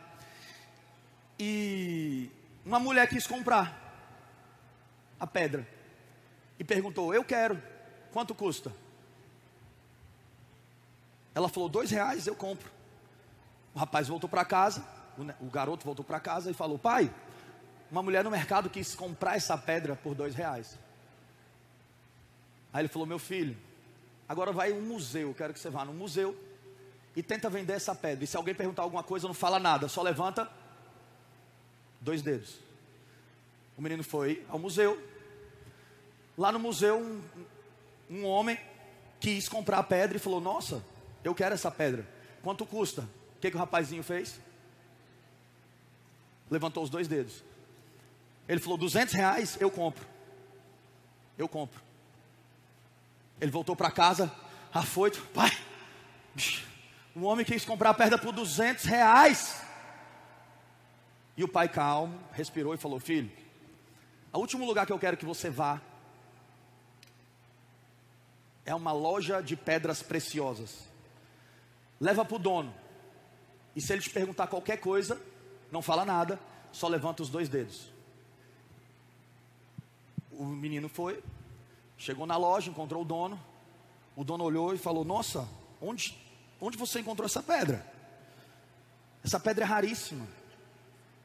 E 1.38 2.30
uma 2.64 2.78
mulher 2.78 3.08
quis 3.08 3.26
comprar 3.26 3.80
a 5.18 5.26
pedra. 5.26 5.66
E 6.58 6.64
perguntou: 6.64 7.14
Eu 7.14 7.24
quero, 7.24 7.60
quanto 8.12 8.34
custa? 8.34 8.70
Ela 11.34 11.48
falou: 11.48 11.70
Dois 11.70 11.90
reais, 11.90 12.26
eu 12.26 12.36
compro. 12.36 12.70
O 13.74 13.78
rapaz 13.78 14.08
voltou 14.08 14.28
para 14.28 14.44
casa, 14.44 14.86
o 15.40 15.50
garoto 15.50 15.86
voltou 15.86 16.04
para 16.04 16.20
casa 16.20 16.50
e 16.50 16.54
falou: 16.54 16.78
Pai, 16.78 17.12
uma 17.90 18.02
mulher 18.02 18.22
no 18.22 18.30
mercado 18.30 18.68
quis 18.68 18.94
comprar 18.94 19.36
essa 19.36 19.56
pedra 19.56 19.96
por 19.96 20.14
dois 20.14 20.34
reais. 20.34 20.78
Aí 22.72 22.82
ele 22.82 22.88
falou: 22.88 23.06
Meu 23.06 23.18
filho, 23.18 23.56
agora 24.28 24.52
vai 24.52 24.72
um 24.72 24.80
museu. 24.80 25.28
Eu 25.28 25.34
quero 25.34 25.52
que 25.52 25.58
você 25.58 25.70
vá 25.70 25.84
no 25.84 25.92
museu 25.92 26.36
e 27.14 27.22
tenta 27.22 27.50
vender 27.50 27.74
essa 27.74 27.94
pedra. 27.94 28.24
E 28.24 28.26
se 28.26 28.36
alguém 28.36 28.54
perguntar 28.54 28.82
alguma 28.82 29.02
coisa, 29.02 29.26
não 29.26 29.34
fala 29.34 29.58
nada, 29.58 29.88
só 29.88 30.02
levanta 30.02 30.50
dois 32.00 32.22
dedos. 32.22 32.58
O 33.76 33.82
menino 33.82 34.02
foi 34.02 34.44
ao 34.48 34.58
museu. 34.58 35.00
Lá 36.36 36.50
no 36.50 36.58
museu, 36.58 36.98
um, 36.98 37.22
um 38.10 38.24
homem 38.24 38.58
quis 39.20 39.48
comprar 39.48 39.78
a 39.78 39.82
pedra 39.82 40.16
e 40.16 40.20
falou: 40.20 40.40
Nossa, 40.40 40.82
eu 41.22 41.34
quero 41.34 41.54
essa 41.54 41.70
pedra. 41.70 42.06
Quanto 42.42 42.66
custa? 42.66 43.02
O 43.36 43.40
que, 43.40 43.50
que 43.50 43.56
o 43.56 43.60
rapazinho 43.60 44.02
fez? 44.02 44.40
Levantou 46.50 46.82
os 46.82 46.90
dois 46.90 47.06
dedos. 47.06 47.42
Ele 48.48 48.60
falou: 48.60 48.76
200 48.76 49.14
reais, 49.14 49.56
eu 49.60 49.70
compro. 49.70 50.06
Eu 51.38 51.48
compro. 51.48 51.80
Ele 53.42 53.50
voltou 53.50 53.74
para 53.74 53.90
casa, 53.90 54.32
afoito, 54.72 55.20
pai. 55.34 55.50
Um 57.14 57.24
homem 57.24 57.44
quis 57.44 57.64
comprar 57.64 57.90
a 57.90 57.94
pedra 57.94 58.16
por 58.16 58.32
200 58.32 58.84
reais. 58.84 59.60
E 61.36 61.42
o 61.42 61.48
pai 61.48 61.68
calmo, 61.68 62.16
respirou 62.30 62.72
e 62.72 62.78
falou: 62.78 63.00
Filho, 63.00 63.28
o 64.32 64.38
último 64.38 64.64
lugar 64.64 64.86
que 64.86 64.92
eu 64.92 64.98
quero 64.98 65.16
que 65.16 65.24
você 65.24 65.50
vá 65.50 65.80
é 68.64 68.72
uma 68.72 68.92
loja 68.92 69.42
de 69.42 69.56
pedras 69.56 70.04
preciosas. 70.04 70.88
Leva 72.00 72.24
para 72.24 72.36
o 72.36 72.38
dono. 72.38 72.72
E 73.74 73.80
se 73.80 73.92
ele 73.92 74.02
te 74.02 74.10
perguntar 74.10 74.46
qualquer 74.46 74.76
coisa, 74.76 75.20
não 75.72 75.82
fala 75.82 76.04
nada, 76.04 76.38
só 76.70 76.86
levanta 76.86 77.24
os 77.24 77.28
dois 77.28 77.48
dedos. 77.48 77.90
O 80.30 80.44
menino 80.44 80.88
foi, 80.88 81.20
chegou 82.02 82.26
na 82.26 82.36
loja, 82.36 82.68
encontrou 82.68 83.02
o 83.02 83.04
dono. 83.04 83.40
O 84.16 84.24
dono 84.24 84.42
olhou 84.44 84.74
e 84.74 84.78
falou: 84.78 85.04
Nossa, 85.04 85.48
onde, 85.80 86.18
onde 86.60 86.76
você 86.76 87.00
encontrou 87.00 87.26
essa 87.26 87.42
pedra? 87.42 87.86
Essa 89.24 89.38
pedra 89.38 89.64
é 89.64 89.66
raríssima. 89.66 90.26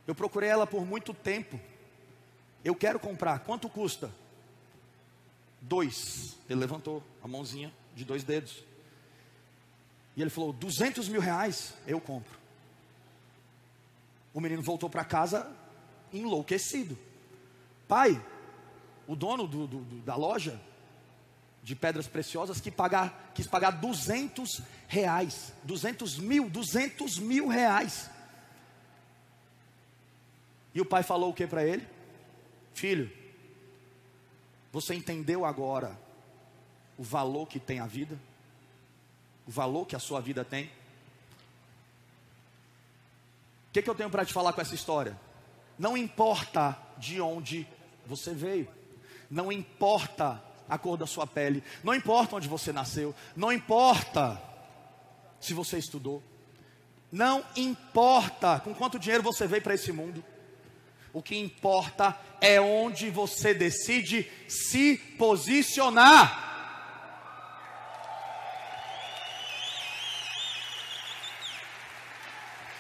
Eu 0.05 0.13
procurei 0.13 0.49
ela 0.49 0.67
por 0.67 0.85
muito 0.85 1.13
tempo. 1.13 1.59
Eu 2.63 2.75
quero 2.75 2.99
comprar. 2.99 3.39
Quanto 3.39 3.67
custa? 3.67 4.11
Dois. 5.59 6.37
Ele 6.47 6.59
levantou 6.59 7.03
a 7.23 7.27
mãozinha 7.27 7.73
de 7.95 8.05
dois 8.05 8.23
dedos. 8.23 8.63
E 10.15 10.21
ele 10.21 10.29
falou: 10.29 10.53
duzentos 10.53 11.09
mil 11.09 11.21
reais, 11.21 11.73
eu 11.87 11.99
compro. 11.99 12.37
O 14.31 14.39
menino 14.39 14.61
voltou 14.61 14.89
para 14.89 15.03
casa 15.03 15.51
enlouquecido. 16.13 16.95
Pai, 17.87 18.23
o 19.07 19.15
dono 19.15 19.47
do, 19.47 19.65
do, 19.65 19.79
da 20.01 20.15
loja 20.15 20.59
de 21.63 21.75
pedras 21.75 22.07
preciosas 22.07 22.61
que 22.61 22.69
pagar, 22.69 23.31
quis 23.33 23.47
pagar 23.47 23.71
200 23.71 24.61
reais, 24.87 25.53
200 25.63 26.19
mil, 26.19 26.49
200 26.49 27.19
mil 27.19 27.47
reais. 27.47 28.09
E 30.73 30.81
o 30.81 30.85
pai 30.85 31.03
falou 31.03 31.31
o 31.31 31.33
que 31.33 31.47
para 31.47 31.65
ele? 31.65 31.87
Filho, 32.73 33.11
você 34.71 34.93
entendeu 34.93 35.43
agora 35.43 35.97
o 36.97 37.03
valor 37.03 37.47
que 37.47 37.59
tem 37.59 37.79
a 37.79 37.87
vida? 37.87 38.17
O 39.47 39.51
valor 39.51 39.85
que 39.85 39.95
a 39.95 39.99
sua 39.99 40.21
vida 40.21 40.45
tem? 40.45 40.65
O 40.65 40.71
que, 43.73 43.81
que 43.81 43.89
eu 43.89 43.95
tenho 43.95 44.09
para 44.09 44.25
te 44.25 44.33
falar 44.33 44.53
com 44.53 44.61
essa 44.61 44.75
história? 44.75 45.19
Não 45.77 45.97
importa 45.97 46.77
de 46.97 47.19
onde 47.21 47.67
você 48.05 48.33
veio, 48.33 48.67
não 49.29 49.51
importa 49.51 50.41
a 50.69 50.77
cor 50.77 50.97
da 50.97 51.05
sua 51.05 51.25
pele, 51.25 51.63
não 51.83 51.93
importa 51.93 52.35
onde 52.35 52.47
você 52.47 52.73
nasceu, 52.73 53.15
não 53.35 53.51
importa 53.51 54.41
se 55.39 55.53
você 55.53 55.77
estudou, 55.77 56.21
não 57.11 57.43
importa 57.55 58.59
com 58.59 58.73
quanto 58.73 58.99
dinheiro 58.99 59.23
você 59.23 59.47
veio 59.47 59.61
para 59.61 59.75
esse 59.75 59.91
mundo, 59.91 60.23
o 61.13 61.21
que 61.21 61.37
importa 61.37 62.17
é 62.41 62.59
onde 62.59 63.09
você 63.09 63.53
decide 63.53 64.29
se 64.47 64.97
posicionar. 65.17 66.46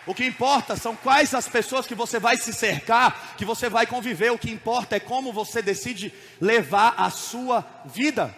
O 0.07 0.15
que 0.15 0.25
importa 0.25 0.77
são 0.77 0.95
quais 0.95 1.33
as 1.33 1.49
pessoas 1.49 1.85
que 1.85 1.93
você 1.93 2.17
vai 2.17 2.37
se 2.37 2.53
cercar, 2.53 3.35
que 3.35 3.43
você 3.43 3.67
vai 3.67 3.85
conviver. 3.85 4.31
O 4.31 4.39
que 4.39 4.49
importa 4.49 4.95
é 4.95 5.01
como 5.01 5.33
você 5.33 5.61
decide 5.61 6.13
levar 6.39 6.95
a 6.97 7.09
sua 7.09 7.67
vida. 7.85 8.33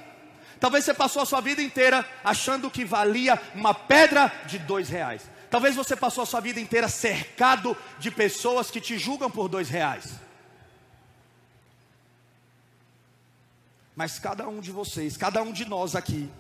Talvez 0.60 0.84
você 0.84 0.96
passou 0.96 1.22
a 1.22 1.28
sua 1.28 1.42
vida 1.42 1.62
inteira 1.62 2.04
achando 2.24 2.72
que 2.72 2.84
valia 2.84 3.40
uma 3.54 3.72
pedra 3.72 4.34
de 4.48 4.58
dois 4.58 4.90
reais. 4.90 5.30
Talvez 5.52 5.76
você 5.76 5.96
passou 5.96 6.24
a 6.24 6.28
sua 6.28 6.40
vida 6.40 6.60
inteira 6.60 6.90
cercado 6.90 7.78
de 8.00 8.10
pessoas 8.10 8.72
que 8.72 8.82
te 8.82 8.98
julgam 8.98 9.30
por 9.30 9.48
dois 9.48 9.70
reais. 9.70 10.12
Mas 13.96 14.18
cada 14.18 14.48
um 14.48 14.60
de 14.60 14.72
vocês, 14.72 15.16
cada 15.16 15.44
um 15.44 15.52
de 15.52 15.66
nós 15.66 15.96
aqui, 15.96 16.32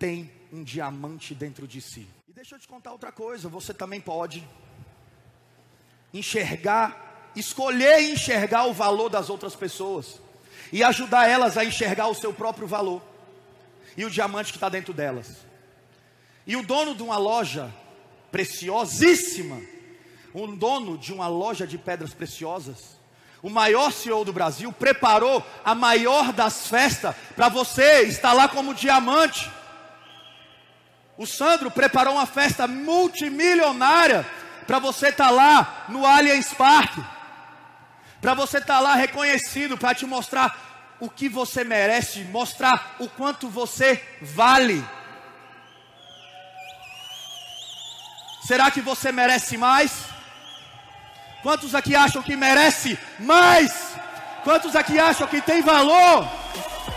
tem 0.00 0.32
um 0.52 0.64
diamante 0.64 1.32
dentro 1.32 1.66
de 1.66 1.80
si. 1.80 2.08
Deixa 2.48 2.56
eu 2.56 2.60
te 2.60 2.68
contar 2.68 2.92
outra 2.92 3.12
coisa: 3.12 3.46
você 3.46 3.74
também 3.74 4.00
pode 4.00 4.42
enxergar, 6.14 7.30
escolher 7.36 8.00
enxergar 8.00 8.64
o 8.64 8.72
valor 8.72 9.10
das 9.10 9.28
outras 9.28 9.54
pessoas 9.54 10.18
e 10.72 10.82
ajudar 10.82 11.28
elas 11.28 11.58
a 11.58 11.64
enxergar 11.66 12.06
o 12.06 12.14
seu 12.14 12.32
próprio 12.32 12.66
valor 12.66 13.02
e 13.98 14.02
o 14.06 14.10
diamante 14.10 14.50
que 14.50 14.56
está 14.56 14.70
dentro 14.70 14.94
delas. 14.94 15.44
E 16.46 16.56
o 16.56 16.62
dono 16.62 16.94
de 16.94 17.02
uma 17.02 17.18
loja 17.18 17.70
preciosíssima, 18.32 19.60
um 20.34 20.56
dono 20.56 20.96
de 20.96 21.12
uma 21.12 21.28
loja 21.28 21.66
de 21.66 21.76
pedras 21.76 22.14
preciosas, 22.14 22.98
o 23.42 23.50
maior 23.50 23.92
CEO 23.92 24.24
do 24.24 24.32
Brasil, 24.32 24.72
preparou 24.72 25.44
a 25.62 25.74
maior 25.74 26.32
das 26.32 26.66
festas 26.66 27.14
para 27.36 27.50
você 27.50 28.04
estar 28.04 28.32
lá 28.32 28.48
como 28.48 28.72
diamante. 28.72 29.57
O 31.18 31.26
Sandro 31.26 31.68
preparou 31.68 32.14
uma 32.14 32.26
festa 32.26 32.68
multimilionária 32.68 34.24
para 34.68 34.78
você 34.78 35.08
estar 35.08 35.30
lá 35.30 35.86
no 35.88 36.06
Allianz 36.06 36.54
Parque, 36.54 37.04
para 38.20 38.34
você 38.34 38.58
estar 38.58 38.78
lá 38.78 38.94
reconhecido, 38.94 39.76
para 39.76 39.96
te 39.96 40.06
mostrar 40.06 40.96
o 41.00 41.10
que 41.10 41.28
você 41.28 41.64
merece, 41.64 42.20
mostrar 42.20 42.94
o 43.00 43.08
quanto 43.08 43.48
você 43.48 44.00
vale. 44.22 44.84
Será 48.46 48.70
que 48.70 48.80
você 48.80 49.10
merece 49.10 49.58
mais? 49.58 50.04
Quantos 51.42 51.74
aqui 51.74 51.96
acham 51.96 52.22
que 52.22 52.36
merece 52.36 52.96
mais? 53.18 53.92
Quantos 54.44 54.76
aqui 54.76 55.00
acham 55.00 55.26
que 55.26 55.40
tem 55.40 55.62
valor? 55.62 56.28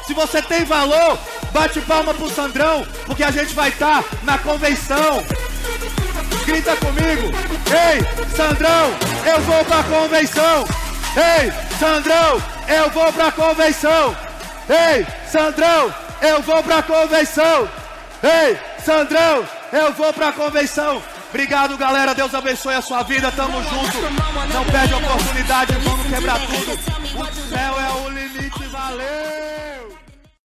Se 0.06 0.14
você 0.14 0.44
tem 0.44 0.64
valor, 0.64 1.20
bate 1.52 1.82
palma 1.82 2.14
pro 2.14 2.30
Sandrão, 2.30 2.86
porque 3.06 3.24
a 3.24 3.32
gente 3.32 3.54
vai 3.54 3.70
estar 3.70 4.04
tá 4.04 4.10
na 4.24 4.38
convenção. 4.38 5.24
Grita 6.46 6.76
comigo. 6.78 7.32
Ei, 7.68 8.36
Sandrão, 8.36 8.92
eu 9.26 9.42
vou 9.42 9.64
pra 9.66 9.84
convenção. 9.84 10.68
Ei, 11.16 11.54
Sandrão, 11.80 12.42
eu 12.68 12.90
vou 12.90 13.14
pra 13.14 13.32
convenção. 13.32 14.18
Ei, 14.70 15.06
Sandrão, 15.30 15.94
eu 16.22 16.42
vou 16.42 16.64
pra 16.64 16.82
convenção. 16.82 17.68
Ei, 18.24 18.58
Sandrão, 18.84 19.48
eu 19.72 19.94
vou 19.94 20.14
pra 20.14 20.32
convenção. 20.32 21.02
Obrigado, 21.30 21.78
galera. 21.78 22.14
Deus 22.14 22.34
abençoe 22.36 22.76
a 22.76 22.82
sua 22.82 23.04
vida. 23.04 23.32
Tamo 23.32 23.64
junto. 23.64 23.98
Não 24.54 24.66
perde 24.66 24.94
a 24.94 24.98
oportunidade. 24.98 25.74
Vamos 25.76 26.08
quebrar 26.08 26.40
tudo. 26.40 26.74
O 26.74 27.50
céu 27.50 27.80
é 27.80 27.92
o 28.02 28.10
limite. 28.10 28.64
Valeu! 28.68 29.71